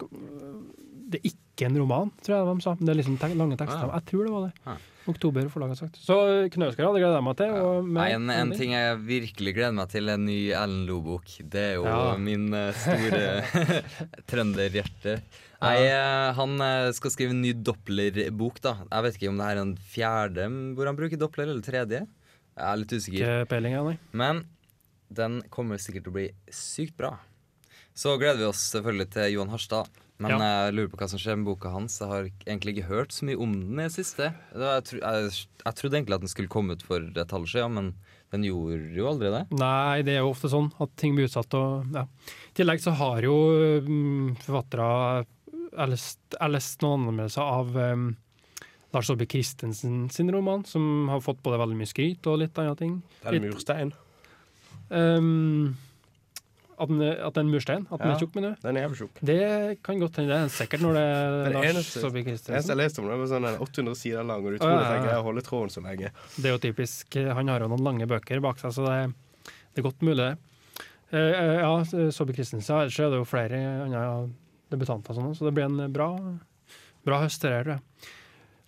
Det 1.14 1.20
er 1.22 1.30
ikke 1.30 1.68
en 1.68 1.78
roman, 1.78 2.10
tror 2.24 2.34
jeg 2.36 2.48
de 2.50 2.64
sa. 2.64 2.72
Men 2.74 2.88
det 2.88 2.92
er 2.94 2.98
liksom 2.98 3.16
te 3.22 3.28
lange 3.38 3.56
tekster. 3.60 3.86
Ja. 3.86 4.00
Jeg 4.00 4.06
tror 4.10 4.26
det 4.26 4.32
var 4.34 4.44
det. 4.48 4.52
Ja. 4.66 4.76
Oktober, 5.04 5.48
forlaget 5.52 5.76
sagt. 5.82 5.98
Så 6.00 6.14
Knausgård 6.54 6.86
hadde 6.88 7.00
gleda 7.02 7.18
meg 7.20 7.34
til. 7.36 7.52
Nei, 7.92 8.06
en, 8.16 8.30
en 8.32 8.52
ting 8.56 8.70
jeg 8.72 8.96
virkelig 9.04 9.52
gleder 9.58 9.74
meg 9.76 9.90
til, 9.92 10.08
er 10.08 10.16
en 10.16 10.24
ny 10.24 10.38
Ellen 10.56 10.86
Loe-bok. 10.88 11.28
Det 11.52 11.60
er 11.60 11.74
jo 11.76 11.84
Ja. 11.84 11.98
min 12.16 12.46
eh, 12.56 12.70
store 12.72 13.74
trønderhjerte. 14.30 15.18
Nei, 15.64 15.74
eh, 15.90 16.30
han 16.38 16.56
eh, 16.64 16.88
skal 16.96 17.12
skrive 17.12 17.36
en 17.36 17.42
ny 17.44 17.52
Doppler-bok, 17.64 18.62
da. 18.64 18.74
Jeg 18.88 19.06
vet 19.06 19.18
ikke 19.20 19.30
om 19.34 19.38
det 19.42 19.48
her 19.50 19.60
er 19.60 19.64
en 19.66 19.76
fjerde 19.92 20.48
hvor 20.76 20.88
han 20.90 20.98
bruker 20.98 21.20
Doppler, 21.20 21.52
eller 21.52 21.64
tredje. 21.64 22.00
Jeg 22.54 22.64
er 22.70 22.80
litt 22.80 22.96
usikker. 22.96 24.00
Men 24.16 24.44
den 25.14 25.42
kommer 25.52 25.78
sikkert 25.82 26.06
til 26.08 26.14
å 26.14 26.16
bli 26.16 26.26
sykt 26.54 26.96
bra. 26.98 27.12
Så 27.94 28.16
gleder 28.18 28.40
vi 28.40 28.48
oss 28.48 28.64
selvfølgelig 28.72 29.10
til 29.14 29.32
Johan 29.36 29.52
Harstad. 29.52 29.90
Men 30.22 30.30
Ja. 30.30 30.38
jeg 30.38 30.74
lurer 30.76 30.90
på 30.92 30.98
hva 31.00 31.08
som 31.10 31.18
skjer 31.18 31.36
med 31.40 31.46
boka 31.48 31.70
hans. 31.74 31.98
Jeg 31.98 32.08
har 32.08 32.28
egentlig 32.46 32.76
ikke 32.76 32.86
hørt 32.88 33.10
så 33.12 33.24
mye 33.26 33.36
om 33.42 33.52
den 33.52 33.80
i 33.80 33.88
det 33.88 33.92
siste. 33.96 34.28
Jeg, 34.54 34.84
tro, 34.86 34.98
jeg, 35.02 35.30
jeg 35.64 35.74
trodde 35.74 35.96
egentlig 35.98 36.14
at 36.14 36.20
den 36.22 36.30
skulle 36.30 36.48
komme 36.52 36.76
ut 36.76 36.82
for 36.86 37.02
et 37.02 37.34
halvt 37.34 37.50
siden, 37.50 37.74
men 37.74 37.88
den 38.30 38.44
gjorde 38.46 38.94
jo 38.94 39.08
aldri 39.10 39.30
det. 39.34 39.40
Nei, 39.58 40.02
det 40.06 40.14
er 40.14 40.22
jo 40.22 40.30
ofte 40.30 40.48
sånn 40.52 40.70
at 40.82 40.94
ting 40.96 41.16
blir 41.18 41.26
utsatt. 41.26 41.52
Og, 41.58 41.90
ja. 41.94 42.04
I 42.06 42.54
tillegg 42.60 42.80
så 42.84 42.94
har 42.98 43.22
jo 43.26 43.34
mm, 43.86 44.36
forfattere 44.46 45.26
lest, 45.90 46.78
noen 46.82 47.08
anmeldelser 47.08 47.42
av 47.42 47.74
um, 47.76 48.06
Lars 48.94 49.08
Saabye 49.10 49.26
Christensen 49.34 50.04
sin 50.14 50.30
roman, 50.30 50.62
som 50.64 51.08
har 51.10 51.20
fått 51.26 51.42
både 51.42 51.58
veldig 51.58 51.76
mye 51.82 51.90
skryt 51.90 52.26
og 52.30 52.38
litt 52.44 52.58
andre 52.62 52.76
ting. 52.78 53.00
Det 53.22 53.32
er 53.32 53.38
Litt- 53.40 53.48
murstein. 53.50 53.90
Um, 54.90 55.74
at, 56.78 56.88
den, 56.88 57.00
er- 57.02 57.20
at 57.26 57.34
den 57.34 57.46
er 57.48 57.52
murstein? 57.54 57.86
At 57.90 57.98
den 58.00 58.08
Ja. 58.10 58.14
er 58.14 58.20
tjukk, 58.20 58.34
mener 58.34 58.54
du? 58.54 58.60
Den 58.62 58.76
er 58.76 58.82
jævlig 58.88 58.98
tjukk. 58.98 59.20
Det 59.24 59.82
kan 59.82 59.98
godt 60.00 60.16
hende. 60.16 60.28
Det 60.34 60.38
er 60.44 60.48
sikkert 60.54 60.80
når 60.84 60.92
det 60.98 61.04
er 61.04 61.52
Lars 61.54 61.66
eneste- 61.70 62.00
Saabye 62.02 62.24
Det 62.24 62.32
eneste 62.32 62.46
Christensen. 62.50 62.68
jeg 62.74 62.76
leste 62.82 62.98
om 63.02 63.08
det, 63.08 63.18
var 63.18 63.26
sånn 63.34 63.60
800 63.60 63.94
sider 63.96 64.24
lang, 64.24 64.44
og 64.46 64.52
du 64.52 64.58
tror 64.58 64.72
at 64.74 64.84
ja, 64.84 64.94
ja. 64.94 65.02
greier 65.04 65.20
å 65.20 65.26
holde 65.28 65.42
tråden 65.46 65.70
så 65.70 65.82
lenge. 65.84 66.10
Det 66.36 66.44
er 66.46 66.56
jo 66.56 66.62
typisk. 66.64 67.14
Han 67.34 67.48
har 67.48 67.60
jo 67.60 67.68
noen 67.68 67.84
lange 67.84 68.06
bøker 68.06 68.40
bak 68.42 68.58
seg, 68.58 68.72
så 68.72 68.84
det, 68.88 69.14
det 69.74 69.78
er 69.78 69.86
godt 69.90 70.00
mulig, 70.02 70.16
det. 70.16 70.38
Uh, 71.14 71.60
ja, 71.62 72.10
Saabye 72.10 72.34
Christensen. 72.34 72.74
Ellers 72.74 72.98
er 72.98 73.10
det 73.10 73.20
jo 73.20 73.24
flere 73.28 73.58
andre 73.86 74.28
debutanter, 74.70 75.14
sånn, 75.14 75.34
så 75.36 75.44
det 75.46 75.54
blir 75.54 75.66
en 75.70 75.92
bra, 75.92 76.10
bra 77.04 77.20
høst. 77.22 77.40
det 77.42 77.50
her, 77.52 77.64
jeg. 77.76 77.80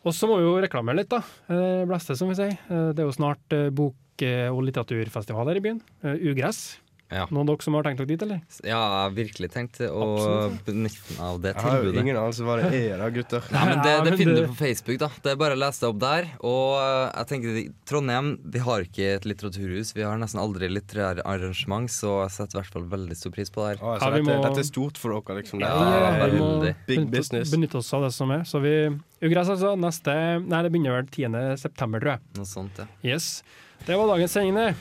Og 0.07 0.13
så 0.15 0.29
må 0.31 0.37
vi 0.39 0.45
jo 0.47 0.61
reklamere 0.63 1.01
litt, 1.01 1.09
da. 1.11 1.19
Blæste, 1.51 2.15
som 2.17 2.29
vi 2.31 2.37
sier. 2.39 2.53
Eh, 2.71 2.93
Det 2.95 3.01
er 3.03 3.09
jo 3.09 3.17
snart 3.17 3.43
eh, 3.51 3.71
bok- 3.71 3.95
og 4.23 4.63
litteraturfestival 4.65 5.49
her 5.51 5.57
i 5.59 5.61
byen. 5.61 5.81
Eh, 6.05 6.15
Ugress. 6.31 6.79
Ja. 7.09 7.27
Noen 7.31 7.45
av 7.47 7.55
dere 7.55 7.63
som 7.63 7.75
har 7.79 7.85
tenkt 7.87 7.99
dere 8.01 8.09
dit, 8.11 8.23
eller? 8.27 8.41
Ja, 8.67 8.79
jeg 8.83 8.95
har 8.99 9.11
virkelig 9.15 9.49
tenkt 9.55 9.77
å 9.87 10.01
Absolutt. 10.07 10.65
benytte 10.67 11.13
meg 11.15 11.21
av 11.23 11.37
det 11.45 11.53
Jeg 11.55 11.63
har 11.63 11.77
jo 11.77 11.83
tilbudet. 11.85 12.01
ingen 12.03 12.17
anelse 12.19 12.43
hva 12.49 12.57
det 12.59 12.81
er 12.81 12.97
da, 12.99 13.11
gutter. 13.15 13.43
Ja, 13.53 13.65
men 13.65 13.79
det, 13.85 13.91
Ja, 13.93 14.01
det 14.03 14.11
men 14.11 14.19
finner 14.19 14.35
det- 14.35 14.47
du 14.47 14.49
på 14.51 14.57
Facebook, 14.59 14.99
da. 14.99 15.09
Det 15.23 15.31
er 15.33 15.37
bare 15.37 15.55
å 15.55 15.61
lese 15.63 15.81
det 15.81 15.89
opp 15.93 15.99
der. 16.03 16.27
Og 16.43 16.73
eh, 16.83 17.13
jeg 17.15 17.27
tenker 17.31 17.73
Trondheim 17.87 18.33
vi 18.43 18.59
har 18.59 18.81
ikke 18.83 19.07
et 19.17 19.23
litteraturhus. 19.25 19.95
Vi 19.95 20.03
har 20.03 20.19
nesten 20.19 20.41
aldri 20.43 20.67
litterære 20.69 21.23
arrangement, 21.25 21.89
så 21.89 22.25
jeg 22.27 22.31
setter 22.35 22.59
i 22.59 22.61
hvert 22.63 22.73
fall 22.73 22.83
veldig 22.91 23.17
stor 23.17 23.31
pris 23.31 23.51
på 23.51 23.63
det 23.63 23.79
her. 23.79 23.87
Å, 23.87 23.99
så 23.99 24.03
Ja, 24.03 24.11
vi 24.11 24.23
dette, 24.23 24.27
må- 24.27 24.43
dette 24.49 24.59
er 24.59 24.69
stort 24.73 24.97
for 24.99 25.15
dere, 25.21 25.37
liksom. 25.43 25.61
Ja, 25.61 25.71
Dette 25.79 26.27
er 26.27 26.31
vi 26.31 26.39
må 26.39 26.51
veldig. 26.59 26.75
Big 26.87 26.99
benytte- 26.99 27.11
business. 27.17 27.51
Benytte 27.55 27.75
oss 27.77 27.93
av 27.95 28.03
det 28.03 28.13
som 28.15 28.31
er. 28.33 28.41
Så 28.43 28.61
vi 28.61 28.75
Ugress, 29.23 29.49
altså. 29.49 29.77
Neste 29.79 30.43
Nei, 30.43 30.63
det 30.63 30.73
begynner 30.73 30.99
vel 30.99 31.07
10. 31.07 31.57
september, 31.57 32.01
tror 32.01 32.11
jeg. 32.19 32.21
Noe 32.35 32.45
sånt, 32.45 32.77
ja. 32.79 32.87
Yes. 33.05 33.43
Det 33.87 33.95
var 33.97 34.09
dagens 34.09 34.33
sending, 34.33 34.55
det. 34.57 34.75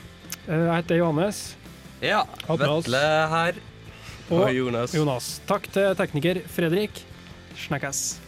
Eh, 0.48 0.58
Jeg 0.66 0.82
heter 0.82 0.96
Johannes. 0.98 1.54
Ja. 2.02 2.24
Vetle 2.48 3.00
her. 3.32 3.58
Og 4.30 4.40
Og 4.42 4.50
Jonas. 4.56 4.94
Jonas. 4.94 5.40
Takk 5.46 5.68
til 5.72 5.94
tekniker 5.96 6.42
Fredrik. 6.50 7.04
Snakkes. 7.56 8.25